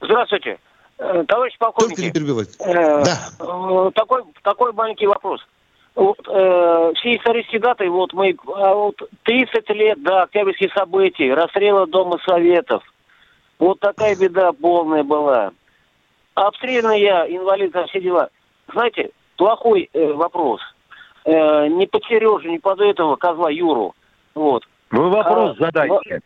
Здравствуйте. 0.00 0.58
Э, 0.98 1.24
товарищ 1.26 1.56
полковник. 1.58 1.90
Только 1.90 2.02
не 2.02 2.12
перебивайте. 2.12 2.52
Э, 2.60 3.04
да. 3.04 3.28
Э, 3.40 3.90
такой, 3.94 4.22
такой 4.42 4.72
маленький 4.72 5.06
вопрос 5.06 5.40
вот, 5.94 6.18
э, 6.26 6.92
все 6.96 7.16
исторические 7.16 7.60
даты, 7.60 7.88
вот 7.90 8.14
мы, 8.14 8.34
а 8.46 8.74
вот 8.74 8.96
30 9.24 9.68
лет 9.70 10.02
до 10.02 10.22
октябрьских 10.22 10.72
событий, 10.72 11.32
расстрела 11.32 11.86
Дома 11.86 12.18
Советов. 12.24 12.82
Вот 13.58 13.78
такая 13.80 14.16
беда 14.16 14.52
полная 14.52 15.04
была. 15.04 15.52
Обстрелянный 16.34 17.00
я, 17.00 17.26
инвалид, 17.26 17.74
все 17.88 18.00
дела. 18.00 18.30
Знаете, 18.72 19.10
плохой 19.36 19.90
э, 19.92 20.12
вопрос. 20.12 20.60
Э, 21.24 21.66
не 21.68 21.86
под 21.86 22.02
Сережу, 22.04 22.48
не 22.48 22.58
под 22.58 22.80
этого 22.80 23.16
козла 23.16 23.50
Юру. 23.50 23.94
Вот. 24.34 24.64
Вы 24.90 25.10
вопрос 25.10 25.56
а, 25.58 25.64
задайте. 25.64 26.20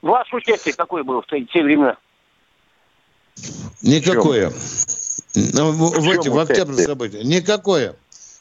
Ваше 0.00 0.36
участие 0.36 0.74
какое 0.74 1.04
было 1.04 1.20
в 1.20 1.26
те, 1.26 1.44
те 1.44 1.62
времена? 1.62 1.96
Никакое. 3.82 4.50
Ну, 5.54 5.70
в, 5.70 5.76
в, 5.76 6.00
в, 6.00 6.28
в 6.28 6.38
октябрьских 6.38 6.86
событиях. 6.86 7.24
Никакое. 7.24 7.94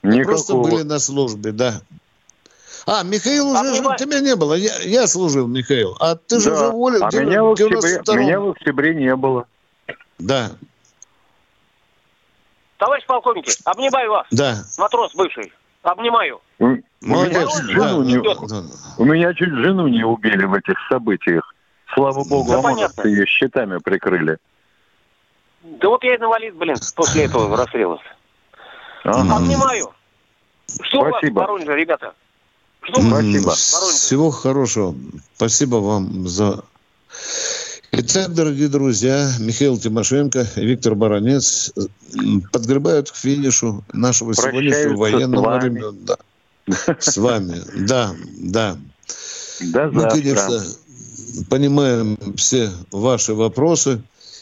Мы 0.04 0.24
просто 0.24 0.56
были 0.56 0.84
на 0.84 0.99
службе, 0.99 1.52
да. 1.52 1.82
А, 2.88 3.04
Михаил 3.04 3.49
уже, 3.49 3.60
а 3.60 3.74
же, 3.74 3.95
тебя 3.97 4.20
не 4.20 4.36
было. 4.36 4.56
Я, 4.56 4.76
я 4.80 5.08
служил, 5.08 5.47
Михаил. 5.47 5.95
А 5.99 6.16
ты 6.16 6.38
да. 6.38 6.41
же 6.41 6.52
уже 6.54 6.68
уволил. 6.70 7.04
А 7.04 7.16
меня 7.16 7.43
в, 7.43 7.52
октябре, 7.52 8.24
меня 8.24 8.39
в 8.39 8.49
октябре 8.49 8.95
не 8.95 9.16
было. 9.16 9.45
Да. 10.18 10.52
Товарищ 12.78 13.06
полковник, 13.06 13.45
обнимаю 13.66 14.12
вас. 14.12 14.28
Да. 14.32 14.64
Матрос 14.80 15.14
бывший. 15.14 15.54
Обнимаю. 15.84 16.41
Молодец. 17.02 17.60
У 17.60 17.64
меня, 17.64 17.80
да. 17.80 17.97
не, 17.97 18.18
у 18.97 19.06
меня 19.06 19.34
чуть 19.34 19.49
жену 19.49 19.88
не 19.88 20.04
убили 20.04 20.45
в 20.45 20.54
этих 20.54 20.76
событиях. 20.89 21.54
Слава 21.93 22.24
богу, 22.24 22.52
да, 22.52 22.91
а 22.97 23.08
ее 23.08 23.26
щитами 23.26 23.78
прикрыли. 23.78 24.38
Да 25.64 25.89
вот 25.89 26.04
я 26.04 26.16
инвалид, 26.16 26.56
блин, 26.56 26.76
после 26.95 27.26
этого 27.26 27.56
расстрела. 27.56 27.99
Ага. 29.04 29.38
Обнимаю. 29.38 29.91
Жду 30.84 31.02
Спасибо. 31.10 31.12
вас 31.12 31.24
в 31.24 31.34
Воронеже, 31.34 31.76
ребята. 31.76 32.14
Жду. 32.84 33.02
Спасибо. 33.02 33.52
Всего 33.54 34.32
хорошего. 34.32 34.95
Спасибо 35.36 35.76
вам 35.76 36.28
за... 36.28 36.64
Итак, 37.93 38.34
дорогие 38.34 38.70
друзья, 38.70 39.30
Михаил 39.39 39.78
Тимошенко 39.78 40.47
и 40.56 40.66
Виктор 40.66 40.95
Баранец 40.95 41.74
подгребают 42.54 43.12
к 43.12 43.16
финишу 43.16 43.84
нашего 43.91 44.34
сегодняшнего 44.34 44.95
военного 44.95 45.60
времени. 45.60 46.06
Да. 46.06 46.16
С 46.99 47.18
вами, 47.18 47.62
да, 47.76 48.16
да. 48.38 48.78
До 49.60 49.91
Мы, 49.91 50.10
конечно, 50.10 50.64
понимаем 51.49 52.18
все 52.38 52.72
ваши 52.91 53.34
вопросы. 53.34 54.02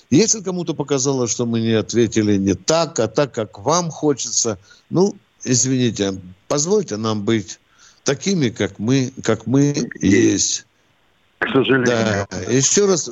Если 0.09 0.41
кому-то 0.41 0.73
показалось, 0.73 1.31
что 1.31 1.45
мы 1.45 1.61
не 1.61 1.73
ответили 1.73 2.37
не 2.37 2.55
так, 2.55 2.99
а 2.99 3.07
так, 3.07 3.33
как 3.33 3.59
вам 3.59 3.91
хочется, 3.91 4.57
ну, 4.89 5.15
извините, 5.43 6.19
позвольте 6.47 6.97
нам 6.97 7.23
быть 7.23 7.59
такими, 8.03 8.49
как 8.49 8.79
мы, 8.79 9.13
как 9.23 9.45
мы 9.45 9.89
есть. 10.01 10.65
К 11.37 11.47
сожалению. 11.53 11.85
Да, 11.85 12.27
еще 12.49 12.85
раз, 12.85 13.11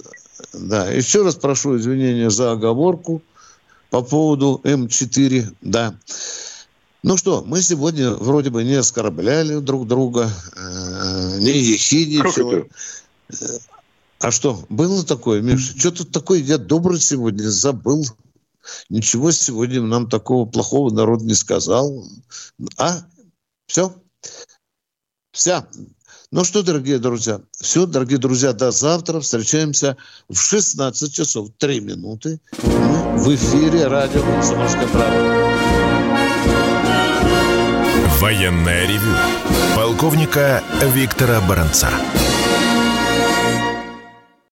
да, 0.54 0.90
еще 0.90 1.24
раз 1.24 1.36
прошу 1.36 1.78
извинения 1.78 2.32
за 2.32 2.54
оговорку 2.54 3.22
по 3.92 4.02
поводу 4.02 4.60
М4, 4.64 5.56
да. 5.62 5.96
Ну 7.04 7.16
что, 7.16 7.44
мы 7.46 7.62
сегодня 7.62 8.12
вроде 8.12 8.50
бы 8.50 8.64
не 8.64 8.74
оскорбляли 8.74 9.60
друг 9.60 9.88
друга, 9.88 10.32
э, 10.56 11.38
не 11.40 11.52
ехидничали. 11.52 12.68
А 14.20 14.32
что, 14.32 14.66
было 14.70 15.04
такое, 15.04 15.42
Миша? 15.42 15.78
Что 15.78 15.92
тут 15.92 16.12
такое? 16.12 16.40
Я 16.40 16.58
добрый 16.58 17.00
сегодня 17.00 17.48
забыл. 17.50 18.06
Ничего 18.90 19.32
сегодня 19.32 19.82
нам 19.82 20.10
такого 20.10 20.46
плохого 20.46 20.94
народ 20.94 21.22
не 21.22 21.36
сказал. 21.36 22.04
А? 22.78 23.04
Все? 23.68 23.94
Вся. 25.32 25.68
Ну 26.32 26.44
что, 26.44 26.62
дорогие 26.62 26.98
друзья, 26.98 27.40
все, 27.58 27.86
дорогие 27.86 28.18
друзья, 28.18 28.52
до 28.52 28.72
завтра. 28.72 29.22
Встречаемся 29.22 29.96
в 30.28 30.36
16 30.36 31.14
часов 31.14 31.50
3 31.58 31.80
минуты. 31.80 32.42
В 32.58 33.34
эфире 33.34 33.88
радио 33.88 34.22
«Комсомольская 34.22 34.88
правда». 34.88 35.48
Военная 38.20 38.88
ревю. 38.88 39.16
Полковника 39.76 40.64
Виктора 40.94 41.40
Баранца. 41.48 41.90